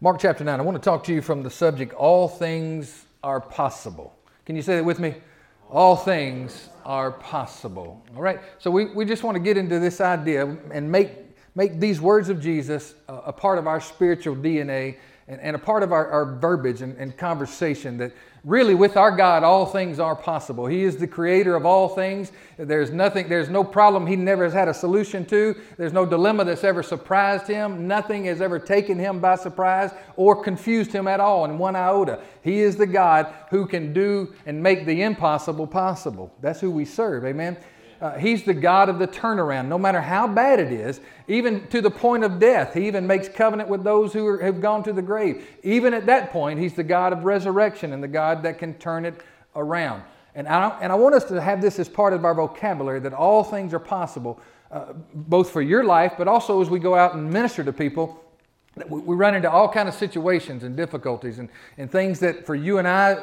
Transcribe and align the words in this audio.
Mark 0.00 0.20
chapter 0.20 0.44
9, 0.44 0.60
I 0.60 0.62
want 0.62 0.76
to 0.76 0.80
talk 0.80 1.02
to 1.04 1.12
you 1.12 1.20
from 1.20 1.42
the 1.42 1.50
subject 1.50 1.92
All 1.92 2.28
Things 2.28 3.06
Are 3.24 3.40
Possible. 3.40 4.16
Can 4.46 4.54
you 4.54 4.62
say 4.62 4.76
that 4.76 4.84
with 4.84 5.00
me? 5.00 5.16
All 5.68 5.96
things 5.96 6.68
are 6.84 7.10
possible. 7.10 8.00
All 8.14 8.22
right, 8.22 8.38
so 8.60 8.70
we, 8.70 8.84
we 8.94 9.04
just 9.04 9.24
want 9.24 9.34
to 9.34 9.40
get 9.40 9.56
into 9.56 9.80
this 9.80 10.00
idea 10.00 10.56
and 10.70 10.88
make, 10.88 11.10
make 11.56 11.80
these 11.80 12.00
words 12.00 12.28
of 12.28 12.40
Jesus 12.40 12.94
a, 13.08 13.14
a 13.14 13.32
part 13.32 13.58
of 13.58 13.66
our 13.66 13.80
spiritual 13.80 14.36
DNA 14.36 14.98
and, 15.26 15.40
and 15.40 15.56
a 15.56 15.58
part 15.58 15.82
of 15.82 15.90
our, 15.90 16.08
our 16.12 16.36
verbiage 16.36 16.80
and, 16.80 16.96
and 16.96 17.16
conversation 17.16 17.98
that 17.98 18.12
really 18.44 18.74
with 18.74 18.96
our 18.96 19.10
God, 19.10 19.42
all 19.42 19.66
things 19.66 19.98
are 19.98 20.16
possible. 20.16 20.66
He 20.66 20.84
is 20.84 20.96
the 20.96 21.06
creator 21.06 21.54
of 21.54 21.66
all 21.66 21.88
things. 21.88 22.32
There's 22.56 22.90
nothing, 22.90 23.28
there's 23.28 23.48
no 23.48 23.64
problem 23.64 24.06
he 24.06 24.16
never 24.16 24.44
has 24.44 24.52
had 24.52 24.68
a 24.68 24.74
solution 24.74 25.24
to. 25.26 25.54
There's 25.76 25.92
no 25.92 26.06
dilemma 26.06 26.44
that's 26.44 26.64
ever 26.64 26.82
surprised 26.82 27.46
him. 27.46 27.86
Nothing 27.86 28.24
has 28.26 28.40
ever 28.40 28.58
taken 28.58 28.98
him 28.98 29.20
by 29.20 29.36
surprise 29.36 29.90
or 30.16 30.42
confused 30.42 30.92
him 30.92 31.08
at 31.08 31.20
all 31.20 31.44
in 31.44 31.58
one 31.58 31.76
iota. 31.76 32.20
He 32.42 32.60
is 32.60 32.76
the 32.76 32.86
God 32.86 33.32
who 33.50 33.66
can 33.66 33.92
do 33.92 34.34
and 34.46 34.62
make 34.62 34.86
the 34.86 35.02
impossible 35.02 35.66
possible. 35.66 36.34
That's 36.40 36.60
who 36.60 36.70
we 36.70 36.84
serve. 36.84 37.24
Amen. 37.24 37.56
Uh, 38.00 38.16
he's 38.16 38.44
the 38.44 38.54
God 38.54 38.88
of 38.88 39.00
the 39.00 39.08
turnaround, 39.08 39.66
no 39.66 39.76
matter 39.76 40.00
how 40.00 40.28
bad 40.28 40.60
it 40.60 40.70
is, 40.70 41.00
even 41.26 41.66
to 41.68 41.80
the 41.80 41.90
point 41.90 42.22
of 42.22 42.38
death. 42.38 42.74
He 42.74 42.86
even 42.86 43.06
makes 43.06 43.28
covenant 43.28 43.68
with 43.68 43.82
those 43.82 44.12
who 44.12 44.24
are, 44.26 44.40
have 44.40 44.60
gone 44.60 44.84
to 44.84 44.92
the 44.92 45.02
grave. 45.02 45.44
Even 45.64 45.92
at 45.92 46.06
that 46.06 46.30
point, 46.30 46.60
He's 46.60 46.74
the 46.74 46.84
God 46.84 47.12
of 47.12 47.24
resurrection 47.24 47.92
and 47.92 48.02
the 48.02 48.08
God 48.08 48.44
that 48.44 48.58
can 48.58 48.74
turn 48.74 49.04
it 49.04 49.20
around. 49.56 50.02
And 50.36 50.46
I, 50.46 50.78
and 50.80 50.92
I 50.92 50.94
want 50.94 51.16
us 51.16 51.24
to 51.24 51.40
have 51.40 51.60
this 51.60 51.80
as 51.80 51.88
part 51.88 52.12
of 52.12 52.24
our 52.24 52.34
vocabulary 52.34 53.00
that 53.00 53.12
all 53.12 53.42
things 53.42 53.74
are 53.74 53.80
possible, 53.80 54.40
uh, 54.70 54.92
both 55.12 55.50
for 55.50 55.60
your 55.62 55.82
life, 55.82 56.12
but 56.16 56.28
also 56.28 56.62
as 56.62 56.70
we 56.70 56.78
go 56.78 56.94
out 56.94 57.14
and 57.14 57.28
minister 57.28 57.64
to 57.64 57.72
people. 57.72 58.24
We 58.88 59.16
run 59.16 59.34
into 59.34 59.50
all 59.50 59.68
kind 59.68 59.88
of 59.88 59.94
situations 59.94 60.62
and 60.62 60.76
difficulties 60.76 61.40
and, 61.40 61.48
and 61.78 61.90
things 61.90 62.20
that 62.20 62.46
for 62.46 62.54
you 62.54 62.78
and 62.78 62.86
I 62.86 63.18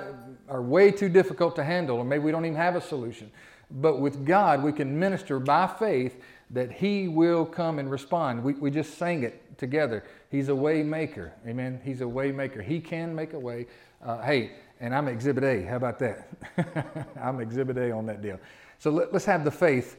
are 0.50 0.62
way 0.62 0.92
too 0.92 1.08
difficult 1.08 1.56
to 1.56 1.64
handle, 1.64 1.98
or 1.98 2.04
maybe 2.04 2.26
we 2.26 2.32
don't 2.32 2.44
even 2.44 2.58
have 2.58 2.76
a 2.76 2.82
solution. 2.82 3.32
But 3.76 4.00
with 4.00 4.26
God, 4.26 4.64
we 4.64 4.72
can 4.72 4.98
minister 4.98 5.40
by 5.40 5.68
faith 5.68 6.22
that 6.52 6.72
He 6.72 7.08
will 7.08 7.46
come 7.46 7.80
and 7.80 7.92
respond. 7.92 8.44
We, 8.44 8.54
we 8.54 8.72
just 8.72 8.98
sang 8.98 9.24
it 9.24 9.58
together. 9.58 10.04
He's 10.32 10.50
a 10.50 10.56
way 10.56 10.84
maker. 10.84 11.34
Amen. 11.46 11.82
He's 11.84 12.02
a 12.02 12.08
way 12.08 12.32
maker. 12.32 12.62
He 12.62 12.80
can 12.80 13.14
make 13.14 13.34
a 13.34 13.40
way. 13.40 13.68
Uh, 14.04 14.22
hey, 14.22 14.52
and 14.80 14.94
I'm 14.94 15.08
exhibit 15.08 15.44
A. 15.44 15.64
How 15.64 15.76
about 15.78 16.00
that? 16.00 16.30
I'm 17.22 17.40
exhibit 17.40 17.78
A 17.78 17.92
on 17.92 18.06
that 18.06 18.22
deal. 18.22 18.40
So 18.80 18.92
let, 18.92 19.14
us 19.14 19.26
have 19.26 19.44
the 19.44 19.52
faith 19.52 19.98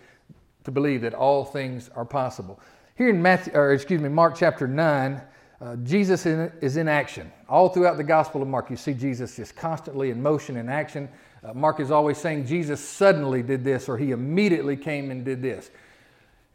to 0.64 0.70
believe 0.70 1.02
that 1.02 1.14
all 1.14 1.44
things 1.44 1.90
are 1.94 2.04
possible. 2.04 2.60
Here 2.96 3.08
in 3.08 3.20
Matthew, 3.20 3.52
or 3.54 3.72
excuse 3.72 4.00
me, 4.00 4.08
Mark 4.08 4.36
chapter 4.36 4.66
9, 4.66 5.20
uh, 5.60 5.76
Jesus 5.76 6.26
in, 6.26 6.52
is 6.60 6.76
in 6.76 6.88
action. 6.88 7.32
All 7.48 7.68
throughout 7.68 7.96
the 7.96 8.04
Gospel 8.04 8.42
of 8.42 8.48
Mark, 8.48 8.70
you 8.70 8.76
see 8.76 8.92
Jesus 8.92 9.36
just 9.36 9.56
constantly 9.56 10.10
in 10.10 10.22
motion 10.22 10.56
and 10.56 10.70
action. 10.70 11.08
Uh, 11.46 11.54
Mark 11.54 11.78
is 11.78 11.92
always 11.92 12.18
saying 12.18 12.44
Jesus 12.46 12.80
suddenly 12.80 13.40
did 13.42 13.62
this 13.62 13.88
or 13.88 13.96
he 13.96 14.10
immediately 14.10 14.76
came 14.76 15.10
and 15.12 15.24
did 15.24 15.42
this. 15.42 15.70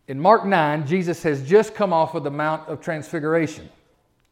In 0.07 0.19
Mark 0.19 0.45
9, 0.45 0.85
Jesus 0.85 1.23
has 1.23 1.47
just 1.47 1.73
come 1.73 1.93
off 1.93 2.13
of 2.13 2.25
the 2.25 2.31
Mount 2.31 2.67
of 2.67 2.81
Transfiguration, 2.81 3.69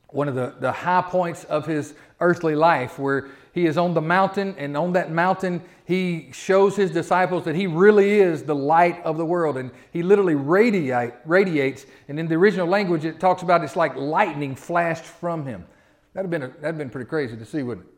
one 0.09 0.27
of 0.27 0.35
the, 0.35 0.55
the 0.59 0.71
high 0.71 1.03
points 1.03 1.45
of 1.45 1.65
his 1.65 1.93
earthly 2.19 2.55
life, 2.55 2.99
where 2.99 3.29
he 3.53 3.67
is 3.67 3.77
on 3.77 3.93
the 3.93 4.01
mountain, 4.01 4.53
and 4.57 4.75
on 4.75 4.91
that 4.93 5.11
mountain, 5.11 5.61
he 5.85 6.29
shows 6.33 6.75
his 6.75 6.91
disciples 6.91 7.45
that 7.45 7.55
he 7.55 7.65
really 7.65 8.19
is 8.19 8.43
the 8.43 8.55
light 8.55 9.01
of 9.05 9.17
the 9.17 9.25
world. 9.25 9.55
And 9.55 9.71
he 9.93 10.03
literally 10.03 10.35
radiate, 10.35 11.13
radiates. 11.23 11.85
And 12.09 12.19
in 12.19 12.27
the 12.27 12.35
original 12.35 12.67
language, 12.67 13.05
it 13.05 13.19
talks 13.19 13.43
about 13.43 13.63
it's 13.63 13.77
like 13.77 13.95
lightning 13.95 14.55
flashed 14.55 15.05
from 15.05 15.45
him. 15.45 15.65
That'd 16.13 16.29
have 16.29 16.41
been, 16.41 16.49
a, 16.49 16.53
that'd 16.53 16.65
have 16.65 16.77
been 16.77 16.89
pretty 16.89 17.07
crazy 17.07 17.37
to 17.37 17.45
see, 17.45 17.63
wouldn't 17.63 17.87
it? 17.87 17.93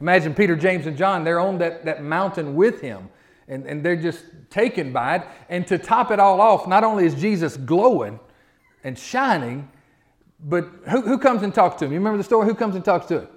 Imagine 0.00 0.34
Peter, 0.34 0.56
James, 0.56 0.86
and 0.86 0.96
John, 0.96 1.24
they're 1.24 1.40
on 1.40 1.58
that, 1.58 1.84
that 1.84 2.02
mountain 2.02 2.54
with 2.54 2.80
him, 2.80 3.08
and, 3.48 3.66
and 3.66 3.82
they're 3.84 3.96
just 3.96 4.24
taken 4.50 4.92
by 4.92 5.16
it. 5.16 5.22
And 5.48 5.66
to 5.68 5.78
top 5.78 6.10
it 6.10 6.18
all 6.18 6.40
off, 6.40 6.66
not 6.66 6.84
only 6.84 7.06
is 7.06 7.14
Jesus 7.14 7.56
glowing 7.56 8.18
and 8.82 8.98
shining, 8.98 9.68
but 10.40 10.68
who, 10.88 11.00
who 11.00 11.18
comes 11.18 11.42
and 11.42 11.54
talks 11.54 11.78
to 11.78 11.86
him? 11.86 11.92
You 11.92 11.98
remember 11.98 12.18
the 12.18 12.24
story? 12.24 12.46
Who 12.46 12.54
comes 12.54 12.74
and 12.74 12.84
talks 12.84 13.06
to 13.06 13.20
him? 13.20 13.28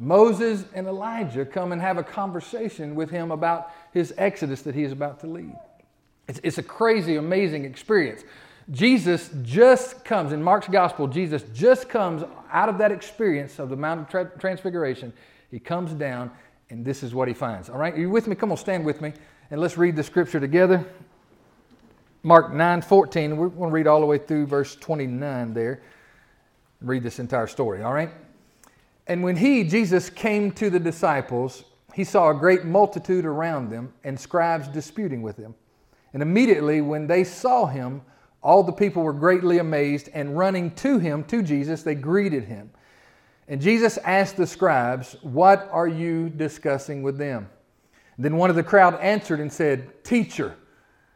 Moses 0.00 0.64
and 0.74 0.86
Elijah 0.86 1.44
come 1.44 1.72
and 1.72 1.80
have 1.80 1.98
a 1.98 2.04
conversation 2.04 2.94
with 2.94 3.10
him 3.10 3.30
about 3.30 3.72
his 3.92 4.14
exodus 4.16 4.62
that 4.62 4.74
he 4.74 4.84
is 4.84 4.92
about 4.92 5.20
to 5.20 5.26
lead. 5.26 5.56
It's, 6.28 6.40
it's 6.42 6.58
a 6.58 6.62
crazy, 6.62 7.16
amazing 7.16 7.64
experience. 7.64 8.22
Jesus 8.70 9.30
just 9.42 10.04
comes, 10.04 10.32
in 10.32 10.42
Mark's 10.42 10.68
gospel, 10.68 11.06
Jesus 11.08 11.42
just 11.54 11.88
comes 11.88 12.22
out 12.52 12.68
of 12.68 12.78
that 12.78 12.92
experience 12.92 13.58
of 13.58 13.70
the 13.70 13.76
Mount 13.76 14.14
of 14.14 14.38
Transfiguration 14.38 15.12
he 15.50 15.58
comes 15.58 15.92
down, 15.92 16.30
and 16.70 16.84
this 16.84 17.02
is 17.02 17.14
what 17.14 17.28
he 17.28 17.34
finds. 17.34 17.68
All 17.68 17.78
right, 17.78 17.94
are 17.94 17.98
you 17.98 18.10
with 18.10 18.26
me? 18.26 18.34
Come 18.34 18.50
on, 18.50 18.56
stand 18.56 18.84
with 18.84 19.00
me, 19.00 19.12
and 19.50 19.60
let's 19.60 19.78
read 19.78 19.96
the 19.96 20.02
scripture 20.02 20.40
together. 20.40 20.84
Mark 22.22 22.52
9 22.52 22.82
14. 22.82 23.36
We're 23.36 23.48
going 23.48 23.70
to 23.70 23.74
read 23.74 23.86
all 23.86 24.00
the 24.00 24.06
way 24.06 24.18
through 24.18 24.46
verse 24.46 24.76
29 24.76 25.54
there. 25.54 25.82
Read 26.80 27.02
this 27.02 27.18
entire 27.18 27.46
story, 27.46 27.82
all 27.82 27.92
right? 27.92 28.10
And 29.06 29.22
when 29.22 29.36
he, 29.36 29.64
Jesus, 29.64 30.10
came 30.10 30.52
to 30.52 30.68
the 30.68 30.78
disciples, 30.78 31.64
he 31.94 32.04
saw 32.04 32.30
a 32.30 32.34
great 32.34 32.64
multitude 32.64 33.24
around 33.24 33.70
them 33.70 33.92
and 34.04 34.18
scribes 34.18 34.68
disputing 34.68 35.22
with 35.22 35.36
them. 35.36 35.54
And 36.12 36.22
immediately, 36.22 36.80
when 36.80 37.06
they 37.06 37.24
saw 37.24 37.66
him, 37.66 38.02
all 38.42 38.62
the 38.62 38.72
people 38.72 39.02
were 39.02 39.12
greatly 39.12 39.58
amazed, 39.58 40.08
and 40.14 40.38
running 40.38 40.70
to 40.76 40.98
him, 40.98 41.24
to 41.24 41.42
Jesus, 41.42 41.82
they 41.82 41.94
greeted 41.94 42.44
him. 42.44 42.70
And 43.48 43.60
Jesus 43.60 43.96
asked 43.98 44.36
the 44.36 44.46
scribes, 44.46 45.16
What 45.22 45.68
are 45.72 45.88
you 45.88 46.28
discussing 46.28 47.02
with 47.02 47.16
them? 47.16 47.48
Then 48.18 48.36
one 48.36 48.50
of 48.50 48.56
the 48.56 48.62
crowd 48.62 48.94
answered 49.00 49.40
and 49.40 49.52
said, 49.52 50.04
Teacher, 50.04 50.54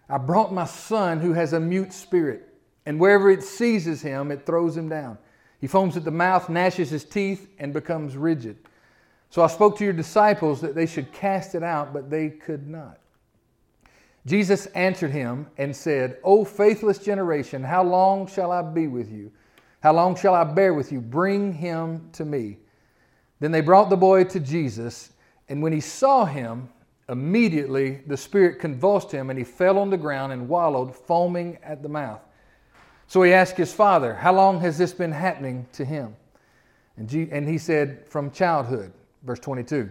I 0.08 0.18
brought 0.18 0.52
my 0.52 0.64
son 0.64 1.20
who 1.20 1.34
has 1.34 1.52
a 1.52 1.60
mute 1.60 1.92
spirit, 1.92 2.48
and 2.86 2.98
wherever 2.98 3.30
it 3.30 3.42
seizes 3.42 4.00
him, 4.00 4.30
it 4.30 4.46
throws 4.46 4.76
him 4.76 4.88
down. 4.88 5.18
He 5.60 5.66
foams 5.66 5.96
at 5.96 6.04
the 6.04 6.10
mouth, 6.10 6.48
gnashes 6.48 6.90
his 6.90 7.04
teeth, 7.04 7.48
and 7.58 7.72
becomes 7.72 8.16
rigid. 8.16 8.56
So 9.30 9.42
I 9.42 9.46
spoke 9.46 9.78
to 9.78 9.84
your 9.84 9.92
disciples 9.92 10.60
that 10.60 10.74
they 10.74 10.86
should 10.86 11.12
cast 11.12 11.54
it 11.54 11.62
out, 11.62 11.92
but 11.92 12.10
they 12.10 12.30
could 12.30 12.68
not. 12.68 12.98
Jesus 14.26 14.66
answered 14.66 15.10
him 15.10 15.46
and 15.58 15.74
said, 15.74 16.18
O 16.22 16.44
faithless 16.44 16.98
generation, 16.98 17.62
how 17.62 17.82
long 17.82 18.26
shall 18.26 18.52
I 18.52 18.62
be 18.62 18.86
with 18.86 19.10
you? 19.10 19.32
How 19.82 19.92
long 19.92 20.14
shall 20.14 20.34
I 20.34 20.44
bear 20.44 20.74
with 20.74 20.92
you? 20.92 21.00
Bring 21.00 21.52
him 21.52 22.08
to 22.12 22.24
me. 22.24 22.58
Then 23.40 23.50
they 23.50 23.60
brought 23.60 23.90
the 23.90 23.96
boy 23.96 24.24
to 24.24 24.38
Jesus, 24.38 25.10
and 25.48 25.60
when 25.60 25.72
he 25.72 25.80
saw 25.80 26.24
him, 26.24 26.68
immediately 27.08 28.00
the 28.06 28.16
Spirit 28.16 28.60
convulsed 28.60 29.10
him, 29.10 29.28
and 29.28 29.38
he 29.38 29.44
fell 29.44 29.78
on 29.78 29.90
the 29.90 29.96
ground 29.96 30.32
and 30.32 30.48
wallowed, 30.48 30.94
foaming 30.94 31.58
at 31.64 31.82
the 31.82 31.88
mouth. 31.88 32.20
So 33.08 33.22
he 33.22 33.32
asked 33.32 33.56
his 33.56 33.72
father, 33.72 34.14
How 34.14 34.32
long 34.32 34.60
has 34.60 34.78
this 34.78 34.92
been 34.92 35.10
happening 35.10 35.66
to 35.72 35.84
him? 35.84 36.14
And, 36.96 37.10
he 37.48 37.58
said, 37.58 38.06
From 38.06 38.30
childhood, 38.30 38.92
verse 39.24 39.40
22. 39.40 39.90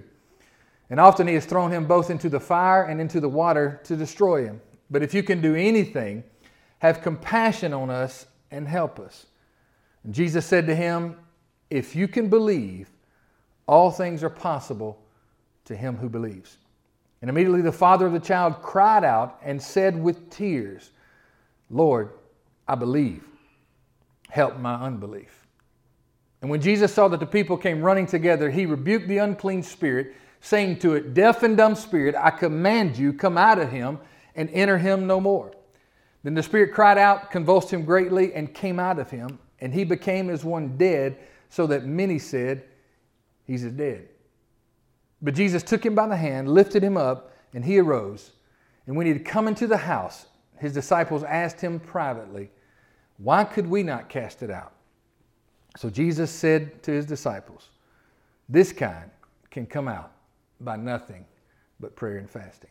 And 0.89 0.99
often 0.99 1.27
he 1.27 1.33
has 1.33 1.45
thrown 1.45 1.71
him 1.71 1.85
both 1.85 2.09
into 2.09 2.29
the 2.29 2.39
fire 2.39 2.83
and 2.83 3.01
into 3.01 3.19
the 3.19 3.29
water 3.29 3.81
to 3.83 3.97
destroy 3.97 4.45
him. 4.45 4.61
But 4.89 5.03
if 5.03 5.13
you 5.13 5.23
can 5.23 5.41
do 5.41 5.55
anything, 5.55 6.23
have 6.79 7.01
compassion 7.01 7.73
on 7.73 7.89
us 7.89 8.25
and 8.51 8.67
help 8.67 8.99
us. 8.99 9.25
And 10.03 10.13
Jesus 10.13 10.45
said 10.45 10.67
to 10.67 10.75
him, 10.75 11.15
If 11.69 11.95
you 11.95 12.07
can 12.07 12.29
believe, 12.29 12.89
all 13.67 13.91
things 13.91 14.23
are 14.23 14.29
possible 14.29 15.01
to 15.65 15.75
him 15.75 15.95
who 15.95 16.09
believes. 16.09 16.57
And 17.21 17.29
immediately 17.29 17.61
the 17.61 17.71
father 17.71 18.07
of 18.07 18.13
the 18.13 18.19
child 18.19 18.61
cried 18.61 19.03
out 19.03 19.39
and 19.43 19.61
said 19.61 20.01
with 20.01 20.29
tears, 20.29 20.91
Lord, 21.69 22.09
I 22.67 22.75
believe. 22.75 23.23
Help 24.29 24.57
my 24.57 24.75
unbelief. 24.75 25.47
And 26.41 26.49
when 26.49 26.61
Jesus 26.61 26.93
saw 26.93 27.07
that 27.09 27.19
the 27.19 27.25
people 27.25 27.57
came 27.57 27.81
running 27.81 28.07
together, 28.07 28.49
he 28.49 28.65
rebuked 28.65 29.07
the 29.07 29.19
unclean 29.19 29.61
spirit, 29.61 30.15
saying 30.39 30.79
to 30.79 30.95
it, 30.95 31.13
Deaf 31.13 31.43
and 31.43 31.55
dumb 31.55 31.75
spirit, 31.75 32.15
I 32.17 32.31
command 32.31 32.97
you, 32.97 33.13
come 33.13 33.37
out 33.37 33.59
of 33.59 33.69
him 33.69 33.99
and 34.35 34.49
enter 34.51 34.77
him 34.77 35.05
no 35.05 35.19
more. 35.19 35.51
Then 36.23 36.33
the 36.33 36.41
spirit 36.41 36.73
cried 36.73 36.97
out, 36.97 37.29
convulsed 37.29 37.71
him 37.71 37.83
greatly, 37.83 38.33
and 38.33 38.53
came 38.53 38.79
out 38.79 38.97
of 38.97 39.11
him 39.11 39.37
and 39.61 39.73
he 39.73 39.83
became 39.83 40.29
as 40.29 40.43
one 40.43 40.75
dead, 40.77 41.17
so 41.49 41.67
that 41.67 41.85
many 41.85 42.19
said, 42.19 42.63
He's 43.45 43.63
dead. 43.63 44.07
But 45.21 45.35
Jesus 45.35 45.61
took 45.61 45.85
him 45.85 45.93
by 45.93 46.07
the 46.07 46.15
hand, 46.15 46.49
lifted 46.49 46.83
him 46.83 46.97
up, 46.97 47.31
and 47.53 47.63
he 47.63 47.79
arose. 47.79 48.31
And 48.87 48.95
when 48.95 49.05
he 49.05 49.13
had 49.13 49.25
come 49.25 49.47
into 49.47 49.67
the 49.67 49.77
house, 49.77 50.25
his 50.57 50.73
disciples 50.73 51.23
asked 51.23 51.61
him 51.61 51.79
privately, 51.79 52.49
Why 53.17 53.43
could 53.43 53.67
we 53.67 53.83
not 53.83 54.09
cast 54.09 54.41
it 54.41 54.49
out? 54.49 54.73
So 55.77 55.89
Jesus 55.89 56.31
said 56.31 56.81
to 56.83 56.91
his 56.91 57.05
disciples, 57.05 57.69
This 58.49 58.71
kind 58.73 59.09
can 59.49 59.65
come 59.65 59.87
out 59.87 60.11
by 60.59 60.75
nothing 60.75 61.25
but 61.79 61.95
prayer 61.95 62.17
and 62.17 62.29
fasting. 62.29 62.69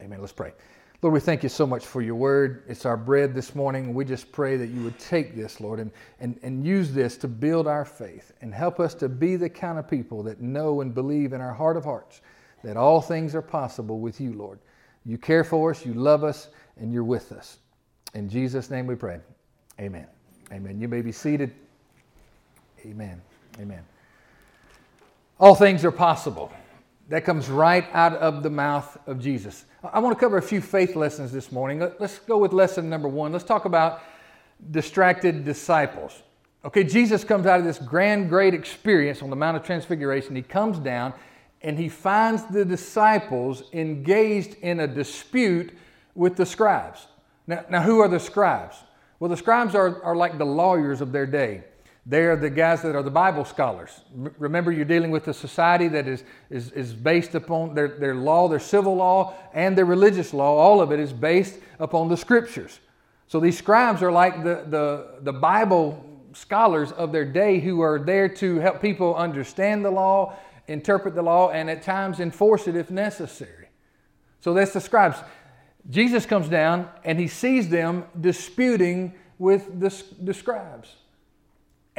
Amen. 0.00 0.20
Let's 0.20 0.32
pray. 0.32 0.52
Lord, 1.02 1.14
we 1.14 1.20
thank 1.20 1.42
you 1.42 1.48
so 1.48 1.66
much 1.66 1.86
for 1.86 2.02
your 2.02 2.14
word. 2.14 2.64
It's 2.68 2.84
our 2.84 2.96
bread 2.96 3.34
this 3.34 3.54
morning. 3.54 3.94
We 3.94 4.04
just 4.04 4.30
pray 4.32 4.58
that 4.58 4.66
you 4.66 4.82
would 4.82 4.98
take 4.98 5.34
this, 5.34 5.58
Lord, 5.58 5.80
and, 5.80 5.90
and, 6.20 6.38
and 6.42 6.66
use 6.66 6.92
this 6.92 7.16
to 7.18 7.28
build 7.28 7.66
our 7.66 7.86
faith 7.86 8.32
and 8.42 8.52
help 8.52 8.78
us 8.78 8.92
to 8.96 9.08
be 9.08 9.36
the 9.36 9.48
kind 9.48 9.78
of 9.78 9.88
people 9.88 10.22
that 10.24 10.42
know 10.42 10.82
and 10.82 10.94
believe 10.94 11.32
in 11.32 11.40
our 11.40 11.54
heart 11.54 11.78
of 11.78 11.84
hearts 11.84 12.20
that 12.62 12.76
all 12.76 13.00
things 13.00 13.34
are 13.34 13.40
possible 13.40 14.00
with 14.00 14.20
you, 14.20 14.34
Lord. 14.34 14.58
You 15.06 15.16
care 15.16 15.42
for 15.42 15.70
us, 15.70 15.86
you 15.86 15.94
love 15.94 16.22
us, 16.22 16.48
and 16.76 16.92
you're 16.92 17.02
with 17.04 17.32
us. 17.32 17.58
In 18.12 18.28
Jesus' 18.28 18.70
name 18.70 18.86
we 18.86 18.94
pray. 18.94 19.20
Amen. 19.80 20.06
Amen. 20.52 20.78
You 20.78 20.88
may 20.88 21.00
be 21.00 21.12
seated. 21.12 21.50
Amen. 22.84 23.22
Amen. 23.58 23.82
All 25.38 25.54
things 25.54 25.82
are 25.86 25.90
possible. 25.90 26.52
That 27.10 27.24
comes 27.24 27.48
right 27.48 27.88
out 27.92 28.14
of 28.14 28.44
the 28.44 28.50
mouth 28.50 28.96
of 29.08 29.18
Jesus. 29.18 29.64
I 29.82 29.98
want 29.98 30.16
to 30.16 30.20
cover 30.20 30.38
a 30.38 30.42
few 30.42 30.60
faith 30.60 30.94
lessons 30.94 31.32
this 31.32 31.50
morning. 31.50 31.80
Let's 31.98 32.20
go 32.20 32.38
with 32.38 32.52
lesson 32.52 32.88
number 32.88 33.08
one. 33.08 33.32
Let's 33.32 33.44
talk 33.44 33.64
about 33.64 34.02
distracted 34.70 35.44
disciples. 35.44 36.22
Okay, 36.64 36.84
Jesus 36.84 37.24
comes 37.24 37.46
out 37.46 37.58
of 37.58 37.66
this 37.66 37.78
grand, 37.78 38.28
great 38.28 38.54
experience 38.54 39.22
on 39.22 39.30
the 39.30 39.34
Mount 39.34 39.56
of 39.56 39.64
Transfiguration. 39.64 40.36
He 40.36 40.42
comes 40.42 40.78
down 40.78 41.12
and 41.62 41.76
he 41.76 41.88
finds 41.88 42.44
the 42.46 42.64
disciples 42.64 43.64
engaged 43.72 44.54
in 44.62 44.78
a 44.78 44.86
dispute 44.86 45.76
with 46.14 46.36
the 46.36 46.46
scribes. 46.46 47.08
Now, 47.48 47.64
now 47.68 47.82
who 47.82 47.98
are 47.98 48.08
the 48.08 48.20
scribes? 48.20 48.76
Well, 49.18 49.30
the 49.30 49.36
scribes 49.36 49.74
are, 49.74 50.00
are 50.04 50.14
like 50.14 50.38
the 50.38 50.46
lawyers 50.46 51.00
of 51.00 51.10
their 51.10 51.26
day. 51.26 51.64
They 52.06 52.22
are 52.24 52.36
the 52.36 52.50
guys 52.50 52.82
that 52.82 52.96
are 52.96 53.02
the 53.02 53.10
Bible 53.10 53.44
scholars. 53.44 54.00
Remember, 54.14 54.72
you're 54.72 54.86
dealing 54.86 55.10
with 55.10 55.28
a 55.28 55.34
society 55.34 55.86
that 55.88 56.08
is, 56.08 56.24
is, 56.48 56.72
is 56.72 56.94
based 56.94 57.34
upon 57.34 57.74
their, 57.74 57.88
their 57.88 58.14
law, 58.14 58.48
their 58.48 58.58
civil 58.58 58.96
law, 58.96 59.34
and 59.52 59.76
their 59.76 59.84
religious 59.84 60.32
law. 60.32 60.56
All 60.56 60.80
of 60.80 60.92
it 60.92 60.98
is 60.98 61.12
based 61.12 61.58
upon 61.78 62.08
the 62.08 62.16
scriptures. 62.16 62.80
So 63.26 63.38
these 63.38 63.58
scribes 63.58 64.02
are 64.02 64.10
like 64.10 64.42
the, 64.42 64.64
the, 64.66 65.18
the 65.20 65.32
Bible 65.32 66.04
scholars 66.32 66.90
of 66.92 67.12
their 67.12 67.24
day 67.24 67.60
who 67.60 67.80
are 67.80 67.98
there 67.98 68.28
to 68.28 68.58
help 68.58 68.80
people 68.80 69.14
understand 69.14 69.84
the 69.84 69.90
law, 69.90 70.36
interpret 70.68 71.14
the 71.14 71.22
law, 71.22 71.50
and 71.50 71.68
at 71.68 71.82
times 71.82 72.18
enforce 72.18 72.66
it 72.66 72.76
if 72.76 72.90
necessary. 72.90 73.68
So 74.40 74.54
that's 74.54 74.72
the 74.72 74.80
scribes. 74.80 75.18
Jesus 75.90 76.26
comes 76.26 76.48
down 76.48 76.88
and 77.04 77.18
he 77.18 77.28
sees 77.28 77.68
them 77.68 78.04
disputing 78.20 79.14
with 79.38 79.80
the, 79.80 80.02
the 80.20 80.34
scribes. 80.34 80.96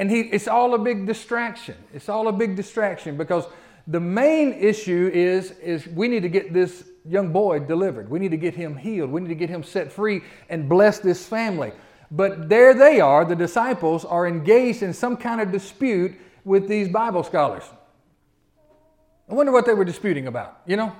And 0.01 0.09
he, 0.09 0.21
it's 0.21 0.48
all 0.48 0.74
a 0.74 0.80
big 0.80 1.06
distraction. 1.06 1.75
It's 1.94 2.09
all 2.09 2.27
a 2.27 2.31
big 2.31 2.56
distraction 2.56 3.18
because 3.18 3.45
the 3.86 4.00
main 4.00 4.51
issue 4.51 5.12
is, 5.13 5.51
is 5.59 5.86
we 5.86 6.07
need 6.07 6.24
to 6.24 6.27
get 6.27 6.51
this 6.51 6.86
young 7.07 7.31
boy 7.31 7.59
delivered. 7.59 8.09
We 8.09 8.18
need 8.18 8.31
to 8.31 8.38
get 8.38 8.56
him 8.56 8.75
healed. 8.75 9.12
We 9.12 9.21
need 9.21 9.27
to 9.27 9.36
get 9.36 9.48
him 9.48 9.62
set 9.62 9.92
free 9.92 10.24
and 10.50 10.68
bless 10.68 10.98
this 10.98 11.27
family. 11.27 11.71
But 12.09 12.50
there 12.50 12.74
they 12.74 13.00
are, 13.00 13.24
the 13.25 13.36
disciples 13.36 14.03
are 14.03 14.25
engaged 14.25 14.81
in 14.81 14.92
some 14.92 15.18
kind 15.18 15.39
of 15.39 15.51
dispute 15.51 16.15
with 16.45 16.68
these 16.68 16.89
Bible 16.89 17.21
scholars. 17.21 17.63
I 19.30 19.36
wonder 19.36 19.51
what 19.51 19.68
they 19.68 19.75
were 19.75 19.86
disputing 19.86 20.25
about, 20.25 20.62
you 20.65 20.77
know? 20.77 20.95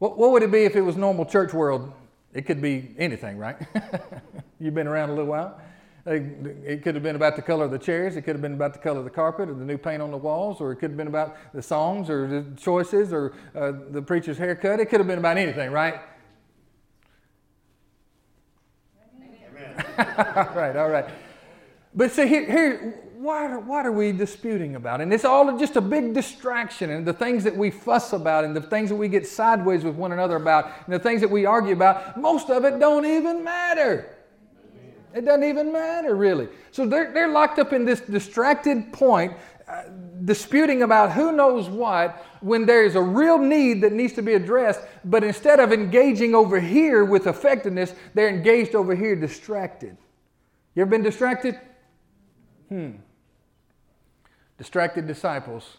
What, 0.00 0.18
what 0.18 0.32
would 0.32 0.42
it 0.42 0.50
be 0.50 0.64
if 0.64 0.74
it 0.74 0.82
was 0.82 0.96
normal 0.96 1.26
church 1.26 1.54
world? 1.54 1.92
It 2.34 2.42
could 2.42 2.60
be 2.60 2.96
anything, 2.98 3.38
right? 3.38 3.56
You've 4.58 4.74
been 4.74 4.88
around 4.88 5.10
a 5.10 5.12
little 5.12 5.30
while. 5.30 5.60
It 6.10 6.82
could 6.82 6.94
have 6.94 7.02
been 7.02 7.16
about 7.16 7.36
the 7.36 7.42
color 7.42 7.66
of 7.66 7.70
the 7.70 7.78
chairs. 7.78 8.16
It 8.16 8.22
could 8.22 8.34
have 8.34 8.40
been 8.40 8.54
about 8.54 8.72
the 8.72 8.78
color 8.78 8.98
of 8.98 9.04
the 9.04 9.10
carpet 9.10 9.48
or 9.48 9.54
the 9.54 9.64
new 9.64 9.76
paint 9.76 10.00
on 10.00 10.10
the 10.10 10.16
walls, 10.16 10.60
or 10.60 10.72
it 10.72 10.76
could 10.76 10.90
have 10.90 10.96
been 10.96 11.08
about 11.08 11.36
the 11.52 11.62
songs 11.62 12.08
or 12.08 12.26
the 12.26 12.44
choices 12.56 13.12
or 13.12 13.34
uh, 13.54 13.72
the 13.90 14.00
preacher's 14.00 14.38
haircut. 14.38 14.80
It 14.80 14.86
could 14.86 15.00
have 15.00 15.06
been 15.06 15.18
about 15.18 15.36
anything, 15.36 15.70
right? 15.70 16.00
all 19.98 20.54
right, 20.54 20.76
all 20.76 20.88
right. 20.88 21.06
But 21.94 22.12
see, 22.12 22.26
here, 22.26 22.46
here 22.46 22.94
what, 23.18 23.64
what 23.64 23.84
are 23.84 23.92
we 23.92 24.12
disputing 24.12 24.76
about? 24.76 25.00
And 25.00 25.12
it's 25.12 25.24
all 25.24 25.58
just 25.58 25.76
a 25.76 25.80
big 25.80 26.14
distraction. 26.14 26.90
And 26.90 27.06
the 27.06 27.12
things 27.12 27.44
that 27.44 27.56
we 27.56 27.70
fuss 27.70 28.12
about 28.12 28.44
and 28.44 28.54
the 28.54 28.62
things 28.62 28.88
that 28.90 28.96
we 28.96 29.08
get 29.08 29.26
sideways 29.26 29.84
with 29.84 29.96
one 29.96 30.12
another 30.12 30.36
about 30.36 30.70
and 30.86 30.94
the 30.94 30.98
things 30.98 31.20
that 31.20 31.30
we 31.30 31.44
argue 31.44 31.72
about, 31.72 32.16
most 32.16 32.48
of 32.48 32.64
it 32.64 32.78
don't 32.78 33.04
even 33.04 33.42
matter. 33.42 34.17
It 35.18 35.24
doesn't 35.24 35.42
even 35.42 35.72
matter, 35.72 36.14
really. 36.14 36.48
So 36.70 36.86
they're, 36.86 37.12
they're 37.12 37.28
locked 37.28 37.58
up 37.58 37.72
in 37.72 37.84
this 37.84 37.98
distracted 37.98 38.92
point, 38.92 39.32
uh, 39.66 39.82
disputing 40.24 40.82
about 40.82 41.10
who 41.10 41.32
knows 41.32 41.68
what, 41.68 42.24
when 42.40 42.66
there 42.66 42.84
is 42.84 42.94
a 42.94 43.02
real 43.02 43.36
need 43.36 43.80
that 43.80 43.92
needs 43.92 44.12
to 44.12 44.22
be 44.22 44.34
addressed. 44.34 44.80
But 45.04 45.24
instead 45.24 45.58
of 45.58 45.72
engaging 45.72 46.36
over 46.36 46.60
here 46.60 47.04
with 47.04 47.26
effectiveness, 47.26 47.96
they're 48.14 48.28
engaged 48.28 48.76
over 48.76 48.94
here 48.94 49.16
distracted. 49.16 49.96
You 50.76 50.82
ever 50.82 50.90
been 50.92 51.02
distracted? 51.02 51.58
Hmm. 52.68 52.92
Distracted 54.56 55.08
disciples 55.08 55.78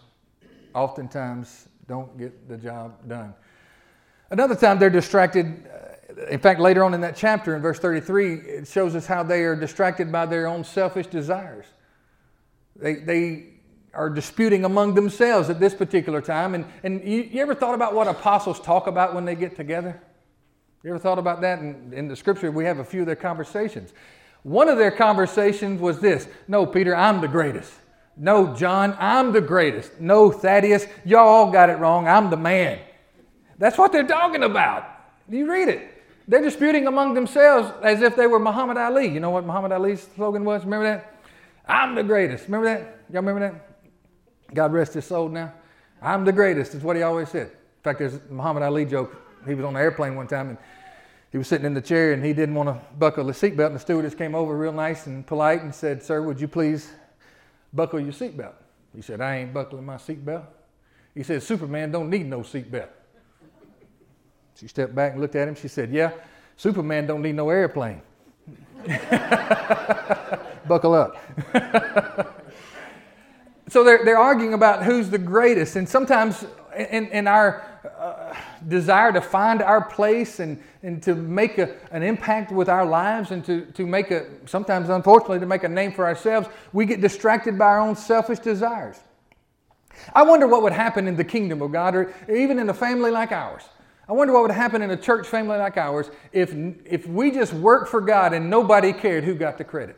oftentimes 0.73 1.69
don't 1.87 2.17
get 2.17 2.49
the 2.49 2.57
job 2.57 3.07
done. 3.07 3.33
Another 4.31 4.55
time 4.55 4.79
they're 4.79 4.89
distracted 4.89 5.65
uh, 5.65 5.88
in 6.29 6.39
fact, 6.39 6.59
later 6.59 6.83
on 6.83 6.93
in 6.93 7.01
that 7.01 7.15
chapter, 7.15 7.55
in 7.55 7.61
verse 7.61 7.79
33, 7.79 8.33
it 8.33 8.67
shows 8.67 8.95
us 8.95 9.05
how 9.05 9.23
they 9.23 9.43
are 9.43 9.55
distracted 9.55 10.11
by 10.11 10.25
their 10.25 10.47
own 10.47 10.63
selfish 10.63 11.07
desires. 11.07 11.65
They, 12.75 12.95
they 12.95 13.45
are 13.93 14.09
disputing 14.09 14.65
among 14.65 14.95
themselves 14.95 15.49
at 15.49 15.59
this 15.59 15.73
particular 15.73 16.21
time. 16.21 16.55
And, 16.55 16.65
and 16.83 17.03
you, 17.03 17.23
you 17.23 17.41
ever 17.41 17.55
thought 17.55 17.75
about 17.75 17.93
what 17.93 18.07
apostles 18.07 18.59
talk 18.59 18.87
about 18.87 19.13
when 19.13 19.25
they 19.25 19.35
get 19.35 19.55
together? 19.55 20.01
You 20.83 20.91
ever 20.91 20.99
thought 20.99 21.19
about 21.19 21.41
that? 21.41 21.59
In, 21.59 21.91
in 21.93 22.07
the 22.07 22.15
scripture, 22.15 22.51
we 22.51 22.65
have 22.65 22.79
a 22.79 22.85
few 22.85 23.01
of 23.01 23.05
their 23.05 23.15
conversations. 23.15 23.93
One 24.43 24.69
of 24.69 24.77
their 24.77 24.91
conversations 24.91 25.81
was 25.81 25.99
this 25.99 26.27
No, 26.47 26.65
Peter, 26.65 26.95
I'm 26.95 27.21
the 27.21 27.27
greatest. 27.27 27.73
No, 28.15 28.53
John, 28.55 28.95
I'm 28.99 29.31
the 29.31 29.41
greatest. 29.41 29.99
No, 29.99 30.31
Thaddeus, 30.31 30.85
y'all 31.05 31.27
all 31.27 31.51
got 31.51 31.69
it 31.69 31.77
wrong. 31.77 32.07
I'm 32.07 32.29
the 32.29 32.37
man. 32.37 32.79
That's 33.57 33.77
what 33.77 33.91
they're 33.91 34.07
talking 34.07 34.43
about. 34.43 34.85
You 35.29 35.49
read 35.49 35.69
it. 35.69 35.98
They're 36.29 36.43
disputing 36.43 36.85
among 36.85 37.15
themselves 37.15 37.73
as 37.81 38.03
if 38.03 38.15
they 38.15 38.27
were 38.27 38.37
Muhammad 38.37 38.77
Ali. 38.77 39.07
You 39.07 39.19
know 39.19 39.31
what 39.31 39.47
Muhammad 39.47 39.71
Ali's 39.71 40.07
slogan 40.15 40.45
was? 40.45 40.63
Remember 40.63 40.85
that? 40.85 41.15
I'm 41.67 41.95
the 41.95 42.03
greatest. 42.03 42.45
Remember 42.45 42.67
that? 42.67 42.81
Y'all 43.11 43.23
remember 43.23 43.39
that? 43.39 44.53
God 44.53 44.71
rest 44.71 44.93
his 44.93 45.05
soul 45.05 45.27
now. 45.27 45.51
I'm 45.99 46.25
the 46.25 46.31
greatest, 46.31 46.75
is 46.75 46.83
what 46.83 46.95
he 46.95 47.01
always 47.01 47.29
said. 47.29 47.47
In 47.47 47.83
fact, 47.83 47.97
there's 47.97 48.13
a 48.13 48.21
Muhammad 48.29 48.61
Ali 48.61 48.85
joke. 48.85 49.19
He 49.47 49.55
was 49.55 49.65
on 49.65 49.75
an 49.75 49.81
airplane 49.81 50.15
one 50.15 50.27
time 50.27 50.49
and 50.49 50.57
he 51.31 51.39
was 51.39 51.47
sitting 51.47 51.65
in 51.65 51.73
the 51.73 51.81
chair 51.81 52.13
and 52.13 52.23
he 52.23 52.31
didn't 52.31 52.53
want 52.53 52.69
to 52.69 52.79
buckle 52.99 53.25
his 53.27 53.37
seatbelt. 53.37 53.67
And 53.67 53.75
the 53.75 53.79
stewardess 53.79 54.13
came 54.13 54.35
over 54.35 54.55
real 54.55 54.71
nice 54.71 55.07
and 55.07 55.25
polite 55.25 55.63
and 55.63 55.73
said, 55.73 56.03
Sir, 56.03 56.21
would 56.21 56.39
you 56.39 56.47
please 56.47 56.91
buckle 57.73 57.99
your 57.99 58.13
seatbelt? 58.13 58.53
He 58.95 59.01
said, 59.01 59.19
I 59.19 59.37
ain't 59.37 59.51
buckling 59.51 59.83
my 59.83 59.95
seatbelt. 59.95 60.45
He 61.15 61.23
said, 61.23 61.41
Superman 61.41 61.91
don't 61.91 62.11
need 62.11 62.27
no 62.27 62.41
seatbelt. 62.41 62.89
She 64.59 64.67
stepped 64.67 64.93
back 64.93 65.13
and 65.13 65.21
looked 65.21 65.37
at 65.37 65.47
him. 65.47 65.55
She 65.55 65.69
said, 65.69 65.89
Yeah, 65.89 66.11
Superman 66.57 67.07
don't 67.07 67.21
need 67.21 67.35
no 67.35 67.49
airplane. 67.49 68.01
Buckle 70.67 70.93
up. 70.93 71.15
so 73.69 73.85
they're, 73.85 74.03
they're 74.03 74.17
arguing 74.17 74.53
about 74.53 74.83
who's 74.83 75.09
the 75.09 75.17
greatest. 75.17 75.77
And 75.77 75.87
sometimes 75.87 76.45
in, 76.75 77.07
in 77.07 77.25
our 77.25 77.65
uh, 77.97 78.35
desire 78.67 79.13
to 79.13 79.21
find 79.21 79.61
our 79.61 79.81
place 79.81 80.41
and, 80.41 80.61
and 80.83 81.01
to 81.03 81.15
make 81.15 81.57
a, 81.57 81.77
an 81.91 82.03
impact 82.03 82.51
with 82.51 82.67
our 82.67 82.85
lives 82.85 83.31
and 83.31 83.45
to, 83.45 83.65
to 83.67 83.87
make 83.87 84.11
a, 84.11 84.25
sometimes 84.45 84.89
unfortunately, 84.89 85.39
to 85.39 85.45
make 85.45 85.63
a 85.63 85.69
name 85.69 85.93
for 85.93 86.05
ourselves, 86.05 86.49
we 86.73 86.85
get 86.85 86.99
distracted 86.99 87.57
by 87.57 87.65
our 87.65 87.79
own 87.79 87.95
selfish 87.95 88.39
desires. 88.39 88.97
I 90.13 90.23
wonder 90.23 90.47
what 90.47 90.63
would 90.63 90.73
happen 90.73 91.07
in 91.07 91.15
the 91.15 91.23
kingdom 91.23 91.61
of 91.61 91.71
God 91.71 91.95
or 91.95 92.13
even 92.29 92.59
in 92.59 92.69
a 92.69 92.73
family 92.73 93.11
like 93.11 93.31
ours 93.31 93.63
I 94.09 94.13
wonder 94.13 94.33
what 94.33 94.41
would 94.41 94.51
happen 94.51 94.81
in 94.81 94.89
a 94.89 94.97
church 94.97 95.27
family 95.27 95.57
like 95.57 95.77
ours 95.77 96.09
if, 96.31 96.51
if 96.83 97.05
we 97.05 97.29
just 97.29 97.53
worked 97.53 97.89
for 97.89 98.01
God 98.01 98.33
and 98.33 98.49
nobody 98.49 98.91
cared 98.91 99.23
who 99.23 99.35
got 99.35 99.59
the 99.59 99.63
credit. 99.63 99.97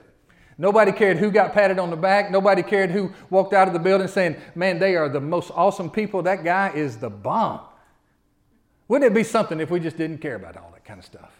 Nobody 0.57 0.91
cared 0.91 1.17
who 1.17 1.31
got 1.31 1.53
patted 1.53 1.79
on 1.79 1.89
the 1.89 1.95
back. 1.95 2.29
Nobody 2.29 2.61
cared 2.61 2.91
who 2.91 3.13
walked 3.29 3.53
out 3.53 3.69
of 3.69 3.73
the 3.73 3.79
building 3.79 4.09
saying, 4.09 4.35
Man, 4.53 4.79
they 4.79 4.97
are 4.97 5.07
the 5.07 5.21
most 5.21 5.49
awesome 5.55 5.89
people. 5.89 6.21
That 6.23 6.43
guy 6.43 6.71
is 6.75 6.97
the 6.97 7.09
bomb. 7.09 7.61
Wouldn't 8.89 9.09
it 9.09 9.15
be 9.15 9.23
something 9.23 9.61
if 9.61 9.71
we 9.71 9.79
just 9.79 9.95
didn't 9.95 10.17
care 10.17 10.35
about 10.35 10.57
all 10.57 10.71
that 10.73 10.83
kind 10.83 10.99
of 10.99 11.05
stuff? 11.05 11.31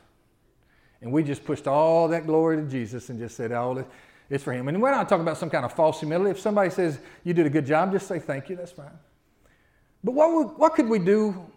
And 1.02 1.12
we 1.12 1.24
just 1.24 1.44
pushed 1.44 1.68
all 1.68 2.08
that 2.08 2.26
glory 2.26 2.56
to 2.56 2.64
Jesus 2.64 3.10
and 3.10 3.20
just 3.20 3.36
said, 3.36 3.52
Oh, 3.52 3.86
it's 4.30 4.46
for 4.46 4.54
him. 4.54 4.70
And 4.70 4.82
we're 4.82 4.92
not 4.92 5.10
talking 5.10 5.24
about 5.24 5.38
some 5.38 5.50
kind 5.50 5.66
of 5.66 5.74
false 5.74 6.00
humility. 6.00 6.32
If 6.32 6.40
somebody 6.40 6.70
says 6.70 7.00
you 7.26 7.34
did 7.34 7.46
a 7.46 7.50
good 7.50 7.66
job, 7.66 7.92
just 7.92 8.08
say 8.08 8.18
thank 8.18 8.50
you. 8.50 8.56
That's 8.56 8.72
fine. 8.72 8.98
But 10.06 10.14
what, 10.14 10.34
would, 10.34 10.58
what 10.58 10.74
could 10.74 10.88
we 10.88 11.00
do 11.00 11.51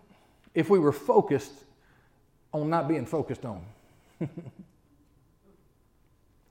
if 0.55 0.71
we 0.71 0.79
were 0.79 0.93
focused 0.93 1.65
on 2.53 2.71
not 2.71 2.89
being 2.89 3.05
focused 3.05 3.45
on. 3.45 3.65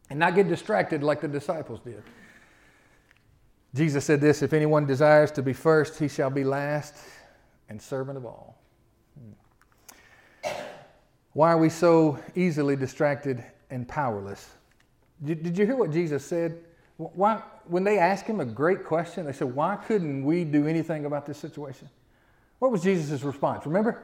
and 0.10 0.20
not 0.20 0.36
get 0.36 0.48
distracted 0.48 1.02
like 1.02 1.22
the 1.22 1.28
disciples 1.28 1.80
did. 1.80 2.04
Jesus 3.74 4.06
said 4.06 4.22
this 4.22 4.44
if 4.44 4.54
anyone 4.54 4.86
desires 4.86 5.32
to 5.32 5.42
be 5.42 5.54
first, 5.54 5.98
he 5.98 6.08
shall 6.08 6.30
be 6.30 6.44
last 6.44 6.96
and 7.70 7.82
servant 7.82 8.18
of 8.18 8.26
all. 8.26 8.62
Hmm. 9.18 10.52
Why 11.32 11.52
are 11.52 11.58
we 11.58 11.70
so 11.70 12.20
easily 12.36 12.76
distracted 12.76 13.44
and 13.72 13.88
powerless? 13.88 14.52
Did, 15.24 15.42
did 15.42 15.58
you 15.58 15.66
hear 15.66 15.76
what 15.76 15.92
Jesus 15.92 16.24
said? 16.24 16.60
Why, 16.98 17.42
when 17.66 17.84
they 17.84 17.98
asked 17.98 18.26
him 18.26 18.40
a 18.40 18.46
great 18.46 18.86
question, 18.86 19.26
they 19.26 19.32
said, 19.32 19.54
Why 19.56 19.78
couldn't 19.78 20.24
we 20.24 20.44
do 20.44 20.68
anything 20.68 21.06
about 21.06 21.26
this 21.26 21.40
situation? 21.40 21.90
What 22.64 22.72
was 22.72 22.82
Jesus' 22.82 23.24
response? 23.24 23.66
Remember? 23.66 24.02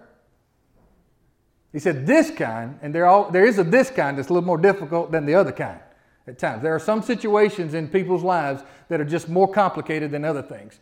He 1.72 1.80
said, 1.80 2.06
This 2.06 2.30
kind, 2.30 2.78
and 2.82 2.94
there, 2.94 3.06
all, 3.06 3.32
there 3.32 3.46
is 3.46 3.58
a 3.58 3.64
this 3.64 3.90
kind 3.90 4.18
that's 4.18 4.28
a 4.28 4.34
little 4.34 4.46
more 4.46 4.58
difficult 4.58 5.14
than 5.14 5.26
the 5.26 5.34
other 5.34 5.54
kind 5.54 5.80
at 6.28 6.38
times. 6.38 6.62
There 6.62 6.76
are 6.76 6.80
some 6.80 7.02
situations 7.02 7.74
in 7.74 7.88
people's 7.88 8.22
lives 8.22 8.62
that 8.90 9.00
are 9.00 9.06
just 9.06 9.30
more 9.30 9.50
complicated 9.50 10.12
than 10.12 10.26
other 10.26 10.42
things. 10.42 10.78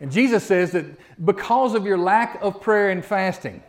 And 0.00 0.12
Jesus 0.12 0.44
says 0.44 0.72
that 0.72 0.84
because 1.24 1.74
of 1.74 1.86
your 1.86 1.96
lack 1.96 2.42
of 2.42 2.60
prayer 2.60 2.90
and 2.90 3.02
fasting, 3.02 3.62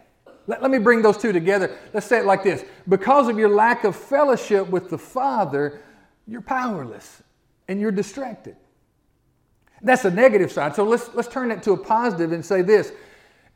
let, 0.47 0.61
let 0.61 0.69
me 0.69 0.77
bring 0.77 1.01
those 1.01 1.17
two 1.17 1.31
together. 1.31 1.77
Let's 1.93 2.07
say 2.07 2.19
it 2.19 2.25
like 2.25 2.43
this 2.43 2.65
because 2.89 3.29
of 3.29 3.39
your 3.39 3.47
lack 3.47 3.85
of 3.85 3.95
fellowship 3.95 4.67
with 4.67 4.89
the 4.89 4.97
Father, 4.97 5.79
you're 6.27 6.41
powerless 6.41 7.23
and 7.69 7.79
you're 7.79 7.93
distracted. 7.93 8.57
That's 9.81 10.01
the 10.01 10.11
negative 10.11 10.51
side. 10.51 10.75
So 10.75 10.83
let's, 10.83 11.09
let's 11.13 11.29
turn 11.29 11.47
that 11.47 11.63
to 11.63 11.71
a 11.71 11.77
positive 11.77 12.33
and 12.33 12.45
say 12.45 12.61
this. 12.61 12.91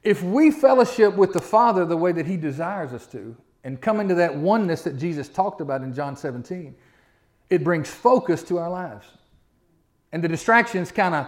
If 0.03 0.24
we 0.24 0.51
fellowship 0.51 1.15
with 1.15 1.34
the 1.34 1.41
Father 1.41 1.86
the 1.86 1.98
way 1.98 2.12
that 2.12 2.25
He 2.25 2.38
desires 2.38 2.94
us 2.94 3.06
to, 3.08 3.36
and 3.63 3.82
come 3.82 4.00
into 4.00 4.15
that 4.15 4.36
oneness 4.36 4.84
that 4.84 4.98
Jesus 4.98 5.27
talked 5.27 5.62
about 5.62 5.82
in 5.82 5.94
John 5.94 6.15
17, 6.15 6.75
it 7.50 7.63
brings 7.63 7.89
focus 7.89 8.44
to 8.44 8.58
our 8.58 8.70
lives. 8.70 9.06
And 10.12 10.24
the 10.24 10.27
distractions 10.27 10.91
kind 10.91 11.13
of 11.13 11.27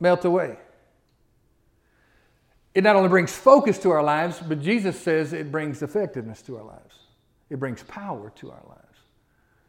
melt 0.00 0.24
away. 0.24 0.58
It 2.74 2.84
not 2.84 2.96
only 2.96 3.08
brings 3.08 3.32
focus 3.32 3.78
to 3.78 3.90
our 3.90 4.02
lives, 4.02 4.40
but 4.40 4.60
Jesus 4.60 4.98
says 4.98 5.32
it 5.32 5.50
brings 5.50 5.82
effectiveness 5.82 6.42
to 6.42 6.56
our 6.56 6.64
lives. 6.64 6.94
It 7.48 7.58
brings 7.58 7.82
power 7.84 8.32
to 8.36 8.50
our 8.50 8.62
lives. 8.68 8.98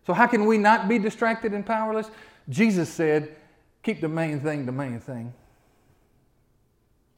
So, 0.05 0.13
how 0.13 0.27
can 0.27 0.46
we 0.46 0.58
not 0.58 0.88
be 0.88 1.00
distracted 1.00 1.53
and 1.53 1.65
powerless? 1.65 2.10
Jesus 2.50 2.89
said, 2.89 3.36
keep 3.84 4.01
the 4.01 4.08
main 4.08 4.39
thing 4.39 4.65
the 4.65 4.72
main 4.72 5.00
thing. 5.00 5.34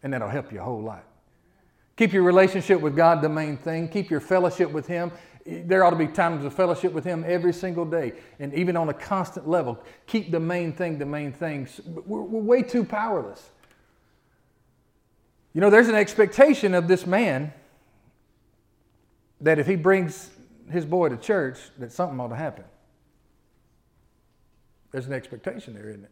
And 0.04 0.14
that'll 0.14 0.30
help 0.30 0.52
you 0.52 0.60
a 0.60 0.64
whole 0.64 0.82
lot. 0.82 1.06
Keep 1.96 2.14
your 2.14 2.24
relationship 2.24 2.82
with 2.82 2.96
God 2.96 3.22
the 3.22 3.30
main 3.30 3.58
thing. 3.58 3.88
Keep 3.88 4.10
your 4.10 4.20
fellowship 4.20 4.72
with 4.72 4.88
Him. 4.88 5.12
There 5.46 5.84
ought 5.84 5.92
to 5.92 5.96
be 5.96 6.08
times 6.08 6.46
of 6.46 6.54
fellowship 6.54 6.94
with 6.94 7.04
Him 7.04 7.24
every 7.28 7.54
single 7.54 7.86
day, 7.86 8.14
and 8.40 8.54
even 8.54 8.76
on 8.76 8.90
a 8.90 8.94
constant 8.94 9.48
level. 9.48 9.82
Keep 10.08 10.32
the 10.32 10.40
main 10.40 10.74
thing 10.74 10.98
the 10.98 11.06
main 11.06 11.32
thing. 11.32 11.68
We're, 11.86 12.22
we're 12.22 12.42
way 12.42 12.64
too 12.64 12.84
powerless. 12.84 13.50
You 15.54 15.62
know, 15.62 15.70
there's 15.70 15.88
an 15.88 15.96
expectation 15.96 16.74
of 16.74 16.88
this 16.88 17.06
man 17.06 17.54
that 19.42 19.60
if 19.60 19.68
he 19.68 19.76
brings 19.76 20.32
his 20.72 20.86
boy 20.86 21.10
to 21.10 21.18
church, 21.18 21.60
that 21.78 21.92
something 21.92 22.20
ought 22.20 22.30
to 22.30 22.36
happen. 22.36 22.64
There's 24.92 25.06
an 25.06 25.14
expectation 25.14 25.74
there, 25.74 25.90
isn't 25.90 26.04
it? 26.04 26.12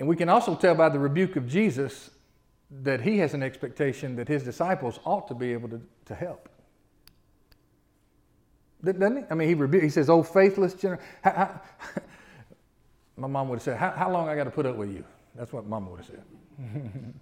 And 0.00 0.08
we 0.08 0.16
can 0.16 0.28
also 0.30 0.56
tell 0.56 0.74
by 0.74 0.88
the 0.88 0.98
rebuke 0.98 1.36
of 1.36 1.46
Jesus 1.46 2.10
that 2.82 3.02
he 3.02 3.18
has 3.18 3.34
an 3.34 3.42
expectation 3.42 4.16
that 4.16 4.28
his 4.28 4.42
disciples 4.42 4.98
ought 5.04 5.28
to 5.28 5.34
be 5.34 5.52
able 5.52 5.68
to, 5.68 5.80
to 6.06 6.14
help. 6.14 6.48
Doesn't 8.82 9.16
he? 9.18 9.24
I 9.30 9.34
mean, 9.34 9.46
he, 9.46 9.54
rebu- 9.54 9.80
he 9.80 9.90
says, 9.90 10.08
Oh, 10.08 10.22
faithless 10.22 10.72
generation. 10.72 11.04
my 13.18 13.28
mom 13.28 13.50
would 13.50 13.56
have 13.56 13.62
said, 13.62 13.76
how, 13.76 13.90
how 13.90 14.10
long 14.10 14.30
I 14.30 14.34
got 14.34 14.44
to 14.44 14.50
put 14.50 14.64
up 14.64 14.76
with 14.76 14.90
you? 14.90 15.04
That's 15.34 15.52
what 15.52 15.66
mom 15.66 15.90
would 15.90 15.98
have 15.98 16.06
said. 16.06 16.22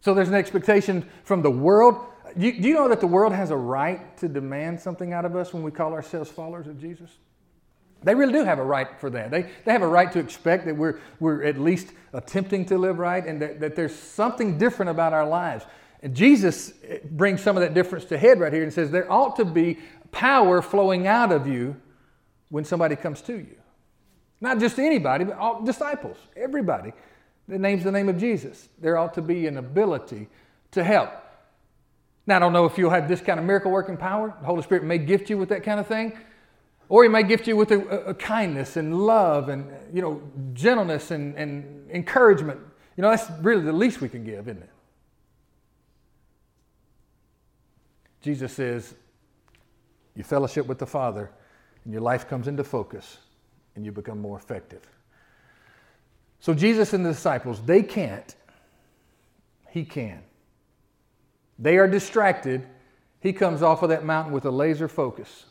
so 0.00 0.14
there's 0.14 0.28
an 0.28 0.34
expectation 0.34 1.04
from 1.24 1.42
the 1.42 1.50
world. 1.50 1.96
You, 2.36 2.52
do 2.52 2.68
you 2.68 2.74
know 2.74 2.88
that 2.88 3.00
the 3.00 3.08
world 3.08 3.32
has 3.32 3.50
a 3.50 3.56
right 3.56 4.16
to 4.18 4.28
demand 4.28 4.78
something 4.78 5.12
out 5.12 5.24
of 5.24 5.34
us 5.34 5.52
when 5.52 5.64
we 5.64 5.72
call 5.72 5.92
ourselves 5.92 6.30
followers 6.30 6.68
of 6.68 6.80
Jesus? 6.80 7.10
They 8.02 8.14
really 8.14 8.32
do 8.32 8.44
have 8.44 8.58
a 8.58 8.64
right 8.64 8.88
for 8.98 9.10
that. 9.10 9.30
They, 9.30 9.42
they 9.64 9.72
have 9.72 9.82
a 9.82 9.88
right 9.88 10.10
to 10.12 10.18
expect 10.18 10.64
that 10.66 10.76
we're, 10.76 11.00
we're 11.18 11.42
at 11.44 11.58
least 11.58 11.88
attempting 12.12 12.64
to 12.66 12.78
live 12.78 12.98
right 12.98 13.24
and 13.24 13.40
that, 13.42 13.60
that 13.60 13.76
there's 13.76 13.94
something 13.94 14.58
different 14.58 14.90
about 14.90 15.12
our 15.12 15.26
lives. 15.26 15.64
And 16.02 16.14
Jesus 16.14 16.72
eh, 16.82 16.98
brings 17.10 17.42
some 17.42 17.56
of 17.56 17.62
that 17.62 17.74
difference 17.74 18.06
to 18.06 18.18
head 18.18 18.40
right 18.40 18.52
here 18.52 18.62
and 18.62 18.72
says 18.72 18.90
there 18.90 19.10
ought 19.10 19.36
to 19.36 19.44
be 19.44 19.78
power 20.12 20.62
flowing 20.62 21.06
out 21.06 21.30
of 21.30 21.46
you 21.46 21.76
when 22.48 22.64
somebody 22.64 22.96
comes 22.96 23.20
to 23.22 23.34
you. 23.34 23.56
Not 24.40 24.58
just 24.58 24.78
anybody, 24.78 25.24
but 25.24 25.36
all 25.36 25.62
disciples, 25.62 26.16
everybody 26.34 26.92
that 27.48 27.60
names 27.60 27.84
the 27.84 27.92
name 27.92 28.08
of 28.08 28.16
Jesus. 28.16 28.68
There 28.80 28.96
ought 28.96 29.12
to 29.14 29.22
be 29.22 29.46
an 29.46 29.58
ability 29.58 30.28
to 30.70 30.82
help. 30.82 31.10
Now, 32.26 32.36
I 32.36 32.38
don't 32.38 32.52
know 32.52 32.64
if 32.64 32.78
you'll 32.78 32.90
have 32.90 33.08
this 33.08 33.20
kind 33.20 33.38
of 33.38 33.44
miracle 33.44 33.70
working 33.70 33.96
power. 33.96 34.34
The 34.40 34.46
Holy 34.46 34.62
Spirit 34.62 34.84
may 34.84 34.98
gift 34.98 35.28
you 35.28 35.36
with 35.36 35.48
that 35.50 35.62
kind 35.62 35.80
of 35.80 35.86
thing. 35.86 36.16
Or 36.90 37.04
he 37.04 37.08
might 37.08 37.28
gift 37.28 37.46
you 37.46 37.56
with 37.56 37.70
a, 37.70 37.78
a, 38.08 38.14
kindness 38.14 38.76
and 38.76 39.06
love 39.06 39.48
and 39.48 39.70
you 39.94 40.02
know 40.02 40.20
gentleness 40.52 41.12
and, 41.12 41.36
and 41.36 41.88
encouragement. 41.88 42.58
You 42.96 43.02
know, 43.02 43.10
that's 43.10 43.30
really 43.40 43.62
the 43.62 43.72
least 43.72 44.00
we 44.00 44.08
can 44.08 44.24
give, 44.24 44.48
isn't 44.48 44.62
it? 44.62 44.70
Jesus 48.22 48.52
says, 48.52 48.94
you 50.16 50.24
fellowship 50.24 50.66
with 50.66 50.78
the 50.78 50.86
Father, 50.86 51.30
and 51.84 51.92
your 51.92 52.02
life 52.02 52.28
comes 52.28 52.48
into 52.48 52.64
focus, 52.64 53.18
and 53.76 53.84
you 53.84 53.92
become 53.92 54.20
more 54.20 54.36
effective. 54.36 54.82
So 56.40 56.52
Jesus 56.52 56.92
and 56.92 57.06
the 57.06 57.10
disciples, 57.10 57.62
they 57.62 57.84
can't. 57.84 58.34
He 59.70 59.84
can. 59.84 60.22
They 61.56 61.78
are 61.78 61.86
distracted. 61.86 62.66
He 63.20 63.32
comes 63.32 63.62
off 63.62 63.84
of 63.84 63.90
that 63.90 64.04
mountain 64.04 64.32
with 64.34 64.44
a 64.44 64.50
laser 64.50 64.88
focus. 64.88 65.44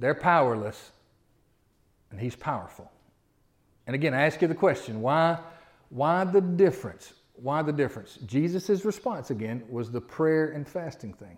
They're 0.00 0.14
powerless, 0.14 0.92
and 2.10 2.18
he's 2.18 2.34
powerful. 2.34 2.90
And 3.86 3.94
again, 3.94 4.14
I 4.14 4.22
ask 4.22 4.40
you 4.40 4.48
the 4.48 4.54
question 4.54 5.02
why, 5.02 5.38
why 5.90 6.24
the 6.24 6.40
difference? 6.40 7.12
Why 7.34 7.60
the 7.62 7.72
difference? 7.72 8.18
Jesus' 8.26 8.84
response 8.84 9.30
again 9.30 9.62
was 9.68 9.90
the 9.90 10.00
prayer 10.00 10.52
and 10.52 10.66
fasting 10.66 11.12
thing. 11.12 11.36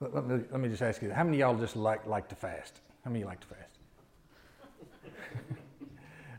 Let, 0.00 0.14
let, 0.14 0.26
me, 0.26 0.44
let 0.50 0.60
me 0.60 0.68
just 0.68 0.82
ask 0.82 1.00
you 1.00 1.10
how 1.10 1.24
many 1.24 1.40
of 1.40 1.50
y'all 1.52 1.58
just 1.58 1.74
like, 1.74 2.06
like 2.06 2.28
to 2.28 2.34
fast? 2.34 2.80
How 3.02 3.10
many 3.10 3.24
like 3.24 3.40
to 3.40 3.46
fast? 3.46 3.78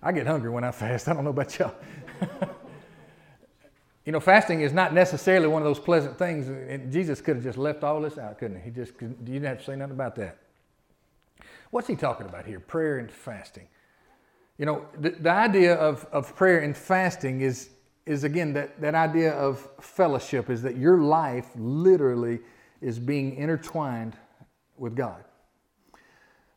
I 0.04 0.12
get 0.12 0.28
hungry 0.28 0.52
when 0.52 0.64
I 0.64 0.72
fast. 0.72 1.08
I 1.08 1.14
don't 1.14 1.24
know 1.24 1.32
about 1.32 1.58
y'all. 1.58 1.74
you 4.06 4.12
know, 4.12 4.20
fasting 4.20 4.62
is 4.62 4.74
not 4.74 4.94
necessarily 4.94 5.48
one 5.48 5.62
of 5.64 5.66
those 5.66 5.80
pleasant 5.80 6.20
things. 6.20 6.50
And 6.50 6.92
Jesus 6.92 7.20
could 7.20 7.38
have 7.38 7.44
just 7.44 7.58
left 7.58 7.84
all 7.84 8.02
this 8.02 8.20
out, 8.20 8.38
couldn't 8.38 8.58
he? 8.58 8.66
He 8.66 8.72
just 8.72 8.94
you 9.02 9.16
didn't 9.24 9.46
have 9.46 9.60
to 9.60 9.64
say 9.64 9.76
nothing 9.76 9.96
about 9.96 10.16
that. 10.18 10.38
What's 11.74 11.88
he 11.88 11.96
talking 11.96 12.28
about 12.28 12.46
here? 12.46 12.60
Prayer 12.60 13.00
and 13.00 13.12
fasting. 13.12 13.68
You 14.60 14.68
know, 14.68 14.86
the, 15.00 15.10
the 15.10 15.32
idea 15.32 15.74
of, 15.74 16.06
of 16.12 16.36
prayer 16.36 16.60
and 16.60 16.78
fasting 16.78 17.42
is, 17.42 17.72
is 18.06 18.24
again, 18.24 18.54
that, 18.54 18.80
that 18.80 18.94
idea 18.94 19.32
of 19.34 19.68
fellowship 19.82 20.52
is 20.52 20.62
that 20.62 20.78
your 20.78 21.00
life 21.00 21.48
literally 21.56 22.42
is 22.80 23.00
being 23.00 23.38
intertwined 23.38 24.16
with 24.78 24.96
God. 24.96 25.24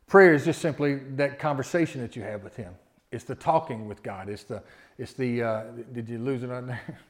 Prayer 0.05 0.35
is 0.35 0.45
just 0.45 0.61
simply 0.61 0.99
that 1.15 1.39
conversation 1.39 1.99
that 2.01 2.15
you 2.15 2.21
have 2.21 2.43
with 2.43 2.55
Him. 2.55 2.75
It's 3.11 3.23
the 3.23 3.33
talking 3.33 3.87
with 3.87 4.03
God. 4.03 4.29
It's 4.29 4.43
the, 4.43 4.61
it's 4.99 5.13
the, 5.13 5.41
uh, 5.41 5.63
did 5.93 6.07
you 6.07 6.19
lose 6.19 6.43
it 6.43 6.51
on 6.51 6.67
there? 6.67 6.99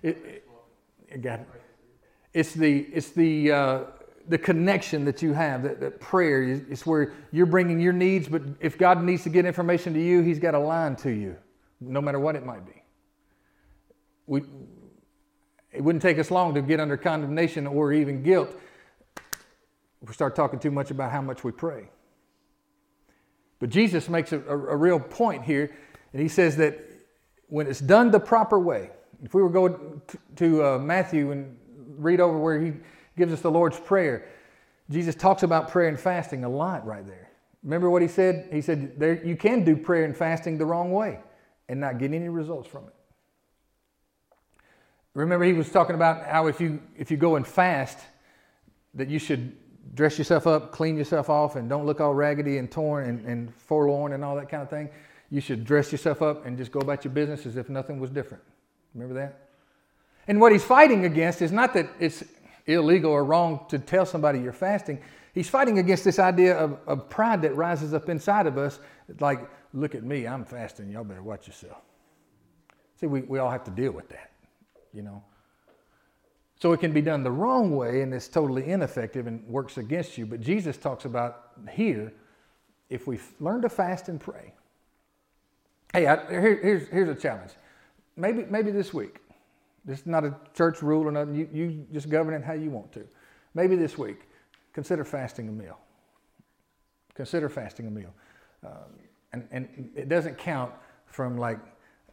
It, 0.00 0.16
it, 0.24 0.48
it 1.08 1.22
got 1.22 1.40
it. 1.40 1.48
It's 2.32 2.52
the, 2.52 2.82
it's 2.92 3.10
the, 3.10 3.50
uh, 3.50 3.80
the 4.28 4.38
connection 4.38 5.04
that 5.06 5.22
you 5.22 5.32
have, 5.32 5.62
that, 5.62 5.80
that 5.80 6.00
prayer 6.00 6.42
is 6.42 6.86
where 6.86 7.14
you're 7.32 7.46
bringing 7.46 7.80
your 7.80 7.92
needs, 7.92 8.28
but 8.28 8.42
if 8.60 8.76
God 8.76 9.02
needs 9.02 9.22
to 9.22 9.30
get 9.30 9.46
information 9.46 9.94
to 9.94 10.00
you, 10.00 10.22
He's 10.22 10.38
got 10.38 10.54
a 10.54 10.58
line 10.58 10.96
to 10.96 11.10
you, 11.10 11.36
no 11.80 12.00
matter 12.00 12.20
what 12.20 12.36
it 12.36 12.44
might 12.44 12.66
be. 12.66 12.82
We, 14.26 14.42
it 15.72 15.82
wouldn't 15.82 16.02
take 16.02 16.18
us 16.18 16.30
long 16.30 16.54
to 16.54 16.62
get 16.62 16.80
under 16.80 16.96
condemnation 16.96 17.66
or 17.66 17.92
even 17.92 18.22
guilt 18.22 18.50
if 20.02 20.08
we 20.08 20.14
start 20.14 20.36
talking 20.36 20.58
too 20.58 20.70
much 20.70 20.90
about 20.90 21.10
how 21.10 21.22
much 21.22 21.42
we 21.42 21.50
pray. 21.50 21.88
But 23.58 23.70
Jesus 23.70 24.08
makes 24.08 24.32
a, 24.32 24.40
a, 24.40 24.52
a 24.52 24.76
real 24.76 25.00
point 25.00 25.44
here, 25.44 25.74
and 26.12 26.22
He 26.22 26.28
says 26.28 26.56
that 26.56 26.78
when 27.48 27.66
it's 27.66 27.80
done 27.80 28.10
the 28.10 28.20
proper 28.20 28.58
way, 28.58 28.90
if 29.24 29.34
we 29.34 29.42
were 29.42 29.48
going 29.48 30.00
to, 30.08 30.18
to 30.36 30.64
uh, 30.64 30.78
Matthew 30.78 31.32
and 31.32 31.56
read 31.96 32.20
over 32.20 32.38
where 32.38 32.60
He 32.60 32.72
gives 33.18 33.32
us 33.32 33.40
the 33.40 33.50
Lord's 33.50 33.78
Prayer. 33.78 34.26
Jesus 34.88 35.14
talks 35.14 35.42
about 35.42 35.70
prayer 35.70 35.88
and 35.88 36.00
fasting 36.00 36.44
a 36.44 36.48
lot 36.48 36.86
right 36.86 37.06
there. 37.06 37.30
Remember 37.62 37.90
what 37.90 38.00
he 38.00 38.08
said? 38.08 38.48
He 38.50 38.62
said 38.62 38.98
there, 38.98 39.22
you 39.24 39.36
can 39.36 39.64
do 39.64 39.76
prayer 39.76 40.04
and 40.04 40.16
fasting 40.16 40.56
the 40.56 40.64
wrong 40.64 40.92
way 40.92 41.20
and 41.68 41.80
not 41.80 41.98
get 41.98 42.12
any 42.12 42.28
results 42.28 42.68
from 42.68 42.84
it. 42.84 42.94
Remember, 45.14 45.44
he 45.44 45.52
was 45.52 45.68
talking 45.70 45.96
about 45.96 46.26
how 46.26 46.46
if 46.46 46.60
you 46.60 46.80
if 46.96 47.10
you 47.10 47.16
go 47.16 47.36
and 47.36 47.46
fast, 47.46 47.98
that 48.94 49.08
you 49.08 49.18
should 49.18 49.56
dress 49.94 50.16
yourself 50.16 50.46
up, 50.46 50.70
clean 50.70 50.96
yourself 50.96 51.28
off, 51.28 51.56
and 51.56 51.68
don't 51.68 51.86
look 51.86 52.00
all 52.00 52.14
raggedy 52.14 52.58
and 52.58 52.70
torn 52.70 53.08
and, 53.08 53.26
and 53.26 53.54
forlorn 53.54 54.12
and 54.12 54.24
all 54.24 54.36
that 54.36 54.48
kind 54.48 54.62
of 54.62 54.70
thing. 54.70 54.88
You 55.30 55.40
should 55.40 55.64
dress 55.64 55.90
yourself 55.90 56.22
up 56.22 56.46
and 56.46 56.56
just 56.56 56.70
go 56.70 56.78
about 56.80 57.04
your 57.04 57.12
business 57.12 57.46
as 57.46 57.56
if 57.56 57.68
nothing 57.68 57.98
was 57.98 58.10
different. 58.10 58.42
Remember 58.94 59.14
that? 59.14 59.48
And 60.28 60.40
what 60.40 60.52
he's 60.52 60.64
fighting 60.64 61.04
against 61.04 61.42
is 61.42 61.52
not 61.52 61.74
that 61.74 61.88
it's 61.98 62.22
illegal 62.68 63.10
or 63.10 63.24
wrong 63.24 63.64
to 63.68 63.78
tell 63.78 64.06
somebody 64.06 64.38
you're 64.38 64.52
fasting. 64.52 65.00
He's 65.34 65.48
fighting 65.48 65.78
against 65.78 66.04
this 66.04 66.18
idea 66.18 66.56
of, 66.56 66.78
of 66.86 67.08
pride 67.08 67.42
that 67.42 67.56
rises 67.56 67.94
up 67.94 68.08
inside 68.08 68.46
of 68.46 68.58
us, 68.58 68.78
like, 69.20 69.40
look 69.72 69.94
at 69.94 70.04
me, 70.04 70.26
I'm 70.26 70.44
fasting, 70.44 70.90
y'all 70.90 71.04
better 71.04 71.22
watch 71.22 71.46
yourself. 71.46 71.78
See, 73.00 73.06
we, 73.06 73.22
we 73.22 73.38
all 73.38 73.50
have 73.50 73.64
to 73.64 73.70
deal 73.70 73.92
with 73.92 74.08
that, 74.10 74.32
you 74.92 75.02
know. 75.02 75.22
So 76.60 76.72
it 76.72 76.80
can 76.80 76.92
be 76.92 77.00
done 77.00 77.22
the 77.22 77.30
wrong 77.30 77.76
way 77.76 78.02
and 78.02 78.12
it's 78.12 78.26
totally 78.26 78.68
ineffective 78.68 79.28
and 79.28 79.46
works 79.46 79.78
against 79.78 80.18
you. 80.18 80.26
But 80.26 80.40
Jesus 80.40 80.76
talks 80.76 81.04
about 81.04 81.52
here, 81.70 82.12
if 82.90 83.06
we 83.06 83.20
learn 83.38 83.62
to 83.62 83.68
fast 83.68 84.08
and 84.08 84.20
pray. 84.20 84.54
Hey, 85.92 86.06
I, 86.06 86.28
here, 86.28 86.58
here's, 86.60 86.88
here's 86.88 87.08
a 87.08 87.14
challenge. 87.14 87.52
Maybe, 88.16 88.44
maybe 88.50 88.72
this 88.72 88.92
week. 88.92 89.20
This 89.88 90.00
is 90.00 90.06
not 90.06 90.22
a 90.22 90.36
church 90.52 90.82
rule 90.82 91.08
or 91.08 91.12
nothing. 91.12 91.34
You, 91.34 91.48
you 91.50 91.86
just 91.94 92.10
govern 92.10 92.34
it 92.34 92.44
how 92.44 92.52
you 92.52 92.68
want 92.68 92.92
to. 92.92 93.08
Maybe 93.54 93.74
this 93.74 93.96
week, 93.96 94.28
consider 94.74 95.02
fasting 95.02 95.48
a 95.48 95.52
meal. 95.52 95.78
Consider 97.14 97.48
fasting 97.48 97.86
a 97.86 97.90
meal. 97.90 98.12
Um, 98.62 98.72
and, 99.32 99.48
and 99.50 99.90
it 99.96 100.10
doesn't 100.10 100.36
count 100.36 100.72
from 101.06 101.38
like 101.38 101.58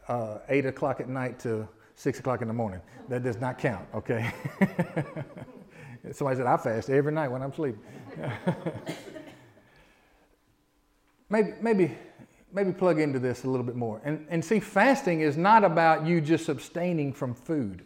uh, 0.07 0.37
8 0.47 0.67
o'clock 0.67 1.01
at 1.01 1.09
night 1.09 1.37
to 1.39 1.67
6 1.95 2.19
o'clock 2.19 2.41
in 2.41 2.47
the 2.47 2.53
morning. 2.53 2.79
That 3.09 3.23
does 3.23 3.41
not 3.41 3.57
count, 3.57 3.85
okay? 3.93 4.31
Somebody 6.13 6.37
said, 6.37 6.45
I 6.45 6.55
fast 6.55 6.89
every 6.89 7.11
night 7.11 7.27
when 7.27 7.41
I'm 7.41 7.53
sleeping. 7.53 7.81
maybe, 11.29 11.53
maybe, 11.61 11.97
maybe 12.55 12.71
plug 12.71 12.99
into 13.01 13.19
this 13.19 13.43
a 13.43 13.49
little 13.49 13.65
bit 13.65 13.75
more. 13.75 14.01
And, 14.05 14.25
and 14.29 14.43
see, 14.43 14.61
fasting 14.61 15.19
is 15.19 15.35
not 15.35 15.65
about 15.65 16.07
you 16.07 16.21
just 16.21 16.47
abstaining 16.47 17.11
from 17.11 17.35
food. 17.35 17.85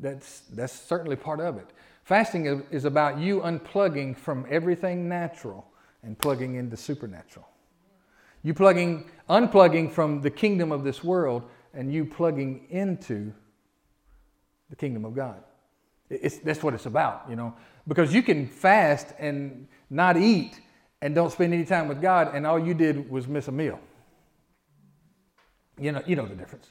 That's, 0.00 0.40
that's 0.52 0.72
certainly 0.72 1.16
part 1.16 1.38
of 1.38 1.58
it. 1.58 1.66
Fasting 2.02 2.64
is 2.70 2.86
about 2.86 3.18
you 3.18 3.40
unplugging 3.40 4.16
from 4.16 4.46
everything 4.48 5.06
natural 5.08 5.66
and 6.02 6.18
plugging 6.18 6.54
into 6.54 6.76
supernatural. 6.76 7.46
You 8.42 8.54
plugging, 8.54 9.10
unplugging 9.28 9.92
from 9.92 10.22
the 10.22 10.30
kingdom 10.30 10.72
of 10.72 10.82
this 10.82 11.04
world 11.04 11.42
and 11.74 11.92
you 11.92 12.06
plugging 12.06 12.66
into 12.70 13.34
the 14.70 14.76
kingdom 14.76 15.04
of 15.04 15.14
God. 15.14 15.42
It's, 16.08 16.38
that's 16.38 16.62
what 16.62 16.72
it's 16.72 16.86
about, 16.86 17.26
you 17.28 17.36
know. 17.36 17.54
Because 17.86 18.14
you 18.14 18.22
can 18.22 18.46
fast 18.46 19.08
and 19.18 19.66
not 19.90 20.16
eat 20.16 20.58
and 21.02 21.14
don't 21.14 21.30
spend 21.30 21.52
any 21.52 21.64
time 21.64 21.88
with 21.88 22.00
God, 22.00 22.34
and 22.34 22.46
all 22.46 22.58
you 22.58 22.72
did 22.72 23.10
was 23.10 23.28
miss 23.28 23.48
a 23.48 23.52
meal. 23.52 23.78
You 25.78 25.92
know, 25.92 26.02
you 26.06 26.16
know 26.16 26.26
the 26.26 26.34
difference. 26.34 26.68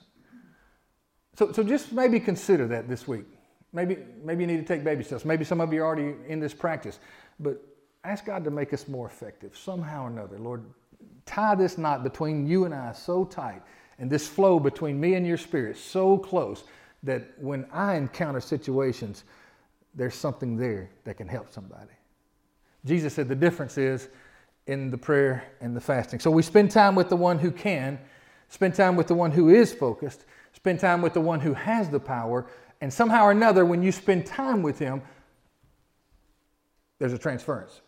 So, 1.37 1.51
so 1.51 1.63
just 1.63 1.91
maybe 1.91 2.19
consider 2.19 2.67
that 2.67 2.87
this 2.87 3.07
week. 3.07 3.25
Maybe, 3.73 3.97
maybe 4.23 4.43
you 4.43 4.47
need 4.47 4.65
to 4.65 4.73
take 4.73 4.83
baby 4.83 5.03
steps. 5.03 5.25
Maybe 5.25 5.43
some 5.43 5.59
of 5.59 5.73
you 5.73 5.81
are 5.81 5.85
already 5.85 6.15
in 6.27 6.39
this 6.39 6.53
practice. 6.53 6.99
But 7.39 7.61
ask 8.03 8.25
God 8.25 8.43
to 8.45 8.51
make 8.51 8.73
us 8.73 8.87
more 8.87 9.05
effective 9.05 9.57
somehow 9.57 10.05
or 10.05 10.07
another. 10.07 10.39
Lord, 10.39 10.63
tie 11.25 11.55
this 11.55 11.77
knot 11.77 12.03
between 12.03 12.47
you 12.47 12.65
and 12.65 12.73
I 12.73 12.93
so 12.93 13.25
tight 13.25 13.61
and 13.99 14.09
this 14.09 14.27
flow 14.27 14.59
between 14.59 14.99
me 14.99 15.15
and 15.15 15.25
your 15.25 15.37
spirit 15.37 15.77
so 15.77 16.17
close 16.17 16.63
that 17.03 17.23
when 17.39 17.65
I 17.71 17.95
encounter 17.95 18.39
situations, 18.39 19.23
there's 19.93 20.15
something 20.15 20.57
there 20.57 20.89
that 21.03 21.17
can 21.17 21.27
help 21.27 21.51
somebody. 21.51 21.91
Jesus 22.85 23.13
said 23.13 23.27
the 23.27 23.35
difference 23.35 23.77
is 23.77 24.09
in 24.67 24.89
the 24.89 24.97
prayer 24.97 25.43
and 25.61 25.75
the 25.75 25.81
fasting. 25.81 26.19
So 26.19 26.31
we 26.31 26.41
spend 26.41 26.71
time 26.71 26.95
with 26.95 27.09
the 27.09 27.15
one 27.15 27.39
who 27.39 27.51
can, 27.51 27.99
spend 28.55 28.73
time 28.73 28.95
with 28.95 29.07
the 29.07 29.13
one 29.13 29.31
who 29.31 29.49
is 29.49 29.73
focused, 29.73 30.23
spend 30.53 30.79
time 30.79 31.01
with 31.01 31.13
the 31.13 31.19
one 31.19 31.41
who 31.41 31.53
has 31.53 31.89
the 31.89 31.99
power, 31.99 32.47
and 32.79 32.91
somehow 32.91 33.25
or 33.25 33.31
another, 33.31 33.65
when 33.65 33.83
you 33.83 33.91
spend 33.91 34.25
time 34.25 34.63
with 34.63 34.79
him, 34.79 35.01
there's 36.97 37.11
a 37.11 37.17
transference. 37.17 37.81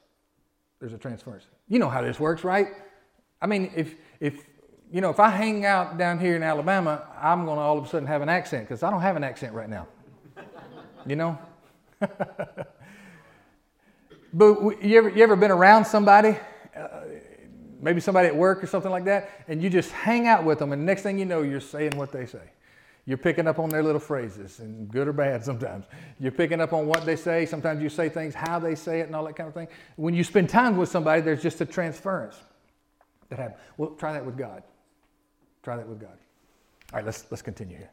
There's 0.80 0.92
a 0.92 0.98
transference. 0.98 1.46
You 1.70 1.80
know 1.80 1.88
how 1.90 2.02
this 2.02 2.20
works, 2.20 2.44
right? 2.44 2.68
I 3.42 3.48
mean, 3.48 3.72
if 3.76 3.96
if 4.20 4.46
you 4.92 5.00
know, 5.00 5.10
if 5.10 5.22
I 5.22 5.30
hang 5.30 5.66
out 5.66 5.98
down 5.98 6.20
here 6.20 6.36
in 6.36 6.44
Alabama, 6.44 7.08
I'm 7.22 7.46
going 7.46 7.58
to 7.58 7.62
all 7.62 7.78
of 7.78 7.86
a 7.86 7.88
sudden 7.88 8.08
have 8.08 8.22
an 8.22 8.30
accent 8.30 8.68
because 8.68 8.84
I 8.84 8.90
don't 8.90 9.02
have 9.02 9.16
an 9.16 9.24
accent 9.24 9.54
right 9.54 9.70
now. 9.70 9.88
you 11.06 11.16
know? 11.16 11.40
but 14.34 14.84
you 14.84 14.98
ever, 14.98 15.10
you 15.10 15.24
ever 15.24 15.36
been 15.36 15.52
around 15.52 15.86
somebody, 15.86 16.38
maybe 17.82 18.00
somebody 18.00 18.28
at 18.28 18.36
work 18.36 18.64
or 18.64 18.68
something 18.68 18.92
like 18.92 19.06
that, 19.06 19.30
and 19.48 19.62
you 19.62 19.70
just 19.70 19.92
hang 19.92 20.28
out 20.28 20.44
with 20.44 20.60
them, 20.60 20.74
and 20.74 20.86
next 20.86 21.04
thing 21.04 21.18
you 21.20 21.26
know, 21.26 21.42
you're 21.42 21.60
saying 21.60 21.96
what 21.96 22.12
they 22.12 22.26
say. 22.26 22.52
You're 23.06 23.18
picking 23.18 23.48
up 23.48 23.58
on 23.58 23.70
their 23.70 23.82
little 23.82 24.02
phrases, 24.02 24.60
and 24.60 24.90
good 24.90 25.08
or 25.08 25.14
bad 25.14 25.44
sometimes. 25.52 25.86
You're 26.20 26.32
picking 26.32 26.60
up 26.60 26.74
on 26.74 26.88
what 26.88 27.06
they 27.06 27.16
say. 27.16 27.46
Sometimes 27.46 27.82
you 27.82 27.90
say 27.90 28.10
things, 28.10 28.36
how 28.36 28.60
they 28.60 28.76
say 28.76 29.00
it, 29.00 29.08
and 29.08 29.16
all 29.16 29.24
that 29.26 29.36
kind 29.36 29.48
of 29.48 29.54
thing. 29.54 29.68
When 29.96 30.14
you 30.14 30.24
spend 30.24 30.50
time 30.50 30.78
with 30.78 30.90
somebody, 30.90 31.22
there's 31.22 31.42
just 31.42 31.62
a 31.62 31.66
transference 31.66 32.38
that 33.30 33.40
happens. 33.40 33.60
Well, 33.78 33.92
try 33.92 34.14
that 34.14 34.26
with 34.26 34.38
God. 34.38 34.64
Try 35.64 35.78
that 35.78 35.88
with 35.88 36.00
God. 36.00 36.18
All 36.92 36.98
right, 36.98 37.06
let's, 37.06 37.26
let's 37.30 37.42
continue 37.42 37.78
here. 37.78 37.92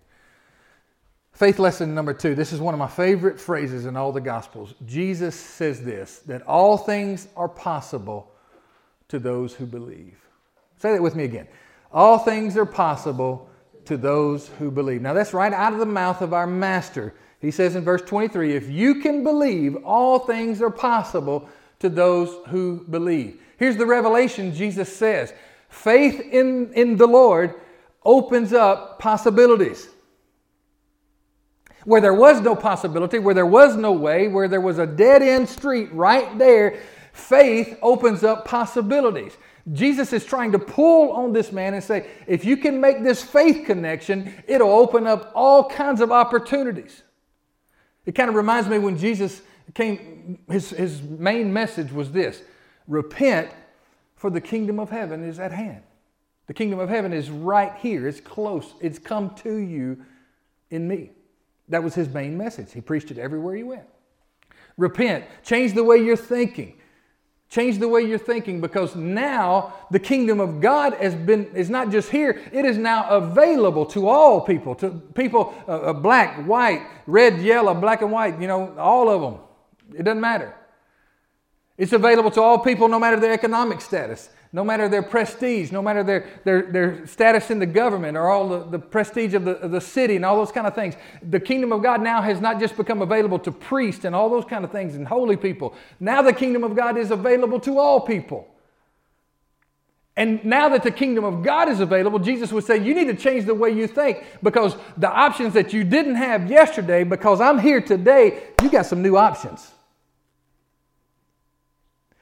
Faith 1.33 1.59
lesson 1.59 1.95
number 1.95 2.15
two. 2.15 2.37
This 2.37 2.53
is 2.53 2.61
one 2.61 2.75
of 2.75 2.79
my 2.79 2.87
favorite 2.87 3.41
phrases 3.41 3.87
in 3.87 3.97
all 3.97 4.13
the 4.13 4.21
Gospels. 4.21 4.75
Jesus 4.87 5.35
says 5.35 5.83
this 5.83 6.21
that 6.21 6.43
all 6.43 6.77
things 6.79 7.27
are 7.37 7.49
possible 7.49 8.34
to 9.09 9.19
those 9.19 9.55
who 9.55 9.67
believe. 9.67 10.19
Say 10.77 10.93
that 10.93 11.03
with 11.03 11.17
me 11.17 11.25
again. 11.25 11.47
All 11.93 12.19
things 12.19 12.57
are 12.57 12.67
possible 12.67 13.49
to 13.85 13.97
those 13.97 14.49
who 14.59 14.71
believe. 14.71 15.03
Now, 15.03 15.13
that's 15.13 15.35
right 15.35 15.53
out 15.53 15.73
of 15.73 15.79
the 15.79 15.87
mouth 15.87 16.23
of 16.23 16.33
our 16.33 16.47
Master. 16.47 17.15
He 17.41 17.51
says 17.51 17.77
in 17.77 17.85
verse 17.85 18.03
23 18.03 18.57
if 18.57 18.69
you 18.69 18.97
can 18.97 19.23
believe, 19.23 19.77
all 19.85 20.19
things 20.19 20.63
are 20.63 20.71
possible 20.71 21.49
to 21.81 21.89
those 21.89 22.35
who 22.49 22.85
believe. 22.89 23.41
Here's 23.59 23.77
the 23.77 23.87
revelation 23.87 24.55
Jesus 24.55 24.95
says 24.95 25.33
faith 25.69 26.21
in, 26.21 26.73
in 26.73 26.97
the 26.97 27.07
Lord 27.07 27.55
opens 28.05 28.53
up 28.53 28.99
possibilities. 28.99 29.89
Where 31.85 32.01
there 32.01 32.15
was 32.15 32.41
no 32.41 32.57
possibility, 32.57 33.19
where 33.19 33.35
there 33.35 33.45
was 33.45 33.77
no 33.77 33.93
way, 33.93 34.29
where 34.29 34.49
there 34.49 34.61
was 34.61 34.79
a 34.79 34.87
dead 34.87 35.21
end 35.21 35.49
street 35.49 35.93
right 35.93 36.39
there, 36.39 36.81
faith 37.15 37.79
opens 37.81 38.23
up 38.23 38.45
possibilities. 38.45 39.37
Jesus 39.73 40.13
is 40.13 40.27
trying 40.27 40.53
to 40.53 40.59
pull 40.59 41.13
on 41.13 41.33
this 41.33 41.51
man 41.51 41.73
and 41.73 41.83
say, 41.83 42.07
if 42.27 42.45
you 42.45 42.59
can 42.59 42.81
make 42.81 43.03
this 43.03 43.23
faith 43.23 43.65
connection, 43.65 44.35
it'll 44.47 44.71
open 44.71 45.07
up 45.07 45.33
all 45.35 45.69
kinds 45.71 46.03
of 46.03 46.13
opportunities. 46.13 47.03
It 48.05 48.13
kind 48.15 48.29
of 48.29 48.35
reminds 48.35 48.69
me 48.69 48.79
when 48.79 48.99
Jesus 48.99 49.41
came, 49.73 50.39
his, 50.51 50.71
his 50.71 51.01
main 51.03 51.51
message 51.53 51.91
was 51.93 52.13
this 52.13 52.43
repent, 52.87 53.51
for 54.17 54.29
the 54.29 54.41
kingdom 54.41 54.79
of 54.79 54.91
heaven 54.91 55.23
is 55.27 55.39
at 55.39 55.53
hand. 55.53 55.83
The 56.47 56.55
kingdom 56.55 56.79
of 56.79 56.91
heaven 56.91 57.13
is 57.13 57.31
right 57.31 57.75
here. 57.77 58.07
It's 58.07 58.21
close. 58.21 58.75
It's 58.81 58.99
come 58.99 59.35
to 59.37 59.57
you 59.57 60.05
in 60.71 60.87
me. 60.87 61.11
That 61.69 61.83
was 61.83 61.95
his 61.95 62.09
main 62.09 62.37
message. 62.37 62.73
He 62.73 62.83
preached 62.83 63.11
it 63.11 63.19
everywhere 63.19 63.55
he 63.55 63.63
went. 63.63 63.87
Repent. 64.77 65.25
Change 65.43 65.73
the 65.73 65.85
way 65.85 65.99
you're 65.99 66.17
thinking. 66.17 66.75
Change 67.55 67.79
the 67.79 67.87
way 67.87 68.03
you're 68.03 68.19
thinking 68.19 68.61
because 68.61 68.97
now 68.97 69.75
the 69.93 70.01
kingdom 70.01 70.41
of 70.41 70.61
God 70.61 70.95
has 70.95 71.15
been 71.15 71.45
is 71.55 71.71
not 71.71 71.89
just 71.89 72.11
here, 72.11 72.43
it 72.51 72.65
is 72.65 72.77
now 72.77 73.09
available 73.09 73.87
to 73.95 74.09
all 74.09 74.41
people, 74.41 74.75
to 74.75 74.91
people 74.91 75.55
uh, 75.69 75.71
uh 75.71 75.93
black, 75.93 76.45
white, 76.47 76.83
red, 77.07 77.41
yellow, 77.41 77.73
black 77.73 78.03
and 78.03 78.11
white, 78.11 78.41
you 78.41 78.49
know, 78.49 78.77
all 78.77 79.09
of 79.09 79.21
them. 79.23 79.41
It 79.97 80.03
doesn't 80.03 80.21
matter. 80.21 80.53
It's 81.79 81.93
available 81.93 82.33
to 82.33 82.43
all 82.43 82.59
people 82.59 82.89
no 82.89 82.99
matter 82.99 83.21
their 83.21 83.33
economic 83.33 83.81
status 83.81 84.31
no 84.55 84.63
matter 84.63 84.89
their 84.89 85.03
prestige, 85.03 85.73
no 85.73 85.83
matter 85.83 86.05
their, 86.05 86.29
their, 86.45 86.63
their 86.63 87.07
status 87.09 87.51
in 87.51 87.59
the 87.59 87.67
government 87.67 88.17
or 88.17 88.31
all 88.31 88.49
the, 88.49 88.65
the 88.71 88.79
prestige 88.79 89.35
of 89.35 89.45
the, 89.45 89.57
of 89.57 89.73
the 89.73 89.81
city 89.81 90.15
and 90.15 90.25
all 90.25 90.37
those 90.37 90.53
kind 90.53 90.65
of 90.65 90.77
things. 90.77 90.95
The 91.29 91.41
kingdom 91.41 91.73
of 91.73 91.83
God 91.83 92.01
now 92.01 92.23
has 92.23 92.41
not 92.41 92.61
just 92.61 92.77
become 92.77 93.03
available 93.03 93.41
to 93.41 93.51
priests 93.51 94.05
and 94.05 94.15
all 94.15 94.31
those 94.31 94.45
kind 94.45 94.65
of 94.65 94.71
things 94.71 94.95
and 94.95 95.09
holy 95.09 95.37
people. 95.37 95.75
Now 95.99 96.23
the 96.23 96.33
kingdom 96.33 96.63
of 96.63 96.77
God 96.77 96.97
is 96.97 97.11
available 97.11 97.59
to 97.61 97.81
all 97.81 98.01
people. 98.01 98.47
And 100.17 100.45
now 100.45 100.69
that 100.69 100.85
the 100.85 100.93
kingdom 100.93 101.25
of 101.25 101.43
God 101.43 101.69
is 101.69 101.81
available, 101.81 102.21
Jesus 102.21 102.53
would 102.53 102.63
say, 102.63 102.77
You 102.77 102.95
need 102.95 103.09
to 103.09 103.17
change 103.17 103.47
the 103.47 103.55
way 103.57 103.71
you 103.71 103.89
think 103.89 104.25
because 104.41 104.77
the 104.97 105.11
options 105.11 105.55
that 105.55 105.73
you 105.73 105.83
didn't 105.83 106.15
have 106.15 106.49
yesterday, 106.49 107.03
because 107.03 107.41
I'm 107.41 107.59
here 107.59 107.81
today, 107.81 108.45
you 108.63 108.71
got 108.71 108.87
some 108.87 109.03
new 109.03 109.17
options. 109.17 109.74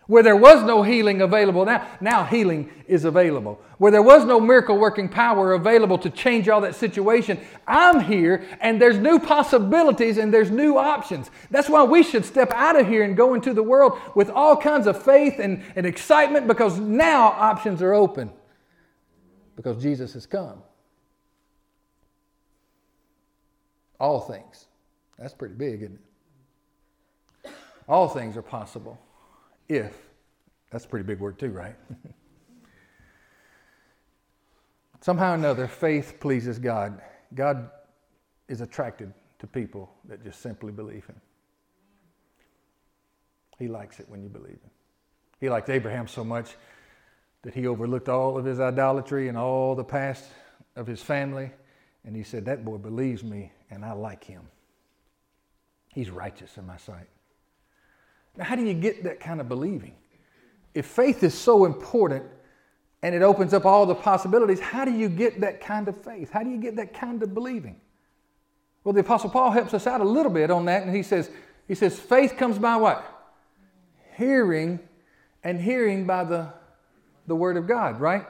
Where 0.09 0.23
there 0.25 0.37
was 0.37 0.65
no 0.65 0.83
healing 0.83 1.23
available, 1.23 1.65
now, 1.65 1.87
now 2.01 2.25
healing 2.25 2.71
is 2.89 3.05
available. 3.05 3.61
Where 3.79 3.93
there 3.93 4.03
was 4.03 4.25
no 4.25 4.41
miracle 4.41 4.77
working 4.77 5.09
power 5.09 5.53
available 5.53 5.97
to 5.99 6.11
change 6.11 6.49
all 6.49 6.61
that 6.63 6.75
situation, 6.75 7.39
I'm 7.69 8.01
here 8.01 8.45
and 8.61 8.83
there's 8.83 8.99
new 8.99 9.21
possibilities 9.21 10.19
and 10.19 10.35
there's 10.35 10.51
new 10.51 10.77
options. 10.77 11.31
That's 11.51 11.69
why 11.69 11.85
we 11.85 12.03
should 12.03 12.25
step 12.25 12.51
out 12.53 12.79
of 12.79 12.89
here 12.89 13.05
and 13.05 13.17
go 13.17 13.35
into 13.35 13.55
the 13.55 13.63
world 13.63 13.99
with 14.17 14.29
all 14.29 14.57
kinds 14.57 14.89
of 14.89 15.01
faith 15.01 15.39
and, 15.39 15.63
and 15.77 15.87
excitement 15.87 16.49
because 16.49 16.81
now 16.81 17.27
options 17.27 17.81
are 17.81 17.95
open 17.95 18.33
because 19.55 19.81
Jesus 19.81 20.15
has 20.15 20.27
come. 20.27 20.63
All 24.01 24.19
things 24.19 24.67
That's 25.17 25.33
pretty 25.33 25.55
big, 25.55 25.83
isn't 25.83 26.01
it? 27.45 27.51
All 27.89 28.09
things 28.09 28.37
are 28.37 28.43
possible 28.43 28.99
if, 29.69 29.97
that's 30.71 30.85
a 30.85 30.89
pretty 30.89 31.05
big 31.05 31.19
word 31.19 31.39
too, 31.39 31.51
right? 31.51 31.77
Somehow 35.01 35.33
or 35.33 35.35
another, 35.35 35.67
faith 35.67 36.19
pleases 36.21 36.59
God. 36.59 37.01
God 37.35 37.71
is 38.49 38.61
attracted 38.61 39.13
to 39.41 39.47
people 39.47 39.93
that 40.07 40.23
just 40.23 40.41
simply 40.41 40.73
believe 40.73 41.05
Him. 41.07 41.21
He 43.59 43.69
likes 43.69 44.01
it 44.01 44.09
when 44.09 44.23
you 44.23 44.29
believe 44.29 44.61
Him. 44.63 44.71
He 45.41 45.51
liked 45.51 45.69
Abraham 45.71 46.07
so 46.07 46.23
much 46.23 46.55
that 47.43 47.55
he 47.55 47.67
overlooked 47.67 48.09
all 48.09 48.39
of 48.39 48.45
his 48.45 48.61
idolatry 48.61 49.29
and 49.29 49.37
all 49.37 49.75
the 49.75 49.85
past 49.85 50.25
of 50.77 50.87
his 50.87 51.03
family. 51.03 51.51
And 52.05 52.17
he 52.17 52.23
said, 52.23 52.45
That 52.45 52.65
boy 52.65 52.79
believes 52.79 53.23
me, 53.23 53.53
and 53.71 53.85
I 53.85 53.93
like 53.93 54.25
him. 54.25 54.43
He's 55.89 56.11
righteous 56.11 56.57
in 56.57 56.67
my 56.67 56.77
sight. 56.77 57.09
Now, 58.37 58.45
how 58.45 58.57
do 58.57 58.65
you 58.65 58.75
get 58.75 59.05
that 59.05 59.21
kind 59.21 59.41
of 59.41 59.49
believing? 59.49 59.95
If 60.75 60.87
faith 60.87 61.23
is 61.23 61.35
so 61.35 61.65
important 61.65 62.25
and 63.03 63.15
it 63.15 63.23
opens 63.23 63.53
up 63.53 63.67
all 63.67 63.85
the 63.85 63.95
possibilities, 63.95 64.61
how 64.61 64.85
do 64.85 64.93
you 64.93 65.09
get 65.09 65.41
that 65.41 65.61
kind 65.61 65.89
of 65.89 66.03
faith? 66.03 66.31
How 66.31 66.43
do 66.43 66.51
you 66.51 66.59
get 66.59 66.77
that 66.77 66.95
kind 66.95 67.23
of 67.23 67.35
believing? 67.35 67.81
Well, 68.85 68.93
the 68.93 69.01
Apostle 69.01 69.31
Paul 69.31 69.51
helps 69.51 69.75
us 69.75 69.87
out 69.87 70.01
a 70.01 70.05
little 70.05 70.33
bit 70.33 70.51
on 70.51 70.65
that, 70.65 70.83
and 70.83 70.95
he 70.95 71.03
says, 71.03 71.31
he 71.69 71.75
says, 71.75 71.99
faith 71.99 72.37
comes 72.37 72.59
by 72.59 72.77
what? 72.77 73.05
Hearing, 74.17 74.81
and 75.45 75.61
hearing 75.61 76.07
by 76.07 76.25
the, 76.25 76.53
the 77.27 77.37
Word 77.37 77.57
of 77.57 77.67
God, 77.67 78.01
right? 78.01 78.25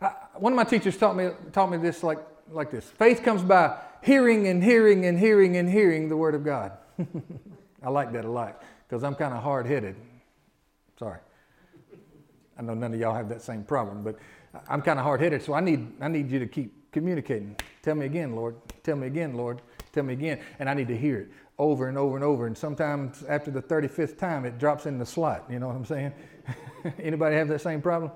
I, 0.00 0.12
one 0.34 0.52
of 0.52 0.56
my 0.56 0.64
teachers 0.64 0.96
taught 0.96 1.16
me, 1.16 1.30
taught 1.52 1.70
me 1.70 1.76
this 1.76 2.02
like, 2.02 2.18
like 2.50 2.70
this 2.70 2.84
faith 2.84 3.22
comes 3.22 3.42
by 3.42 3.76
hearing 4.02 4.46
and 4.46 4.62
hearing 4.62 5.04
and 5.04 5.18
hearing 5.18 5.56
and 5.56 5.68
hearing 5.68 6.08
the 6.08 6.16
Word 6.16 6.34
of 6.34 6.44
God. 6.44 6.72
I 7.82 7.90
like 7.90 8.12
that 8.12 8.24
a 8.24 8.30
lot 8.30 8.62
because 8.88 9.04
I'm 9.04 9.14
kind 9.14 9.34
of 9.34 9.42
hard 9.42 9.66
headed. 9.66 9.96
Sorry. 10.98 11.18
I 12.58 12.62
know 12.62 12.74
none 12.74 12.94
of 12.94 12.98
y'all 12.98 13.14
have 13.14 13.28
that 13.28 13.42
same 13.42 13.62
problem, 13.62 14.02
but 14.02 14.16
I'm 14.68 14.82
kind 14.82 14.98
of 14.98 15.04
hard 15.04 15.20
headed, 15.20 15.42
so 15.42 15.54
I 15.54 15.60
need, 15.60 15.92
I 16.00 16.08
need 16.08 16.30
you 16.30 16.38
to 16.38 16.46
keep 16.46 16.90
communicating. 16.90 17.56
Tell 17.82 17.94
me 17.94 18.06
again, 18.06 18.34
Lord. 18.34 18.56
Tell 18.82 18.96
me 18.96 19.06
again, 19.06 19.34
Lord. 19.34 19.60
Tell 19.92 20.02
me 20.02 20.14
again. 20.14 20.40
And 20.58 20.68
I 20.68 20.74
need 20.74 20.88
to 20.88 20.96
hear 20.96 21.20
it 21.20 21.28
over 21.58 21.88
and 21.88 21.98
over 21.98 22.16
and 22.16 22.24
over. 22.24 22.46
And 22.46 22.56
sometimes 22.56 23.24
after 23.24 23.50
the 23.50 23.62
35th 23.62 24.16
time, 24.16 24.44
it 24.44 24.58
drops 24.58 24.86
in 24.86 24.98
the 24.98 25.06
slot. 25.06 25.44
You 25.50 25.58
know 25.58 25.66
what 25.66 25.76
I'm 25.76 25.84
saying? 25.84 26.12
Anybody 26.98 27.36
have 27.36 27.48
that 27.48 27.60
same 27.60 27.82
problem? 27.82 28.10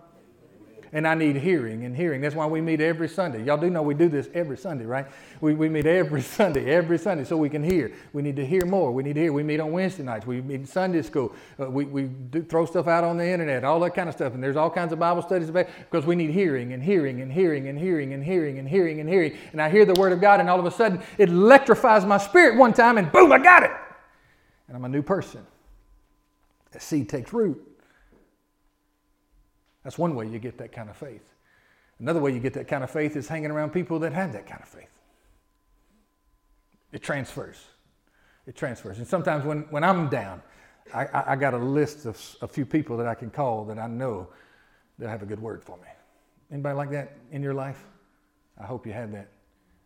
And 0.94 1.08
I 1.08 1.14
need 1.14 1.36
hearing 1.36 1.84
and 1.84 1.96
hearing. 1.96 2.20
That's 2.20 2.34
why 2.34 2.44
we 2.44 2.60
meet 2.60 2.82
every 2.82 3.08
Sunday. 3.08 3.42
Y'all 3.44 3.56
do 3.56 3.70
know 3.70 3.80
we 3.80 3.94
do 3.94 4.10
this 4.10 4.28
every 4.34 4.58
Sunday, 4.58 4.84
right? 4.84 5.06
We, 5.40 5.54
we 5.54 5.70
meet 5.70 5.86
every 5.86 6.20
Sunday, 6.22 6.70
every 6.70 6.98
Sunday, 6.98 7.24
so 7.24 7.38
we 7.38 7.48
can 7.48 7.64
hear. 7.64 7.92
We 8.12 8.20
need 8.20 8.36
to 8.36 8.44
hear 8.44 8.66
more. 8.66 8.92
We 8.92 9.02
need 9.02 9.14
to 9.14 9.20
hear. 9.20 9.32
We 9.32 9.42
meet 9.42 9.58
on 9.58 9.72
Wednesday 9.72 10.02
nights. 10.02 10.26
We 10.26 10.42
meet 10.42 10.56
in 10.56 10.66
Sunday 10.66 11.00
school. 11.00 11.34
Uh, 11.58 11.70
we 11.70 11.86
we 11.86 12.02
do, 12.04 12.42
throw 12.42 12.66
stuff 12.66 12.88
out 12.88 13.04
on 13.04 13.16
the 13.16 13.26
internet, 13.26 13.64
all 13.64 13.80
that 13.80 13.94
kind 13.94 14.08
of 14.08 14.14
stuff. 14.14 14.34
And 14.34 14.42
there's 14.42 14.56
all 14.56 14.70
kinds 14.70 14.92
of 14.92 14.98
Bible 14.98 15.22
studies 15.22 15.48
about 15.48 15.66
because 15.90 16.04
we 16.04 16.14
need 16.14 16.30
hearing 16.30 16.74
and 16.74 16.82
hearing 16.82 17.22
and 17.22 17.32
hearing 17.32 17.68
and 17.68 17.78
hearing 17.78 18.12
and 18.12 18.22
hearing 18.22 18.58
and 18.58 18.68
hearing 18.68 19.00
and 19.00 19.08
hearing. 19.08 19.36
And 19.52 19.62
I 19.62 19.70
hear 19.70 19.86
the 19.86 19.94
Word 19.94 20.12
of 20.12 20.20
God, 20.20 20.40
and 20.40 20.50
all 20.50 20.60
of 20.60 20.66
a 20.66 20.70
sudden 20.70 21.00
it 21.16 21.30
electrifies 21.30 22.04
my 22.04 22.18
spirit 22.18 22.58
one 22.58 22.74
time, 22.74 22.98
and 22.98 23.10
boom, 23.10 23.32
I 23.32 23.38
got 23.38 23.62
it. 23.62 23.70
And 24.68 24.76
I'm 24.76 24.84
a 24.84 24.90
new 24.90 25.02
person. 25.02 25.46
That 26.72 26.82
seed 26.82 27.08
takes 27.08 27.32
root. 27.32 27.71
That's 29.82 29.98
one 29.98 30.14
way 30.14 30.28
you 30.28 30.38
get 30.38 30.58
that 30.58 30.72
kind 30.72 30.88
of 30.88 30.96
faith. 30.96 31.34
Another 31.98 32.20
way 32.20 32.32
you 32.32 32.40
get 32.40 32.54
that 32.54 32.68
kind 32.68 32.82
of 32.82 32.90
faith 32.90 33.16
is 33.16 33.28
hanging 33.28 33.50
around 33.50 33.70
people 33.70 33.98
that 34.00 34.12
have 34.12 34.32
that 34.32 34.46
kind 34.46 34.62
of 34.62 34.68
faith. 34.68 34.90
It 36.92 37.02
transfers. 37.02 37.56
It 38.46 38.56
transfers. 38.56 38.98
And 38.98 39.06
sometimes 39.06 39.44
when, 39.44 39.62
when 39.70 39.84
I'm 39.84 40.08
down, 40.08 40.42
I, 40.92 41.06
I, 41.06 41.32
I 41.32 41.36
got 41.36 41.54
a 41.54 41.58
list 41.58 42.06
of 42.06 42.20
a 42.42 42.48
few 42.48 42.66
people 42.66 42.96
that 42.96 43.06
I 43.06 43.14
can 43.14 43.30
call 43.30 43.64
that 43.66 43.78
I 43.78 43.86
know 43.86 44.28
that 44.98 45.08
have 45.08 45.22
a 45.22 45.26
good 45.26 45.40
word 45.40 45.64
for 45.64 45.76
me. 45.78 45.88
Anybody 46.50 46.76
like 46.76 46.90
that 46.90 47.16
in 47.30 47.42
your 47.42 47.54
life? 47.54 47.82
I 48.60 48.64
hope 48.64 48.86
you 48.86 48.92
have 48.92 49.12
that. 49.12 49.28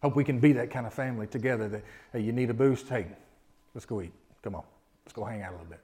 Hope 0.03 0.17
we 0.17 0.25
can 0.25 0.41
be 0.41 0.53
that 0.53 0.71
kind 0.71 0.87
of 0.87 0.93
family 0.93 1.27
together 1.27 1.69
that, 1.69 1.85
hey, 2.13 2.21
you 2.21 2.33
need 2.33 2.51
a 2.51 2.55
boost? 2.55 2.89
Hey, 2.89 3.07
let's 3.75 3.87
go 3.87 4.03
eat. 4.03 4.13
Come 4.43 4.55
on. 4.55 4.65
Let's 5.05 5.13
go 5.13 5.25
hang 5.25 5.43
out 5.43 5.51
a 5.51 5.53
little 5.53 5.67
bit. 5.67 5.81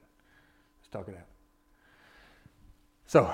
Let's 0.81 0.89
talk 0.91 1.07
it 1.07 1.17
out. 1.17 1.25
So, 3.05 3.33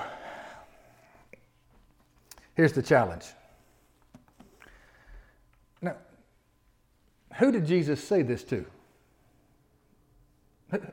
Here's 2.60 2.74
the 2.74 2.82
challenge. 2.82 3.24
Now, 5.80 5.96
who 7.36 7.50
did 7.50 7.64
Jesus 7.64 8.04
say 8.04 8.20
this 8.20 8.44
to? 8.44 8.66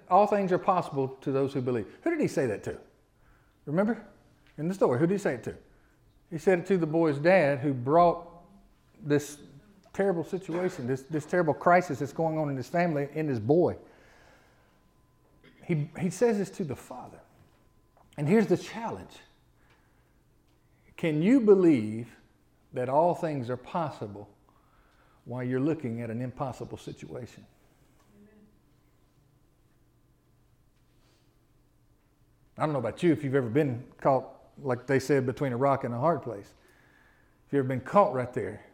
All 0.09 0.27
things 0.27 0.53
are 0.53 0.59
possible 0.59 1.09
to 1.19 1.29
those 1.33 1.51
who 1.51 1.59
believe. 1.59 1.85
Who 2.03 2.11
did 2.11 2.21
he 2.21 2.29
say 2.29 2.45
that 2.45 2.63
to? 2.63 2.77
Remember? 3.65 4.01
In 4.57 4.69
the 4.69 4.73
story, 4.73 4.97
who 4.97 5.07
did 5.07 5.15
he 5.15 5.17
say 5.17 5.33
it 5.33 5.43
to? 5.43 5.55
He 6.31 6.37
said 6.37 6.59
it 6.59 6.67
to 6.67 6.77
the 6.77 6.87
boy's 6.87 7.17
dad 7.17 7.59
who 7.59 7.73
brought 7.73 8.25
this 9.03 9.37
terrible 9.91 10.23
situation, 10.23 10.87
this, 10.87 11.01
this 11.01 11.25
terrible 11.25 11.53
crisis 11.53 11.99
that's 11.99 12.13
going 12.13 12.37
on 12.37 12.49
in 12.49 12.55
his 12.55 12.69
family, 12.69 13.09
in 13.13 13.27
his 13.27 13.41
boy. 13.41 13.75
He, 15.65 15.89
he 15.99 16.11
says 16.11 16.37
this 16.37 16.49
to 16.51 16.63
the 16.63 16.77
father. 16.77 17.19
And 18.17 18.25
here's 18.25 18.47
the 18.47 18.55
challenge 18.55 19.17
can 20.97 21.21
you 21.21 21.39
believe 21.39 22.07
that 22.73 22.89
all 22.89 23.13
things 23.15 23.49
are 23.49 23.57
possible 23.57 24.27
while 25.25 25.43
you're 25.43 25.59
looking 25.59 26.01
at 26.01 26.09
an 26.09 26.21
impossible 26.21 26.77
situation? 26.77 27.45
I 32.57 32.63
don't 32.63 32.73
know 32.73 32.79
about 32.79 33.03
you 33.03 33.13
if 33.13 33.23
you've 33.23 33.35
ever 33.35 33.49
been 33.49 33.83
caught, 34.01 34.25
like 34.63 34.87
they 34.87 34.99
said, 34.99 35.27
between 35.27 35.53
a 35.53 35.57
rock 35.57 35.83
and 35.83 35.93
a 35.93 35.99
hard 35.99 36.23
place. 36.23 36.53
If 37.45 37.53
you've 37.53 37.59
ever 37.59 37.67
been 37.67 37.81
caught 37.81 38.13
right 38.13 38.33
there, 38.33 38.65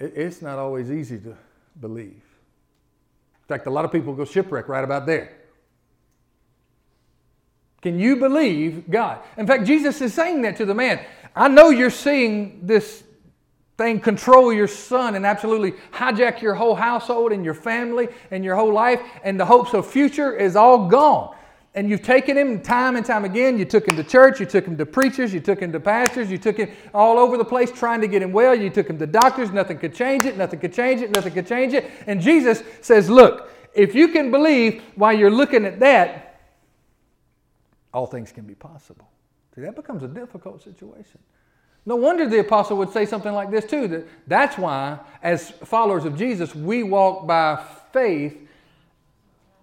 it's 0.00 0.40
not 0.40 0.58
always 0.58 0.90
easy 0.90 1.18
to 1.18 1.36
believe. 1.80 2.22
In 3.42 3.48
fact, 3.48 3.66
a 3.66 3.70
lot 3.70 3.84
of 3.84 3.92
people 3.92 4.14
go 4.14 4.24
shipwreck 4.24 4.68
right 4.68 4.82
about 4.82 5.04
there. 5.04 5.36
Can 7.84 8.00
you 8.00 8.16
believe 8.16 8.88
God? 8.88 9.18
In 9.36 9.46
fact, 9.46 9.66
Jesus 9.66 10.00
is 10.00 10.14
saying 10.14 10.40
that 10.40 10.56
to 10.56 10.64
the 10.64 10.74
man. 10.74 11.04
I 11.36 11.48
know 11.48 11.68
you're 11.68 11.90
seeing 11.90 12.60
this 12.62 13.04
thing 13.76 14.00
control 14.00 14.54
your 14.54 14.66
son 14.66 15.16
and 15.16 15.26
absolutely 15.26 15.72
hijack 15.92 16.40
your 16.40 16.54
whole 16.54 16.74
household 16.74 17.30
and 17.30 17.44
your 17.44 17.52
family 17.52 18.08
and 18.30 18.42
your 18.42 18.56
whole 18.56 18.72
life, 18.72 19.02
and 19.22 19.38
the 19.38 19.44
hopes 19.44 19.74
of 19.74 19.86
future 19.86 20.34
is 20.34 20.56
all 20.56 20.88
gone. 20.88 21.36
And 21.74 21.90
you've 21.90 22.00
taken 22.00 22.38
him 22.38 22.62
time 22.62 22.96
and 22.96 23.04
time 23.04 23.26
again. 23.26 23.58
You 23.58 23.66
took 23.66 23.86
him 23.86 23.96
to 23.96 24.02
church, 24.02 24.40
you 24.40 24.46
took 24.46 24.64
him 24.64 24.78
to 24.78 24.86
preachers, 24.86 25.34
you 25.34 25.40
took 25.40 25.60
him 25.60 25.70
to 25.72 25.78
pastors, 25.78 26.30
you 26.30 26.38
took 26.38 26.56
him 26.56 26.70
all 26.94 27.18
over 27.18 27.36
the 27.36 27.44
place 27.44 27.70
trying 27.70 28.00
to 28.00 28.08
get 28.08 28.22
him 28.22 28.32
well. 28.32 28.54
You 28.54 28.70
took 28.70 28.88
him 28.88 28.98
to 28.98 29.06
doctors, 29.06 29.50
nothing 29.50 29.76
could 29.76 29.94
change 29.94 30.24
it, 30.24 30.38
nothing 30.38 30.58
could 30.58 30.72
change 30.72 31.02
it, 31.02 31.10
nothing 31.10 31.34
could 31.34 31.46
change 31.46 31.74
it. 31.74 31.90
And 32.06 32.18
Jesus 32.18 32.62
says, 32.80 33.10
Look, 33.10 33.50
if 33.74 33.94
you 33.94 34.08
can 34.08 34.30
believe 34.30 34.82
while 34.94 35.12
you're 35.12 35.30
looking 35.30 35.66
at 35.66 35.80
that, 35.80 36.33
all 37.94 38.06
things 38.06 38.32
can 38.32 38.44
be 38.44 38.54
possible. 38.54 39.08
See, 39.54 39.60
that 39.60 39.76
becomes 39.76 40.02
a 40.02 40.08
difficult 40.08 40.62
situation. 40.62 41.20
No 41.86 41.96
wonder 41.96 42.28
the 42.28 42.40
apostle 42.40 42.76
would 42.78 42.92
say 42.92 43.06
something 43.06 43.32
like 43.32 43.50
this 43.50 43.64
too. 43.64 43.86
That 43.88 44.06
that's 44.26 44.58
why, 44.58 44.98
as 45.22 45.50
followers 45.50 46.04
of 46.04 46.18
Jesus, 46.18 46.54
we 46.54 46.82
walk 46.82 47.26
by 47.26 47.64
faith 47.92 48.36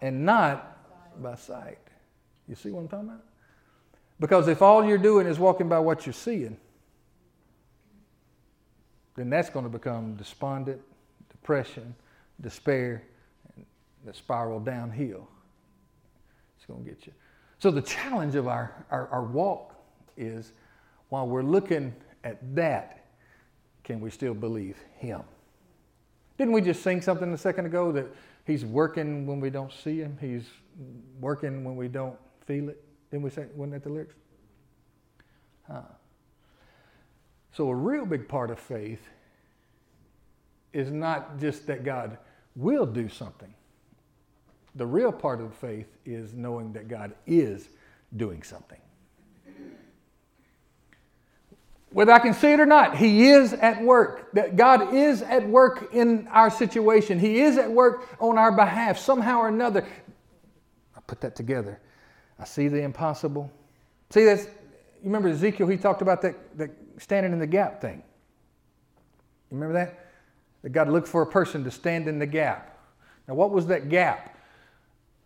and 0.02 0.26
not 0.26 0.78
by 1.22 1.36
sight. 1.36 1.80
You 2.48 2.56
see 2.56 2.70
what 2.72 2.82
I'm 2.82 2.88
talking 2.88 3.10
about? 3.10 3.24
Because 4.20 4.48
if 4.48 4.62
all 4.62 4.86
you're 4.86 4.98
doing 4.98 5.28
is 5.28 5.40
walking 5.40 5.68
by 5.68 5.80
what 5.80 6.06
you're 6.06 6.14
seeing, 6.14 6.58
then 9.16 9.30
that's 9.30 9.50
going 9.50 9.66
to 9.66 9.70
become 9.70 10.16
despondent, 10.16 10.80
depression, 11.30 11.96
despair, 12.40 13.04
and 13.56 13.66
the 14.06 14.14
spiral 14.14 14.60
downhill. 14.60 15.28
It's 16.56 16.66
going 16.66 16.84
to 16.84 16.90
get 16.90 17.06
you. 17.08 17.14
So 17.62 17.70
the 17.70 17.84
challenge 17.84 18.34
of 18.34 18.48
our, 18.48 18.74
our, 18.90 19.08
our 19.10 19.22
walk 19.22 19.76
is 20.18 20.54
while 21.10 21.28
we're 21.28 21.44
looking 21.44 21.94
at 22.24 22.40
that, 22.56 23.06
can 23.84 24.02
we 24.02 24.10
still 24.10 24.34
believe 24.34 24.78
Him? 24.98 25.22
Didn't 26.40 26.54
we 26.54 26.62
just 26.62 26.82
sing 26.82 27.02
something 27.02 27.32
a 27.32 27.38
second 27.38 27.68
ago 27.68 27.92
that 27.92 28.08
He's 28.48 28.66
working 28.66 29.28
when 29.28 29.40
we 29.40 29.52
don't 29.52 29.72
see 29.72 30.00
Him? 30.00 30.18
He's 30.20 30.46
working 31.20 31.64
when 31.64 31.76
we 31.76 31.88
don't 31.88 32.18
feel 32.48 32.68
it? 32.68 32.84
Didn't 33.12 33.22
we 33.22 33.30
say, 33.30 33.46
wasn't 33.56 33.74
that 33.74 33.84
the 33.84 33.94
lyrics? 33.94 34.16
Huh. 35.68 35.82
So, 37.52 37.70
a 37.70 37.76
real 37.76 38.08
big 38.08 38.28
part 38.28 38.50
of 38.50 38.58
faith 38.58 39.08
is 40.74 40.90
not 40.90 41.40
just 41.40 41.68
that 41.68 41.84
God 41.84 42.18
will 42.56 42.88
do 42.88 43.08
something, 43.08 43.54
the 44.76 44.86
real 44.86 45.12
part 45.12 45.42
of 45.42 45.54
faith 45.56 45.88
is 46.06 46.34
knowing 46.34 46.74
that 46.74 46.88
God 46.88 47.14
is 47.28 47.70
doing 48.16 48.44
something. 48.44 48.80
Whether 51.92 52.14
I 52.14 52.20
can 52.20 52.34
see 52.34 52.54
it 52.54 52.60
or 52.60 52.66
not, 52.66 52.96
He 52.96 53.30
is 53.30 53.52
at 53.54 53.82
work. 53.82 54.32
That 54.34 54.56
God 54.56 54.94
is 54.94 55.22
at 55.22 55.46
work 55.48 55.94
in 55.94 56.28
our 56.30 56.50
situation. 56.50 57.20
He 57.20 57.42
is 57.42 57.58
at 57.58 57.70
work 57.70 58.08
on 58.20 58.38
our 58.38 58.52
behalf 58.52 58.98
somehow 58.98 59.40
or 59.40 59.50
another. 59.50 59.86
I 60.96 61.02
put 61.06 61.20
that 61.22 61.36
together. 61.36 61.82
I 62.40 62.46
see 62.46 62.70
the 62.70 62.82
impossible. 62.82 63.52
See, 64.10 64.24
that's, 64.24 64.46
you 64.46 65.06
remember 65.06 65.30
Ezekiel, 65.30 65.68
he 65.68 65.78
talked 65.78 66.02
about 66.02 66.22
that, 66.22 66.58
that 66.58 66.72
standing 66.98 67.34
in 67.34 67.40
the 67.40 67.48
gap 67.48 67.82
thing. 67.82 68.04
You 69.50 69.58
remember 69.58 69.74
that? 69.74 70.12
That 70.64 70.70
God 70.70 70.88
looked 70.90 71.10
for 71.10 71.22
a 71.22 71.28
person 71.28 71.64
to 71.66 71.72
stand 71.72 72.08
in 72.08 72.20
the 72.20 72.26
gap. 72.26 72.80
Now, 73.28 73.34
what 73.34 73.52
was 73.52 73.68
that 73.68 73.90
gap? 73.90 74.31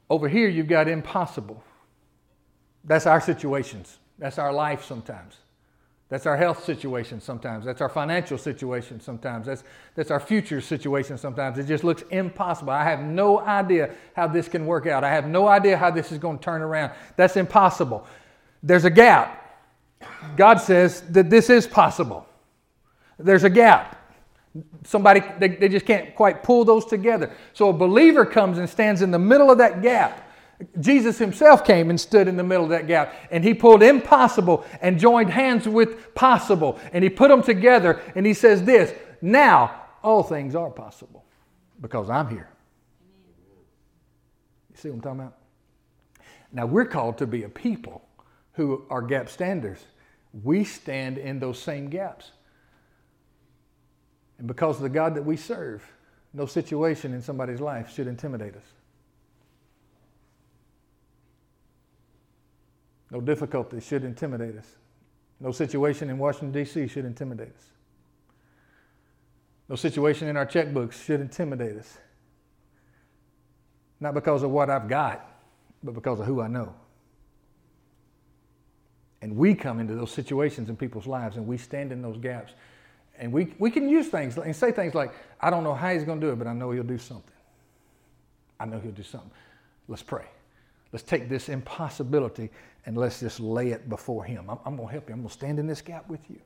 Over 0.10 0.28
here, 0.28 0.48
you've 0.48 0.68
got 0.68 0.88
impossible. 0.88 1.64
That's 2.84 3.08
our 3.08 3.20
situations. 3.20 3.98
That's 4.18 4.38
our 4.38 4.54
life 4.54 4.84
sometimes. 4.84 5.38
That's 6.08 6.28
our 6.28 6.38
health 6.38 6.64
situation 6.64 7.20
sometimes. 7.20 7.66
That's 7.66 7.82
our 7.82 7.90
financial 7.90 8.38
situation 8.38 9.00
sometimes. 9.00 9.48
That's, 9.48 9.64
that's 9.96 10.12
our 10.12 10.20
future 10.20 10.62
situation 10.62 11.18
sometimes. 11.18 11.58
It 11.58 11.66
just 11.66 11.84
looks 11.84 12.04
impossible. 12.12 12.72
I 12.72 12.84
have 12.84 13.02
no 13.02 13.40
idea 13.40 13.96
how 14.16 14.28
this 14.28 14.48
can 14.48 14.68
work 14.68 14.86
out. 14.86 15.04
I 15.04 15.12
have 15.12 15.28
no 15.28 15.48
idea 15.48 15.76
how 15.76 15.90
this 15.90 16.12
is 16.12 16.20
going 16.20 16.38
to 16.38 16.44
turn 16.44 16.62
around. 16.62 16.94
That's 17.16 17.38
impossible. 17.38 18.06
There's 18.62 18.86
a 18.86 18.92
gap. 18.92 19.42
God 20.38 20.58
says 20.58 21.02
that 21.10 21.32
this 21.32 21.50
is 21.50 21.66
possible. 21.66 22.28
There's 23.18 23.44
a 23.44 23.50
gap. 23.50 24.05
Somebody, 24.86 25.22
they, 25.40 25.50
they 25.50 25.70
just 25.70 25.86
can't 25.86 26.16
quite 26.16 26.44
pull 26.44 26.64
those 26.64 26.86
together. 26.86 27.32
So 27.54 27.70
a 27.70 27.74
believer 27.74 28.26
comes 28.26 28.58
and 28.58 28.70
stands 28.70 29.02
in 29.02 29.12
the 29.12 29.20
middle 29.20 29.52
of 29.52 29.58
that 29.58 29.82
gap 29.82 30.26
Jesus 30.80 31.18
himself 31.18 31.66
came 31.66 31.90
and 31.90 32.00
stood 32.00 32.28
in 32.28 32.38
the 32.38 32.44
middle 32.44 32.64
of 32.64 32.70
that 32.70 32.88
gap 32.88 33.14
and 33.30 33.44
he 33.44 33.54
pulled 33.54 33.84
impossible 33.84 34.66
and 34.82 34.98
joined 34.98 35.30
hands 35.30 35.68
with 35.68 36.16
possible 36.16 36.80
and 36.94 37.04
he 37.04 37.10
put 37.10 37.30
them 37.30 37.44
together 37.44 38.02
and 38.16 38.26
he 38.26 38.34
says 38.34 38.64
this 38.64 38.94
now 39.22 39.84
all 40.02 40.24
things 40.24 40.56
are 40.56 40.70
possible 40.70 41.26
because 41.82 42.10
I'm 42.10 42.30
here. 42.30 42.48
You 44.72 44.78
see 44.78 44.90
what 44.90 44.96
I'm 44.96 45.02
talking 45.02 45.20
about? 45.22 45.38
Now 46.54 46.66
we're 46.66 46.86
called 46.86 47.18
to 47.18 47.28
be 47.28 47.44
a 47.44 47.50
people 47.50 48.08
who 48.54 48.86
are 48.90 49.02
gap 49.02 49.30
standers. 49.30 49.84
We 50.44 50.64
stand 50.64 51.18
in 51.18 51.40
those 51.40 51.60
same 51.60 51.90
gaps. 51.90 52.32
And 54.38 54.48
because 54.48 54.78
of 54.78 54.84
the 54.84 54.90
God 54.90 55.16
that 55.16 55.24
we 55.24 55.38
serve, 55.38 55.84
no 56.34 56.46
situation 56.46 57.14
in 57.14 57.22
somebody's 57.22 57.62
life 57.62 57.94
should 57.94 58.08
intimidate 58.08 58.56
us. 58.56 58.66
No 63.12 63.22
difficulty 63.22 63.80
should 63.80 64.04
intimidate 64.04 64.58
us. 64.58 64.76
No 65.40 65.52
situation 65.52 66.10
in 66.10 66.18
Washington, 66.18 66.52
D.C. 66.52 66.88
should 66.88 67.06
intimidate 67.06 67.56
us. 67.56 67.70
No 69.70 69.76
situation 69.76 70.28
in 70.28 70.38
our 70.38 70.46
checkbooks 70.46 71.04
should 71.06 71.22
intimidate 71.22 71.78
us. 71.78 71.98
Not 74.00 74.14
because 74.14 74.44
of 74.44 74.52
what 74.52 74.70
I've 74.70 74.88
got, 74.88 75.30
but 75.84 75.94
because 75.94 76.20
of 76.20 76.26
who 76.26 76.42
I 76.42 76.48
know. 76.48 76.76
And 79.22 79.36
we 79.36 79.56
come 79.56 79.80
into 79.80 79.96
those 79.96 80.12
situations 80.12 80.70
in 80.70 80.76
people's 80.76 81.08
lives 81.08 81.38
and 81.38 81.48
we 81.48 81.58
stand 81.58 81.92
in 81.92 82.02
those 82.02 82.18
gaps. 82.18 82.54
And 83.20 83.32
we, 83.32 83.54
we 83.60 83.72
can 83.72 83.88
use 83.88 84.08
things 84.08 84.38
and 84.38 84.56
say 84.56 84.72
things 84.72 84.94
like, 84.94 85.14
I 85.40 85.50
don't 85.50 85.64
know 85.64 85.74
how 85.74 85.94
he's 85.94 86.04
going 86.04 86.20
to 86.20 86.28
do 86.28 86.34
it, 86.34 86.38
but 86.38 86.48
I 86.48 86.54
know 86.54 86.72
he'll 86.72 86.84
do 86.84 86.98
something. 86.98 87.34
I 88.60 88.66
know 88.66 88.80
he'll 88.80 88.92
do 88.92 89.04
something. 89.04 89.32
Let's 89.88 90.04
pray. 90.04 90.26
Let's 90.92 91.04
take 91.04 91.30
this 91.30 91.50
impossibility 91.50 92.50
and 92.86 92.98
let's 92.98 93.20
just 93.20 93.40
lay 93.40 93.72
it 93.72 93.90
before 93.90 94.24
Him. 94.24 94.50
I'm, 94.50 94.60
I'm 94.66 94.76
going 94.76 94.88
to 94.88 94.92
help 94.94 95.10
you. 95.10 95.14
I'm 95.14 95.22
going 95.22 95.30
to 95.30 95.34
stand 95.34 95.60
in 95.60 95.68
this 95.68 95.82
gap 95.82 96.08
with 96.08 96.22
you. 96.30 96.40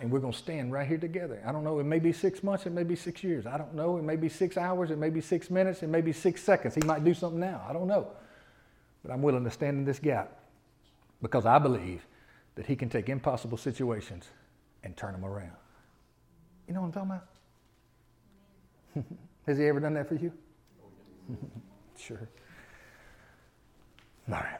And 0.00 0.10
we're 0.10 0.20
going 0.20 0.34
to 0.34 0.38
stand 0.38 0.70
right 0.70 0.86
here 0.86 0.98
together. 0.98 1.42
I 1.46 1.50
don't 1.50 1.64
know. 1.64 1.78
It 1.78 1.84
may 1.84 1.98
be 1.98 2.12
six 2.12 2.42
months. 2.42 2.66
It 2.66 2.72
may 2.72 2.82
be 2.84 2.94
six 2.94 3.24
years. 3.24 3.46
I 3.46 3.56
don't 3.56 3.74
know. 3.74 3.96
It 3.96 4.02
may 4.02 4.16
be 4.16 4.28
six 4.28 4.58
hours. 4.58 4.90
It 4.90 4.98
may 4.98 5.08
be 5.08 5.22
six 5.22 5.50
minutes. 5.50 5.82
It 5.82 5.88
may 5.88 6.02
be 6.02 6.12
six 6.12 6.42
seconds. 6.42 6.74
He 6.74 6.82
might 6.82 7.04
do 7.04 7.14
something 7.14 7.40
now. 7.40 7.64
I 7.68 7.72
don't 7.72 7.88
know. 7.88 8.08
But 9.02 9.12
I'm 9.12 9.22
willing 9.22 9.44
to 9.44 9.50
stand 9.50 9.78
in 9.78 9.84
this 9.84 9.98
gap 9.98 10.38
because 11.22 11.46
I 11.46 11.58
believe 11.58 12.06
that 12.54 12.66
He 12.66 12.76
can 12.76 12.90
take 12.90 13.08
impossible 13.08 13.56
situations 13.56 14.26
and 14.84 14.96
turn 14.96 15.12
them 15.12 15.24
around. 15.24 15.56
You 16.72 16.76
know 16.76 16.84
what 16.86 16.96
I'm 16.96 17.10
talking 17.10 17.20
about? 18.94 19.06
Has 19.46 19.58
He 19.58 19.66
ever 19.66 19.78
done 19.78 19.92
that 19.92 20.08
for 20.08 20.14
you? 20.14 20.32
sure. 21.98 22.30
All 24.28 24.36
right. 24.36 24.58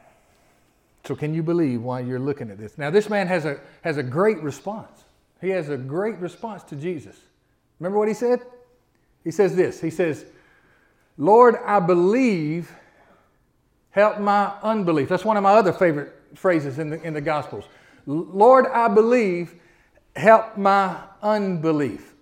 So, 1.05 1.15
can 1.15 1.33
you 1.33 1.41
believe 1.41 1.81
why 1.81 2.01
you're 2.01 2.19
looking 2.19 2.51
at 2.51 2.59
this? 2.59 2.77
Now, 2.77 2.91
this 2.91 3.09
man 3.09 3.25
has 3.25 3.45
a, 3.45 3.59
has 3.81 3.97
a 3.97 4.03
great 4.03 4.43
response. 4.43 5.05
He 5.41 5.49
has 5.49 5.69
a 5.69 5.75
great 5.77 6.19
response 6.19 6.61
to 6.65 6.75
Jesus. 6.75 7.15
Remember 7.79 7.97
what 7.97 8.07
he 8.07 8.13
said? 8.13 8.41
He 9.23 9.31
says 9.31 9.55
this 9.55 9.81
He 9.81 9.89
says, 9.89 10.23
Lord, 11.17 11.55
I 11.65 11.79
believe, 11.79 12.71
help 13.89 14.19
my 14.19 14.53
unbelief. 14.61 15.09
That's 15.09 15.25
one 15.25 15.35
of 15.35 15.41
my 15.41 15.53
other 15.53 15.73
favorite 15.73 16.13
phrases 16.35 16.77
in 16.77 16.91
the, 16.91 17.01
in 17.01 17.15
the 17.15 17.21
Gospels. 17.21 17.65
Lord, 18.05 18.67
I 18.67 18.87
believe, 18.87 19.55
help 20.15 20.57
my 20.57 20.97
unbelief. 21.21 22.13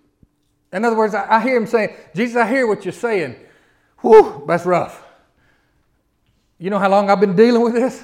In 0.74 0.86
other 0.86 0.96
words, 0.96 1.14
I, 1.14 1.38
I 1.38 1.42
hear 1.42 1.58
him 1.58 1.68
saying, 1.68 1.96
Jesus, 2.16 2.38
I 2.38 2.48
hear 2.48 2.68
what 2.68 2.86
you're 2.86 2.92
saying. 2.94 3.36
Whew, 4.00 4.44
that's 4.48 4.66
rough. 4.66 5.04
You 6.58 6.70
know 6.70 6.80
how 6.80 6.90
long 6.90 7.10
I've 7.10 7.20
been 7.20 7.36
dealing 7.36 7.62
with 7.62 7.74
this? 7.74 8.04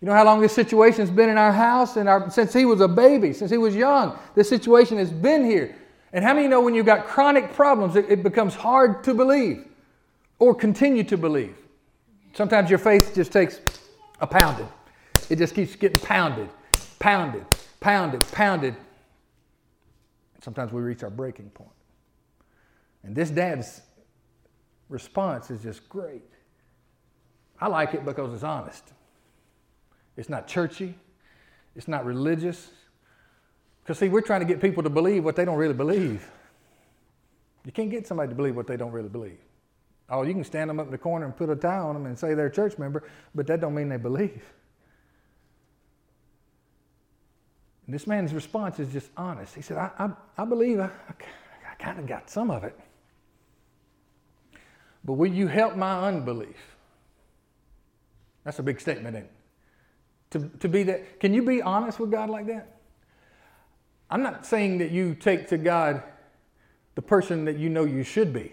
You 0.00 0.06
know 0.06 0.14
how 0.14 0.24
long 0.24 0.40
this 0.40 0.54
situation's 0.54 1.10
been 1.10 1.28
in 1.28 1.36
our 1.36 1.52
house 1.52 1.96
and 1.96 2.08
our, 2.08 2.30
since 2.30 2.52
he 2.52 2.64
was 2.64 2.80
a 2.80 2.88
baby, 2.88 3.32
since 3.32 3.50
he 3.50 3.58
was 3.58 3.76
young. 3.76 4.18
This 4.34 4.48
situation 4.48 4.96
has 4.96 5.10
been 5.10 5.44
here. 5.44 5.76
And 6.12 6.24
how 6.24 6.32
many 6.32 6.48
know 6.48 6.60
when 6.60 6.74
you've 6.74 6.86
got 6.86 7.06
chronic 7.06 7.52
problems, 7.52 7.96
it, 7.96 8.06
it 8.08 8.22
becomes 8.22 8.54
hard 8.54 9.04
to 9.04 9.14
believe 9.14 9.66
or 10.38 10.54
continue 10.54 11.04
to 11.04 11.18
believe? 11.18 11.56
Sometimes 12.32 12.70
your 12.70 12.78
faith 12.78 13.14
just 13.14 13.30
takes 13.30 13.60
a 14.20 14.26
pounding. 14.26 14.68
It 15.28 15.36
just 15.36 15.54
keeps 15.54 15.76
getting 15.76 16.00
pounded, 16.00 16.48
pounded, 16.98 17.44
pounded, 17.80 18.20
pounded. 18.32 18.76
Sometimes 20.40 20.72
we 20.72 20.80
reach 20.80 21.02
our 21.02 21.10
breaking 21.10 21.50
point. 21.50 21.70
And 23.02 23.16
this 23.16 23.30
dad's 23.30 23.82
response 24.88 25.50
is 25.50 25.62
just 25.62 25.88
great. 25.88 26.22
I 27.60 27.68
like 27.68 27.94
it 27.94 28.04
because 28.04 28.32
it's 28.32 28.42
honest. 28.42 28.84
It's 30.16 30.28
not 30.28 30.46
churchy. 30.46 30.94
It's 31.76 31.88
not 31.88 32.04
religious. 32.04 32.70
Because, 33.82 33.98
see, 33.98 34.08
we're 34.08 34.20
trying 34.20 34.40
to 34.40 34.46
get 34.46 34.60
people 34.60 34.82
to 34.82 34.90
believe 34.90 35.24
what 35.24 35.36
they 35.36 35.44
don't 35.44 35.56
really 35.56 35.74
believe. 35.74 36.30
You 37.64 37.72
can't 37.72 37.90
get 37.90 38.06
somebody 38.06 38.30
to 38.30 38.34
believe 38.34 38.56
what 38.56 38.66
they 38.66 38.76
don't 38.76 38.92
really 38.92 39.08
believe. 39.08 39.38
Oh, 40.08 40.22
you 40.22 40.32
can 40.34 40.44
stand 40.44 40.68
them 40.68 40.80
up 40.80 40.86
in 40.86 40.92
the 40.92 40.98
corner 40.98 41.26
and 41.26 41.36
put 41.36 41.50
a 41.50 41.56
tie 41.56 41.78
on 41.78 41.94
them 41.94 42.06
and 42.06 42.18
say 42.18 42.34
they're 42.34 42.46
a 42.46 42.52
church 42.52 42.78
member, 42.78 43.04
but 43.34 43.46
that 43.46 43.60
don't 43.60 43.74
mean 43.74 43.88
they 43.88 43.96
believe. 43.96 44.42
And 47.90 47.94
this 47.96 48.06
man's 48.06 48.32
response 48.32 48.78
is 48.78 48.92
just 48.92 49.10
honest. 49.16 49.52
He 49.52 49.62
said, 49.62 49.76
I, 49.76 49.90
I, 49.98 50.10
I 50.38 50.44
believe 50.44 50.78
I, 50.78 50.84
I 51.08 51.74
kind 51.76 51.98
of 51.98 52.06
got 52.06 52.30
some 52.30 52.48
of 52.48 52.62
it. 52.62 52.78
But 55.04 55.14
will 55.14 55.32
you 55.32 55.48
help 55.48 55.74
my 55.74 56.06
unbelief? 56.06 56.76
That's 58.44 58.60
a 58.60 58.62
big 58.62 58.80
statement, 58.80 59.16
is 59.16 59.24
To, 60.30 60.48
to 60.60 60.68
be 60.68 60.84
that, 60.84 61.18
can 61.18 61.34
you 61.34 61.42
be 61.42 61.62
honest 61.62 61.98
with 61.98 62.12
God 62.12 62.30
like 62.30 62.46
that? 62.46 62.76
I'm 64.08 64.22
not 64.22 64.46
saying 64.46 64.78
that 64.78 64.92
you 64.92 65.16
take 65.16 65.48
to 65.48 65.58
God 65.58 66.04
the 66.94 67.02
person 67.02 67.44
that 67.46 67.58
you 67.58 67.68
know 67.68 67.82
you 67.82 68.04
should 68.04 68.32
be. 68.32 68.52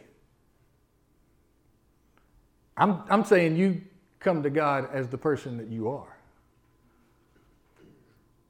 I'm, 2.76 3.04
I'm 3.08 3.24
saying 3.24 3.56
you 3.56 3.84
come 4.20 4.42
to 4.42 4.50
God 4.50 4.90
as 4.92 5.08
the 5.10 5.18
person 5.20 5.58
that 5.58 5.68
you 5.68 5.90
are. 5.90 6.17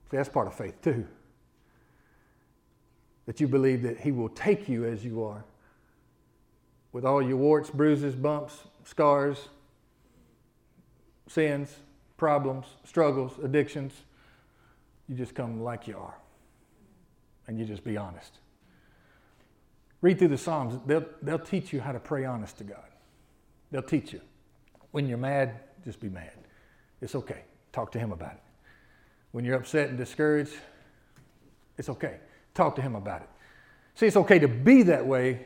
See, 0.09 0.17
that's 0.17 0.29
part 0.29 0.47
of 0.47 0.53
faith 0.53 0.81
too. 0.81 1.05
That 3.25 3.39
you 3.41 3.47
believe 3.47 3.83
that 3.83 3.99
He 3.99 4.11
will 4.11 4.29
take 4.29 4.69
you 4.69 4.85
as 4.85 5.03
you 5.03 5.23
are, 5.23 5.43
with 6.93 7.05
all 7.05 7.21
your 7.21 7.37
warts, 7.37 7.69
bruises, 7.69 8.15
bumps, 8.15 8.59
scars, 8.85 9.49
sins, 11.27 11.75
problems, 12.15 12.65
struggles, 12.85 13.33
addictions. 13.43 13.93
You 15.07 15.15
just 15.15 15.35
come 15.35 15.61
like 15.61 15.87
you 15.87 15.97
are. 15.97 16.15
And 17.47 17.59
you 17.59 17.65
just 17.65 17.83
be 17.83 17.97
honest. 17.97 18.39
Read 20.01 20.19
through 20.19 20.29
the 20.29 20.37
Psalms, 20.37 20.79
they'll, 20.85 21.05
they'll 21.21 21.39
teach 21.39 21.73
you 21.73 21.81
how 21.81 21.91
to 21.91 21.99
pray 21.99 22.25
honest 22.25 22.57
to 22.59 22.63
God. 22.63 22.83
They'll 23.71 23.81
teach 23.81 24.13
you. 24.13 24.21
When 24.91 25.07
you're 25.07 25.17
mad, 25.17 25.59
just 25.83 25.99
be 25.99 26.09
mad. 26.09 26.31
It's 27.01 27.15
okay. 27.15 27.41
Talk 27.71 27.91
to 27.93 27.99
Him 27.99 28.11
about 28.11 28.33
it. 28.33 28.46
When 29.37 29.45
you're 29.45 29.57
upset 29.57 29.89
and 29.89 29.99
discouraged, 29.99 30.55
it's 31.77 31.89
okay. 31.89 32.17
Talk 32.55 32.75
to 32.77 32.81
Him 32.81 32.95
about 32.95 33.21
it. 33.21 33.29
See, 33.93 34.07
it's 34.07 34.17
okay 34.17 34.39
to 34.39 34.47
be 34.47 34.81
that 34.81 35.05
way, 35.05 35.45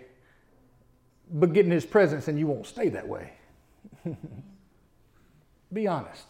but 1.30 1.52
get 1.52 1.66
in 1.66 1.72
His 1.72 1.86
presence 1.86 2.30
and 2.30 2.40
you 2.40 2.48
won't 2.48 2.66
stay 2.66 2.88
that 2.88 3.06
way. 3.06 3.34
Be 5.74 5.88
honest. 5.88 6.24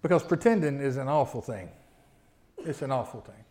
Because 0.00 0.22
pretending 0.22 0.80
is 0.80 0.96
an 0.96 1.08
awful 1.08 1.42
thing. 1.42 1.68
It's 2.56 2.80
an 2.80 2.90
awful 2.90 3.20
thing. 3.20 3.44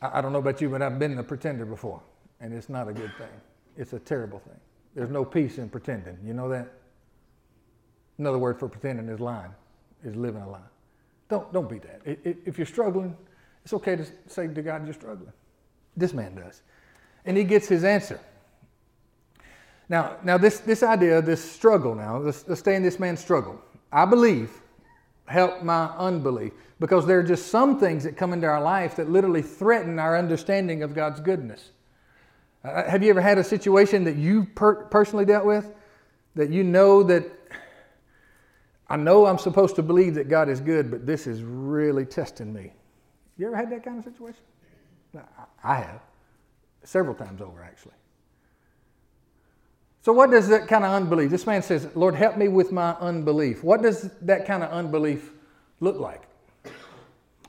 I, 0.00 0.18
I 0.18 0.20
don't 0.20 0.32
know 0.32 0.38
about 0.38 0.60
you, 0.60 0.68
but 0.68 0.80
I've 0.80 1.00
been 1.00 1.18
a 1.18 1.24
pretender 1.24 1.64
before, 1.64 2.00
and 2.40 2.54
it's 2.54 2.68
not 2.68 2.86
a 2.86 2.92
good 2.92 3.12
thing. 3.18 3.40
It's 3.76 3.94
a 3.94 3.98
terrible 3.98 4.38
thing. 4.38 4.60
There's 4.94 5.10
no 5.10 5.24
peace 5.24 5.58
in 5.58 5.70
pretending. 5.70 6.18
You 6.24 6.34
know 6.34 6.48
that? 6.50 6.72
Another 8.18 8.38
word 8.38 8.60
for 8.60 8.68
pretending 8.68 9.08
is 9.08 9.18
lying, 9.18 9.50
is 10.04 10.16
living 10.16 10.42
a 10.42 10.48
lie. 10.48 10.60
Don't, 11.28 11.52
don't 11.52 11.68
be 11.68 11.78
that. 11.78 12.00
If 12.04 12.58
you're 12.58 12.66
struggling, 12.66 13.16
it's 13.64 13.72
okay 13.74 13.96
to 13.96 14.06
say 14.26 14.46
to 14.46 14.62
God 14.62 14.84
you're 14.84 14.94
struggling. 14.94 15.32
This 15.96 16.14
man 16.14 16.34
does. 16.34 16.62
And 17.24 17.36
he 17.36 17.44
gets 17.44 17.68
his 17.68 17.84
answer. 17.84 18.20
Now, 19.88 20.16
now 20.22 20.38
this, 20.38 20.60
this 20.60 20.82
idea, 20.82 21.20
this 21.20 21.42
struggle 21.42 21.94
now, 21.94 22.18
let's, 22.18 22.46
let's 22.48 22.60
stay 22.60 22.76
in 22.76 22.82
this 22.82 22.98
man's 22.98 23.20
struggle. 23.20 23.60
I 23.92 24.04
believe 24.04 24.50
help 25.26 25.62
my 25.62 25.86
unbelief 25.98 26.52
because 26.80 27.06
there 27.06 27.18
are 27.18 27.22
just 27.22 27.48
some 27.48 27.78
things 27.78 28.04
that 28.04 28.16
come 28.16 28.32
into 28.32 28.46
our 28.46 28.60
life 28.60 28.96
that 28.96 29.10
literally 29.10 29.42
threaten 29.42 29.98
our 29.98 30.16
understanding 30.16 30.82
of 30.82 30.94
God's 30.94 31.20
goodness. 31.20 31.70
Uh, 32.64 32.84
have 32.84 33.02
you 33.02 33.10
ever 33.10 33.20
had 33.20 33.38
a 33.38 33.44
situation 33.44 34.04
that 34.04 34.16
you 34.16 34.44
per- 34.54 34.84
personally 34.86 35.24
dealt 35.24 35.44
with 35.44 35.72
that 36.34 36.50
you 36.50 36.64
know 36.64 37.02
that 37.02 37.24
I 38.88 38.96
know 38.96 39.26
I'm 39.26 39.38
supposed 39.38 39.76
to 39.76 39.82
believe 39.82 40.14
that 40.14 40.28
God 40.28 40.48
is 40.48 40.60
good, 40.60 40.90
but 40.90 41.06
this 41.06 41.26
is 41.26 41.42
really 41.42 42.06
testing 42.06 42.52
me? 42.52 42.72
You 43.36 43.46
ever 43.46 43.56
had 43.56 43.70
that 43.70 43.84
kind 43.84 43.98
of 43.98 44.04
situation? 44.04 44.40
I 45.62 45.76
have. 45.76 46.00
Several 46.84 47.14
times 47.14 47.42
over, 47.42 47.62
actually. 47.62 47.94
So, 50.02 50.12
what 50.12 50.30
does 50.30 50.48
that 50.48 50.68
kind 50.68 50.84
of 50.84 50.92
unbelief? 50.92 51.30
This 51.30 51.46
man 51.46 51.62
says, 51.62 51.88
Lord, 51.94 52.14
help 52.14 52.36
me 52.36 52.48
with 52.48 52.72
my 52.72 52.92
unbelief. 52.94 53.62
What 53.62 53.82
does 53.82 54.10
that 54.22 54.46
kind 54.46 54.62
of 54.62 54.70
unbelief 54.70 55.32
look 55.80 55.98
like? 55.98 56.22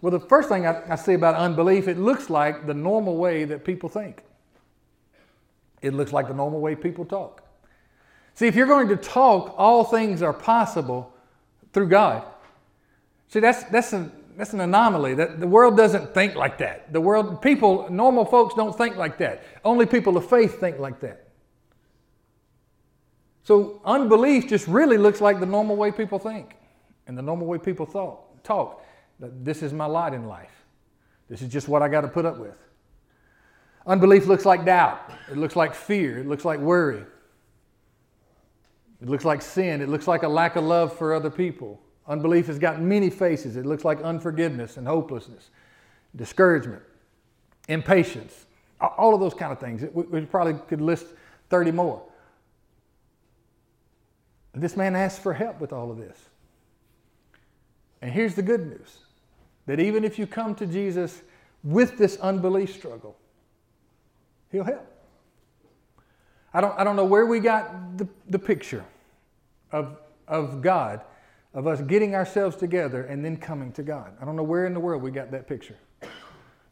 Well, 0.01 0.11
the 0.11 0.19
first 0.19 0.49
thing 0.49 0.65
I, 0.65 0.81
I 0.91 0.95
see 0.95 1.13
about 1.13 1.35
unbelief, 1.35 1.87
it 1.87 1.97
looks 1.97 2.29
like 2.29 2.67
the 2.67 2.73
normal 2.73 3.17
way 3.17 3.45
that 3.45 3.63
people 3.63 3.87
think. 3.87 4.23
It 5.81 5.93
looks 5.93 6.11
like 6.11 6.27
the 6.27 6.33
normal 6.33 6.59
way 6.59 6.75
people 6.75 7.05
talk. 7.05 7.43
See, 8.33 8.47
if 8.47 8.55
you're 8.55 8.67
going 8.67 8.87
to 8.89 8.97
talk, 8.97 9.53
all 9.57 9.83
things 9.83 10.21
are 10.21 10.33
possible 10.33 11.13
through 11.73 11.89
God. 11.89 12.25
See, 13.27 13.39
that's, 13.39 13.63
that's, 13.65 13.93
a, 13.93 14.11
that's 14.35 14.53
an 14.53 14.61
anomaly. 14.61 15.15
That 15.15 15.39
the 15.39 15.47
world 15.47 15.77
doesn't 15.77 16.13
think 16.13 16.35
like 16.35 16.57
that. 16.59 16.91
The 16.91 17.01
world, 17.01 17.41
people, 17.41 17.87
normal 17.89 18.25
folks 18.25 18.55
don't 18.55 18.75
think 18.75 18.95
like 18.95 19.17
that. 19.19 19.43
Only 19.63 19.85
people 19.85 20.17
of 20.17 20.29
faith 20.29 20.59
think 20.59 20.79
like 20.79 20.99
that. 21.01 21.27
So 23.43 23.81
unbelief 23.83 24.47
just 24.47 24.67
really 24.67 24.97
looks 24.97 25.21
like 25.21 25.39
the 25.39 25.45
normal 25.45 25.75
way 25.75 25.91
people 25.91 26.19
think 26.19 26.55
and 27.07 27.17
the 27.17 27.21
normal 27.21 27.47
way 27.47 27.57
people 27.57 27.85
thought, 27.85 28.43
talk. 28.43 28.85
This 29.19 29.63
is 29.63 29.73
my 29.73 29.85
lot 29.85 30.13
in 30.13 30.27
life. 30.27 30.51
This 31.29 31.41
is 31.41 31.49
just 31.49 31.67
what 31.67 31.81
I 31.81 31.87
got 31.87 32.01
to 32.01 32.07
put 32.07 32.25
up 32.25 32.37
with. 32.37 32.55
Unbelief 33.85 34.27
looks 34.27 34.45
like 34.45 34.65
doubt. 34.65 35.11
It 35.31 35.37
looks 35.37 35.55
like 35.55 35.73
fear. 35.73 36.19
It 36.19 36.27
looks 36.27 36.45
like 36.45 36.59
worry. 36.59 37.03
It 39.01 39.07
looks 39.07 39.25
like 39.25 39.41
sin. 39.41 39.81
It 39.81 39.89
looks 39.89 40.07
like 40.07 40.23
a 40.23 40.27
lack 40.27 40.55
of 40.55 40.63
love 40.63 40.97
for 40.97 41.13
other 41.13 41.29
people. 41.29 41.79
Unbelief 42.07 42.47
has 42.47 42.59
got 42.59 42.81
many 42.81 43.09
faces. 43.09 43.55
It 43.55 43.65
looks 43.65 43.85
like 43.85 44.01
unforgiveness 44.01 44.77
and 44.77 44.87
hopelessness, 44.87 45.49
discouragement, 46.15 46.81
impatience, 47.67 48.45
all 48.81 49.13
of 49.13 49.19
those 49.19 49.33
kind 49.33 49.51
of 49.51 49.59
things. 49.59 49.83
We 49.93 50.25
probably 50.25 50.55
could 50.67 50.81
list 50.81 51.05
30 51.49 51.71
more. 51.71 52.03
This 54.53 54.75
man 54.75 54.95
asked 54.95 55.21
for 55.21 55.33
help 55.33 55.61
with 55.61 55.71
all 55.71 55.91
of 55.91 55.97
this. 55.97 56.17
And 58.01 58.11
here's 58.11 58.35
the 58.35 58.41
good 58.41 58.67
news 58.67 58.97
that 59.67 59.79
even 59.79 60.03
if 60.03 60.17
you 60.17 60.25
come 60.25 60.55
to 60.55 60.65
Jesus 60.65 61.21
with 61.63 61.97
this 61.97 62.17
unbelief 62.17 62.73
struggle, 62.73 63.15
He'll 64.51 64.63
help. 64.63 64.98
I 66.53 66.61
don't, 66.61 66.77
I 66.79 66.83
don't 66.83 66.95
know 66.95 67.05
where 67.05 67.25
we 67.25 67.39
got 67.39 67.97
the, 67.97 68.07
the 68.29 68.39
picture 68.39 68.83
of, 69.71 69.97
of 70.27 70.61
God, 70.61 71.01
of 71.53 71.67
us 71.67 71.81
getting 71.81 72.15
ourselves 72.15 72.55
together 72.55 73.03
and 73.03 73.23
then 73.23 73.37
coming 73.37 73.71
to 73.73 73.83
God. 73.83 74.13
I 74.21 74.25
don't 74.25 74.35
know 74.35 74.43
where 74.43 74.65
in 74.65 74.73
the 74.73 74.79
world 74.79 75.01
we 75.01 75.11
got 75.11 75.31
that 75.31 75.47
picture. 75.47 75.75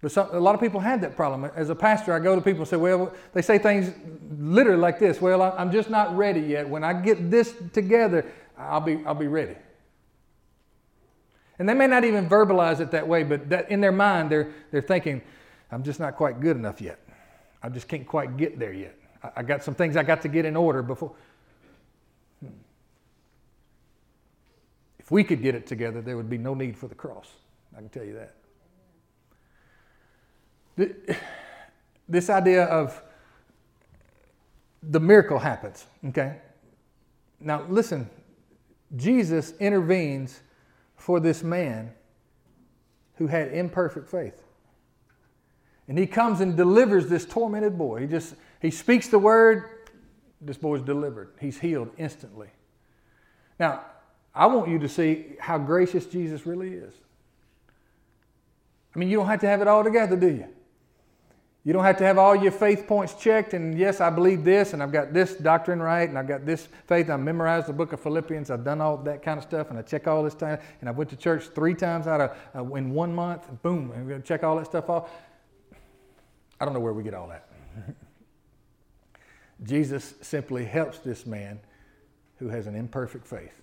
But 0.02 0.12
some, 0.12 0.30
a 0.32 0.40
lot 0.40 0.54
of 0.54 0.62
people 0.62 0.80
had 0.80 1.02
that 1.02 1.16
problem. 1.16 1.50
As 1.56 1.70
a 1.70 1.76
pastor, 1.76 2.14
I 2.14 2.20
go 2.20 2.36
to 2.36 2.42
people 2.42 2.62
and 2.62 2.68
say, 2.68 2.78
well, 2.78 3.14
they 3.34 3.42
say 3.42 3.58
things 3.58 3.94
literally 4.40 4.80
like 4.80 5.00
this 5.00 5.20
Well, 5.20 5.42
I'm 5.42 5.72
just 5.72 5.90
not 5.90 6.16
ready 6.16 6.42
yet. 6.42 6.70
When 6.70 6.84
I 6.84 6.94
get 6.94 7.32
this 7.32 7.56
together, 7.74 8.26
I'll 8.58 8.82
be, 8.82 9.04
I'll 9.06 9.16
be 9.16 9.28
ready. 9.28 9.56
And 11.60 11.68
they 11.68 11.74
may 11.74 11.88
not 11.88 12.04
even 12.04 12.30
verbalize 12.30 12.80
it 12.80 12.92
that 12.92 13.08
way, 13.08 13.24
but 13.24 13.50
that 13.50 13.72
in 13.72 13.82
their 13.82 13.92
mind, 13.92 14.30
they're, 14.30 14.54
they're 14.72 14.82
thinking, 14.82 15.22
I'm 15.72 15.84
just 15.84 16.00
not 16.00 16.16
quite 16.16 16.40
good 16.40 16.56
enough 16.56 16.80
yet. 16.80 17.00
I 17.64 17.70
just 17.70 17.88
can't 17.88 18.08
quite 18.08 18.38
get 18.38 18.60
there 18.60 18.74
yet. 18.74 18.97
I, 19.36 19.44
got 19.44 19.64
some 19.64 19.76
things 19.76 19.98
I 19.98 20.04
got 20.04 20.22
to 20.22 20.28
get 20.28 20.46
in 20.46 20.56
order 20.56 20.82
before. 20.84 21.14
Hmm. 22.42 22.52
If 25.00 25.12
we 25.12 25.24
could 25.24 25.42
get 25.42 25.56
it 25.56 25.68
together, 25.68 26.02
there 26.02 26.18
would 26.18 26.30
be 26.30 26.38
no 26.38 26.54
need 26.54 26.78
for 26.78 26.88
the 26.88 26.96
cross. 26.96 27.30
I 27.76 27.80
can 27.80 27.90
tell 27.90 28.04
you 28.04 28.14
that 28.14 28.34
this 32.10 32.30
idea 32.30 32.66
of 32.66 33.02
the 34.84 35.00
miracle 35.00 35.40
happens, 35.40 35.86
okay? 36.08 36.38
Now, 37.40 37.66
listen, 37.68 38.10
Jesus 38.96 39.54
intervenes 39.60 40.42
for 40.96 41.20
this 41.20 41.44
man 41.44 41.92
who 43.16 43.28
had 43.28 43.54
imperfect 43.54 44.08
faith. 44.08 44.44
And 45.88 45.98
he 45.98 46.06
comes 46.06 46.42
and 46.42 46.56
delivers 46.56 47.08
this 47.08 47.26
tormented 47.26 47.78
boy. 47.78 48.02
He 48.02 48.08
just 48.08 48.36
he 48.62 48.72
speaks 48.72 49.08
the 49.08 49.20
word, 49.20 49.88
this 50.42 50.58
boy's 50.58 50.82
delivered. 50.82 51.32
He's 51.40 51.60
healed 51.60 51.90
instantly. 51.98 52.50
Now, 53.60 53.82
I 54.34 54.46
want 54.48 54.70
you 54.70 54.80
to 54.80 54.90
see 54.90 55.36
how 55.40 55.58
gracious 55.58 56.06
Jesus 56.06 56.46
really 56.46 56.74
is. 56.74 56.94
I 58.96 59.00
mean, 59.00 59.10
you 59.10 59.18
don't 59.18 59.28
have 59.28 59.42
to 59.42 59.48
have 59.48 59.62
it 59.62 59.68
all 59.68 59.84
together, 59.84 60.16
do 60.16 60.28
you? 60.28 60.48
You 61.64 61.74
don't 61.74 61.84
have 61.84 61.98
to 61.98 62.06
have 62.06 62.18
all 62.18 62.34
your 62.34 62.54
faith 62.54 62.88
points 62.88 63.14
checked, 63.16 63.54
and 63.54 63.78
yes, 63.78 64.00
I 64.00 64.10
believe 64.10 64.46
this, 64.46 64.72
and 64.72 64.82
I've 64.82 64.92
got 64.92 65.14
this 65.14 65.36
doctrine 65.36 65.82
right, 65.82 66.08
and 66.08 66.18
I've 66.18 66.28
got 66.28 66.46
this 66.46 66.70
faith. 66.86 67.10
I've 67.10 67.20
memorized 67.20 67.68
the 67.68 67.74
book 67.74 67.92
of 67.92 68.00
Philippians. 68.00 68.50
I've 68.50 68.64
done 68.64 68.80
all 68.80 68.96
that 69.00 69.22
kind 69.22 69.38
of 69.38 69.44
stuff, 69.44 69.70
and 69.70 69.78
I 69.78 69.82
check 69.82 70.08
all 70.08 70.24
this 70.24 70.34
time. 70.34 70.60
And 70.80 70.88
I 70.88 70.94
went 70.94 71.10
to 71.10 71.18
church 71.18 71.48
three 71.48 71.74
times 71.74 72.08
out 72.08 72.22
of 72.22 72.38
uh, 72.56 72.74
in 72.76 72.92
one 72.92 73.14
month. 73.14 73.50
And 73.50 73.62
boom, 73.62 73.90
going 73.90 74.22
to 74.22 74.28
check 74.28 74.44
all 74.44 74.56
that 74.56 74.68
stuff 74.68 74.90
off. 74.90 75.10
I 76.60 76.64
don't 76.64 76.74
know 76.74 76.80
where 76.80 76.94
we 76.94 77.04
get 77.04 77.14
all 77.14 77.28
that. 77.28 77.50
Jesus 79.64 80.14
simply 80.22 80.66
helps 80.66 81.00
this 81.00 81.26
man 81.26 81.60
who 82.38 82.50
has 82.50 82.68
an 82.68 82.76
imperfect 82.76 83.26
faith. 83.26 83.62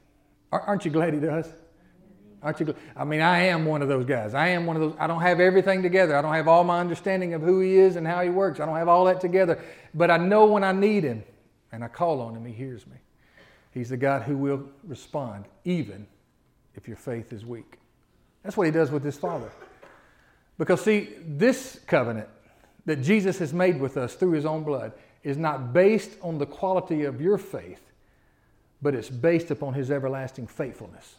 Aren't 0.51 0.85
you 0.85 0.91
glad 0.91 1.15
he 1.15 1.21
does? 1.21 1.49
Aren't 2.45 2.61
you? 2.61 2.75
I 2.95 3.05
mean, 3.05 3.23
I 3.23 3.45
am 3.45 3.65
one 3.65 3.81
of 3.81 3.89
those 3.89 4.05
guys. 4.05 4.35
I 4.35 4.49
am 4.49 4.67
one 4.67 4.77
of 4.77 4.83
those. 4.83 4.95
I 4.99 5.07
don't 5.07 5.23
have 5.23 5.41
everything 5.41 5.83
together. 5.83 6.15
I 6.15 6.21
don't 6.21 6.35
have 6.35 6.47
all 6.47 6.63
my 6.63 6.79
understanding 6.79 7.33
of 7.33 7.41
who 7.41 7.61
He 7.61 7.77
is 7.77 7.97
and 7.97 8.07
how 8.07 8.23
He 8.23 8.29
works. 8.29 8.61
I 8.61 8.67
don't 8.67 8.77
have 8.77 8.87
all 8.89 9.07
that 9.07 9.21
together. 9.21 9.59
But 9.95 10.11
I 10.11 10.19
know 10.19 10.45
when 10.45 10.63
I 10.63 10.73
need 10.73 11.05
Him 11.05 11.25
and 11.73 11.83
I 11.83 11.89
call 11.89 12.21
on 12.21 12.37
Him, 12.37 12.45
He 12.45 12.53
hears 12.53 12.87
me. 12.87 12.97
He's 13.71 13.89
the 13.89 13.97
God 13.97 14.23
who 14.23 14.37
will 14.37 14.63
respond, 14.87 15.47
even 15.65 16.07
if 16.75 16.87
your 16.87 16.99
faith 16.99 17.33
is 17.33 17.47
weak. 17.47 17.79
That's 18.43 18.59
what 18.59 18.67
He 18.67 18.71
does 18.71 18.91
with 18.91 19.03
His 19.03 19.17
Father. 19.17 19.51
Because, 20.59 20.85
see, 20.85 21.15
this 21.27 21.81
covenant 21.87 22.29
that 22.85 23.01
Jesus 23.01 23.39
has 23.39 23.55
made 23.55 23.81
with 23.81 23.97
us 23.97 24.15
through 24.15 24.33
His 24.33 24.45
own 24.45 24.65
blood 24.65 24.93
is 25.25 25.37
not 25.37 25.73
based 25.73 26.11
on 26.23 26.39
the 26.39 26.47
quality 26.47 27.05
of 27.05 27.21
your 27.21 27.39
faith, 27.39 27.81
but 28.81 28.95
it's 28.95 29.11
based 29.11 29.51
upon 29.51 29.75
His 29.75 29.91
everlasting 29.91 30.47
faithfulness. 30.47 31.17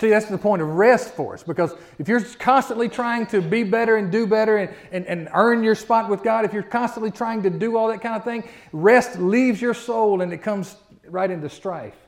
See, 0.00 0.08
that's 0.08 0.26
the 0.26 0.38
point 0.38 0.62
of 0.62 0.68
rest 0.68 1.14
for 1.14 1.34
us 1.34 1.42
because 1.42 1.74
if 1.98 2.08
you're 2.08 2.22
constantly 2.22 2.88
trying 2.88 3.26
to 3.26 3.42
be 3.42 3.64
better 3.64 3.96
and 3.96 4.10
do 4.10 4.26
better 4.26 4.56
and, 4.56 4.74
and, 4.92 5.06
and 5.06 5.28
earn 5.34 5.62
your 5.62 5.74
spot 5.74 6.08
with 6.08 6.22
God, 6.22 6.46
if 6.46 6.54
you're 6.54 6.62
constantly 6.62 7.10
trying 7.10 7.42
to 7.42 7.50
do 7.50 7.76
all 7.76 7.88
that 7.88 8.00
kind 8.00 8.16
of 8.16 8.24
thing, 8.24 8.48
rest 8.72 9.18
leaves 9.18 9.60
your 9.60 9.74
soul 9.74 10.22
and 10.22 10.32
it 10.32 10.38
comes 10.38 10.74
right 11.06 11.30
into 11.30 11.50
strife 11.50 11.98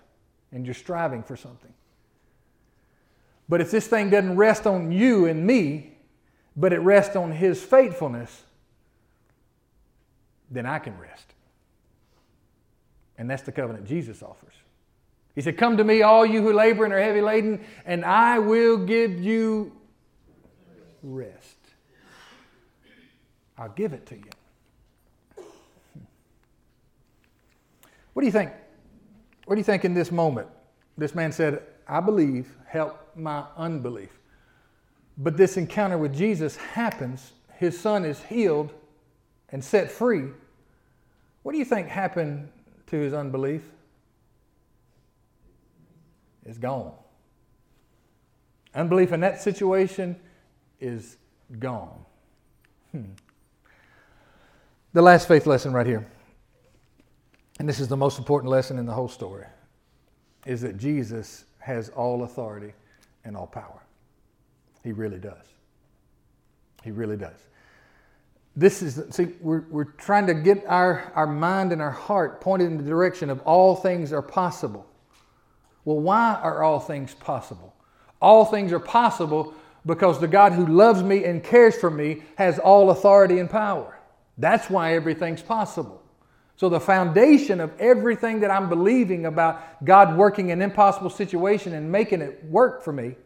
and 0.52 0.64
you're 0.64 0.74
striving 0.74 1.22
for 1.22 1.36
something. 1.36 1.72
But 3.46 3.60
if 3.60 3.70
this 3.70 3.86
thing 3.86 4.08
doesn't 4.08 4.36
rest 4.36 4.66
on 4.66 4.90
you 4.90 5.26
and 5.26 5.46
me, 5.46 5.92
but 6.56 6.72
it 6.72 6.78
rests 6.78 7.14
on 7.14 7.32
His 7.32 7.62
faithfulness, 7.62 8.42
then 10.52 10.66
I 10.66 10.78
can 10.78 10.96
rest. 10.98 11.34
And 13.18 13.28
that's 13.28 13.42
the 13.42 13.52
covenant 13.52 13.86
Jesus 13.86 14.22
offers. 14.22 14.54
He 15.34 15.40
said, 15.40 15.56
Come 15.56 15.76
to 15.78 15.84
me, 15.84 16.02
all 16.02 16.26
you 16.26 16.42
who 16.42 16.52
labor 16.52 16.84
and 16.84 16.92
are 16.92 17.00
heavy 17.00 17.20
laden, 17.20 17.64
and 17.86 18.04
I 18.04 18.38
will 18.38 18.76
give 18.78 19.18
you 19.20 19.72
rest. 21.02 21.56
I'll 23.56 23.70
give 23.70 23.92
it 23.92 24.06
to 24.06 24.16
you. 24.16 25.44
What 28.12 28.22
do 28.22 28.26
you 28.26 28.32
think? 28.32 28.50
What 29.46 29.54
do 29.54 29.60
you 29.60 29.64
think 29.64 29.84
in 29.84 29.94
this 29.94 30.12
moment? 30.12 30.48
This 30.98 31.14
man 31.14 31.32
said, 31.32 31.62
I 31.88 32.00
believe, 32.00 32.54
help 32.66 32.98
my 33.16 33.44
unbelief. 33.56 34.10
But 35.18 35.36
this 35.36 35.56
encounter 35.56 35.98
with 35.98 36.14
Jesus 36.14 36.56
happens. 36.56 37.32
His 37.58 37.78
son 37.78 38.04
is 38.04 38.22
healed 38.22 38.72
and 39.50 39.62
set 39.64 39.90
free. 39.90 40.28
What 41.42 41.52
do 41.52 41.58
you 41.58 41.64
think 41.64 41.88
happened 41.88 42.48
to 42.86 42.96
his 42.96 43.12
unbelief? 43.12 43.62
It's 46.44 46.58
gone. 46.58 46.92
Unbelief 48.74 49.12
in 49.12 49.20
that 49.20 49.40
situation 49.40 50.16
is 50.80 51.16
gone. 51.58 52.04
Hmm. 52.90 53.12
The 54.92 55.02
last 55.02 55.28
faith 55.28 55.46
lesson 55.46 55.72
right 55.72 55.86
here, 55.86 56.06
and 57.58 57.68
this 57.68 57.80
is 57.80 57.88
the 57.88 57.96
most 57.96 58.18
important 58.18 58.50
lesson 58.50 58.78
in 58.78 58.86
the 58.86 58.92
whole 58.92 59.08
story, 59.08 59.46
is 60.46 60.60
that 60.62 60.76
Jesus 60.76 61.44
has 61.58 61.88
all 61.90 62.24
authority 62.24 62.72
and 63.24 63.36
all 63.36 63.46
power. 63.46 63.82
He 64.82 64.92
really 64.92 65.18
does. 65.18 65.46
He 66.82 66.90
really 66.90 67.16
does. 67.16 67.38
This 68.54 68.82
is, 68.82 69.02
see, 69.10 69.28
we're, 69.40 69.64
we're 69.70 69.84
trying 69.84 70.26
to 70.26 70.34
get 70.34 70.64
our, 70.66 71.10
our 71.14 71.26
mind 71.26 71.72
and 71.72 71.80
our 71.80 71.90
heart 71.90 72.40
pointed 72.40 72.66
in 72.66 72.76
the 72.76 72.84
direction 72.84 73.30
of 73.30 73.40
all 73.40 73.76
things 73.76 74.12
are 74.12 74.22
possible. 74.22 74.86
Well, 75.84 76.00
why 76.00 76.34
are 76.34 76.62
all 76.62 76.78
things 76.78 77.14
possible? 77.14 77.74
All 78.20 78.44
things 78.44 78.72
are 78.72 78.78
possible 78.78 79.54
because 79.86 80.20
the 80.20 80.28
God 80.28 80.52
who 80.52 80.66
loves 80.66 81.02
me 81.02 81.24
and 81.24 81.42
cares 81.42 81.74
for 81.76 81.90
me 81.90 82.22
has 82.36 82.58
all 82.58 82.90
authority 82.90 83.38
and 83.38 83.50
power. 83.50 83.98
That's 84.38 84.70
why 84.70 84.94
everything's 84.94 85.42
possible. 85.42 86.00
So, 86.56 86.68
the 86.68 86.78
foundation 86.78 87.60
of 87.60 87.72
everything 87.80 88.40
that 88.40 88.50
I'm 88.50 88.68
believing 88.68 89.26
about 89.26 89.84
God 89.84 90.16
working 90.16 90.52
an 90.52 90.62
impossible 90.62 91.10
situation 91.10 91.72
and 91.72 91.90
making 91.90 92.20
it 92.20 92.44
work 92.44 92.84
for 92.84 92.92
me 92.92 93.16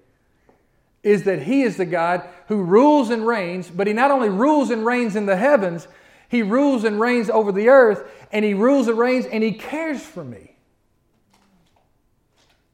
is 1.06 1.22
that 1.22 1.42
He 1.42 1.62
is 1.62 1.76
the 1.76 1.86
God 1.86 2.28
who 2.48 2.64
rules 2.64 3.10
and 3.10 3.24
reigns, 3.24 3.70
but 3.70 3.86
He 3.86 3.92
not 3.92 4.10
only 4.10 4.28
rules 4.28 4.70
and 4.70 4.84
reigns 4.84 5.14
in 5.14 5.24
the 5.24 5.36
heavens, 5.36 5.86
He 6.28 6.42
rules 6.42 6.82
and 6.82 7.00
reigns 7.00 7.30
over 7.30 7.52
the 7.52 7.68
earth, 7.68 8.10
and 8.32 8.44
He 8.44 8.54
rules 8.54 8.88
and 8.88 8.98
reigns 8.98 9.24
and 9.24 9.44
He 9.44 9.52
cares 9.52 10.02
for 10.02 10.24
me. 10.24 10.56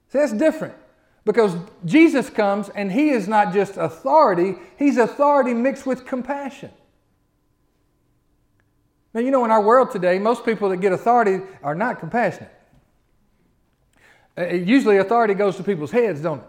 See, 0.08 0.18
that's 0.18 0.32
different 0.32 0.74
because 1.26 1.54
Jesus 1.84 2.30
comes 2.30 2.70
and 2.70 2.90
He 2.90 3.10
is 3.10 3.28
not 3.28 3.52
just 3.52 3.76
authority, 3.76 4.54
He's 4.78 4.96
authority 4.96 5.52
mixed 5.52 5.84
with 5.84 6.06
compassion. 6.06 6.70
Now, 9.12 9.20
you 9.20 9.30
know, 9.30 9.44
in 9.44 9.50
our 9.50 9.60
world 9.60 9.90
today, 9.90 10.18
most 10.18 10.46
people 10.46 10.70
that 10.70 10.78
get 10.78 10.92
authority 10.92 11.44
are 11.62 11.74
not 11.74 12.00
compassionate. 12.00 12.50
Uh, 14.38 14.46
usually, 14.46 14.96
authority 14.96 15.34
goes 15.34 15.56
to 15.56 15.62
people's 15.62 15.90
heads, 15.90 16.22
don't 16.22 16.38
it? 16.38 16.46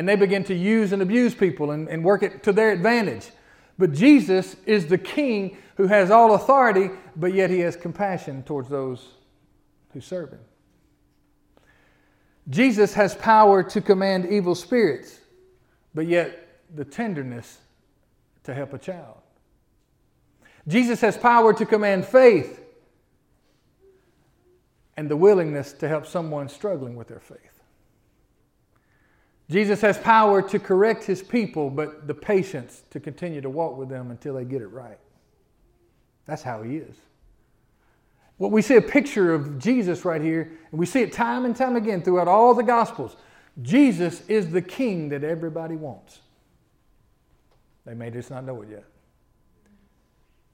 And 0.00 0.08
they 0.08 0.16
begin 0.16 0.44
to 0.44 0.54
use 0.54 0.92
and 0.92 1.02
abuse 1.02 1.34
people 1.34 1.72
and, 1.72 1.86
and 1.86 2.02
work 2.02 2.22
it 2.22 2.42
to 2.44 2.54
their 2.54 2.70
advantage. 2.70 3.26
But 3.76 3.92
Jesus 3.92 4.56
is 4.64 4.86
the 4.86 4.96
king 4.96 5.58
who 5.76 5.88
has 5.88 6.10
all 6.10 6.32
authority, 6.32 6.88
but 7.16 7.34
yet 7.34 7.50
he 7.50 7.58
has 7.58 7.76
compassion 7.76 8.42
towards 8.44 8.70
those 8.70 9.08
who 9.92 10.00
serve 10.00 10.30
him. 10.30 10.40
Jesus 12.48 12.94
has 12.94 13.14
power 13.14 13.62
to 13.62 13.82
command 13.82 14.24
evil 14.24 14.54
spirits, 14.54 15.20
but 15.94 16.06
yet 16.06 16.48
the 16.74 16.86
tenderness 16.86 17.58
to 18.44 18.54
help 18.54 18.72
a 18.72 18.78
child. 18.78 19.18
Jesus 20.66 21.02
has 21.02 21.18
power 21.18 21.52
to 21.52 21.66
command 21.66 22.06
faith 22.06 22.64
and 24.96 25.10
the 25.10 25.16
willingness 25.18 25.74
to 25.74 25.88
help 25.88 26.06
someone 26.06 26.48
struggling 26.48 26.96
with 26.96 27.08
their 27.08 27.20
faith. 27.20 27.59
Jesus 29.50 29.80
has 29.80 29.98
power 29.98 30.40
to 30.42 30.58
correct 30.60 31.02
his 31.04 31.22
people, 31.22 31.70
but 31.70 32.06
the 32.06 32.14
patience 32.14 32.84
to 32.90 33.00
continue 33.00 33.40
to 33.40 33.50
walk 33.50 33.76
with 33.76 33.88
them 33.88 34.12
until 34.12 34.34
they 34.34 34.44
get 34.44 34.62
it 34.62 34.68
right. 34.68 34.98
That's 36.24 36.42
how 36.42 36.62
he 36.62 36.76
is. 36.76 36.94
Well, 38.38 38.50
we 38.50 38.62
see 38.62 38.76
a 38.76 38.82
picture 38.82 39.34
of 39.34 39.58
Jesus 39.58 40.04
right 40.04 40.22
here, 40.22 40.52
and 40.70 40.78
we 40.78 40.86
see 40.86 41.02
it 41.02 41.12
time 41.12 41.44
and 41.44 41.56
time 41.56 41.74
again 41.74 42.00
throughout 42.00 42.28
all 42.28 42.54
the 42.54 42.62
Gospels. 42.62 43.16
Jesus 43.60 44.22
is 44.28 44.50
the 44.50 44.62
king 44.62 45.08
that 45.08 45.24
everybody 45.24 45.74
wants. 45.74 46.20
They 47.84 47.94
may 47.94 48.10
just 48.10 48.30
not 48.30 48.44
know 48.44 48.62
it 48.62 48.68
yet. 48.70 48.84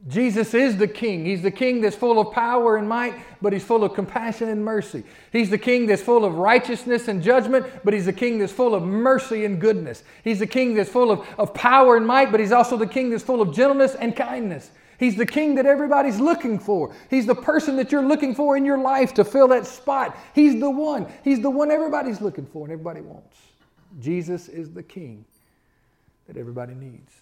Jesus 0.08 0.54
is 0.54 0.76
the 0.76 0.86
king. 0.86 1.24
He's 1.24 1.42
the 1.42 1.50
king 1.50 1.80
that's 1.80 1.96
full 1.96 2.20
of 2.20 2.32
power 2.32 2.76
and 2.76 2.88
might, 2.88 3.14
but 3.42 3.52
he's 3.52 3.64
full 3.64 3.82
of 3.82 3.94
compassion 3.94 4.48
and 4.48 4.64
mercy. 4.64 5.02
He's 5.32 5.50
the 5.50 5.58
king 5.58 5.86
that's 5.86 6.02
full 6.02 6.24
of 6.24 6.34
righteousness 6.34 7.08
and 7.08 7.22
judgment, 7.22 7.66
but 7.82 7.92
he's 7.92 8.04
the 8.04 8.12
king 8.12 8.38
that's 8.38 8.52
full 8.52 8.74
of 8.74 8.84
mercy 8.84 9.44
and 9.44 9.60
goodness. 9.60 10.04
He's 10.22 10.38
the 10.38 10.46
king 10.46 10.74
that's 10.74 10.90
full 10.90 11.10
of, 11.10 11.26
of 11.38 11.54
power 11.54 11.96
and 11.96 12.06
might, 12.06 12.30
but 12.30 12.40
he's 12.40 12.52
also 12.52 12.76
the 12.76 12.86
king 12.86 13.10
that's 13.10 13.24
full 13.24 13.40
of 13.40 13.52
gentleness 13.52 13.94
and 13.96 14.14
kindness. 14.14 14.70
He's 14.98 15.16
the 15.16 15.26
king 15.26 15.56
that 15.56 15.66
everybody's 15.66 16.20
looking 16.20 16.58
for. 16.58 16.94
He's 17.10 17.26
the 17.26 17.34
person 17.34 17.76
that 17.76 17.90
you're 17.90 18.06
looking 18.06 18.34
for 18.34 18.56
in 18.56 18.64
your 18.64 18.78
life 18.78 19.12
to 19.14 19.24
fill 19.24 19.48
that 19.48 19.66
spot. 19.66 20.16
He's 20.34 20.60
the 20.60 20.70
one. 20.70 21.06
He's 21.24 21.40
the 21.40 21.50
one 21.50 21.70
everybody's 21.70 22.20
looking 22.20 22.46
for 22.46 22.64
and 22.64 22.72
everybody 22.72 23.00
wants. 23.00 23.36
Jesus 24.00 24.48
is 24.48 24.72
the 24.72 24.82
king 24.82 25.24
that 26.26 26.36
everybody 26.36 26.74
needs. 26.74 27.12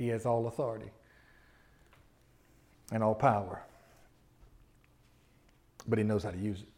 He 0.00 0.08
has 0.08 0.24
all 0.24 0.46
authority 0.46 0.90
and 2.90 3.02
all 3.04 3.14
power, 3.14 3.60
but 5.86 5.98
he 5.98 6.04
knows 6.04 6.24
how 6.24 6.30
to 6.30 6.38
use 6.38 6.62
it. 6.62 6.68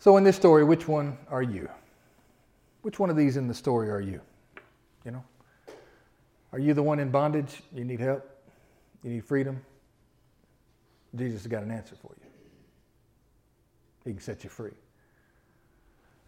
So, 0.00 0.16
in 0.16 0.24
this 0.24 0.34
story, 0.34 0.64
which 0.64 0.88
one 0.88 1.16
are 1.30 1.40
you? 1.40 1.68
Which 2.82 2.98
one 2.98 3.10
of 3.10 3.16
these 3.16 3.36
in 3.36 3.46
the 3.46 3.54
story 3.54 3.88
are 3.90 4.00
you? 4.00 4.20
You 5.04 5.12
know? 5.12 5.24
Are 6.52 6.58
you 6.58 6.74
the 6.74 6.82
one 6.82 6.98
in 6.98 7.12
bondage? 7.12 7.62
You 7.72 7.84
need 7.84 8.00
help? 8.00 8.28
You 9.04 9.10
need 9.10 9.24
freedom? 9.24 9.64
Jesus 11.14 11.44
has 11.44 11.46
got 11.46 11.62
an 11.62 11.70
answer 11.70 11.94
for 11.94 12.10
you. 12.20 12.26
He 14.04 14.10
can 14.10 14.20
set 14.20 14.42
you 14.42 14.50
free. 14.50 14.74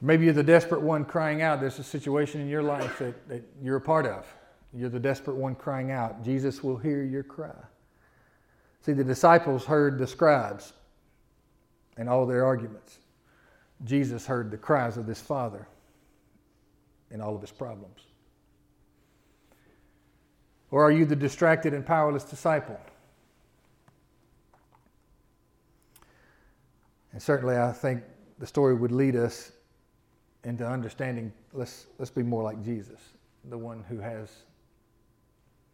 Maybe 0.00 0.26
you're 0.26 0.34
the 0.34 0.44
desperate 0.44 0.80
one 0.80 1.04
crying 1.04 1.42
out. 1.42 1.60
There's 1.60 1.80
a 1.80 1.84
situation 1.84 2.40
in 2.40 2.48
your 2.48 2.62
life 2.62 3.00
that, 3.00 3.28
that 3.28 3.42
you're 3.60 3.74
a 3.74 3.80
part 3.80 4.06
of. 4.06 4.32
You're 4.72 4.88
the 4.88 5.00
desperate 5.00 5.36
one 5.36 5.54
crying 5.54 5.90
out. 5.90 6.24
Jesus 6.24 6.62
will 6.62 6.76
hear 6.76 7.02
your 7.02 7.22
cry. 7.22 7.54
See, 8.82 8.92
the 8.92 9.04
disciples 9.04 9.64
heard 9.64 9.98
the 9.98 10.06
scribes 10.06 10.72
and 11.96 12.08
all 12.08 12.24
their 12.24 12.44
arguments. 12.44 12.98
Jesus 13.84 14.26
heard 14.26 14.50
the 14.50 14.56
cries 14.56 14.96
of 14.96 15.06
this 15.06 15.20
father 15.20 15.66
and 17.10 17.20
all 17.20 17.34
of 17.34 17.40
his 17.40 17.50
problems. 17.50 18.00
Or 20.70 20.84
are 20.84 20.92
you 20.92 21.04
the 21.04 21.16
distracted 21.16 21.74
and 21.74 21.84
powerless 21.84 22.24
disciple? 22.24 22.78
And 27.12 27.20
certainly, 27.20 27.56
I 27.56 27.72
think 27.72 28.04
the 28.38 28.46
story 28.46 28.74
would 28.74 28.92
lead 28.92 29.16
us 29.16 29.50
into 30.44 30.66
understanding 30.66 31.32
let's, 31.52 31.86
let's 31.98 32.10
be 32.10 32.22
more 32.22 32.42
like 32.42 32.62
Jesus, 32.64 33.00
the 33.48 33.58
one 33.58 33.84
who 33.88 33.98
has 33.98 34.30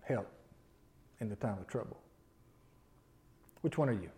help 0.07 0.31
in 1.21 1.29
the 1.29 1.37
time 1.37 1.59
of 1.59 1.67
trouble. 1.67 1.99
Which 3.63 3.79
one 3.79 3.89
are 3.89 3.93
you? 3.93 4.11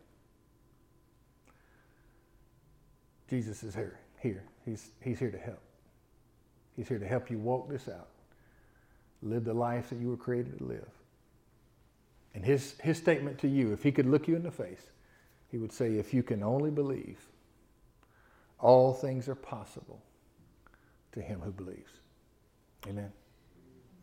Jesus 3.28 3.62
is 3.62 3.74
here. 3.74 3.99
Here. 4.20 4.45
He's, 4.64 4.91
he's 5.03 5.18
here 5.18 5.30
to 5.30 5.39
help. 5.39 5.62
He's 6.76 6.89
here 6.89 6.99
to 6.99 7.07
help 7.07 7.30
you 7.30 7.39
walk 7.39 7.68
this 7.68 7.89
out. 7.89 8.09
Live 9.22 9.45
the 9.45 9.55
life 9.55 9.91
that 9.91 9.99
you 9.99 10.09
were 10.09 10.16
created 10.16 10.59
to 10.59 10.64
live. 10.64 10.89
And 12.34 12.45
his, 12.45 12.74
his 12.80 12.99
statement 12.99 13.39
to 13.39 13.49
you, 13.49 13.72
if 13.72 13.82
he 13.82 13.91
could 13.91 14.07
look 14.07 14.28
you 14.28 14.36
in 14.36 14.43
the 14.43 14.51
face, 14.51 14.82
he 15.51 15.59
would 15.59 15.72
say, 15.72 15.97
If 15.97 16.14
you 16.14 16.22
can 16.22 16.43
only 16.43 16.70
believe, 16.70 17.18
all 18.61 18.93
things 18.93 19.28
are 19.28 19.34
possible 19.34 20.01
to 21.12 21.20
him 21.20 21.41
who 21.41 21.51
believes. 21.51 21.91
Amen. 22.86 23.12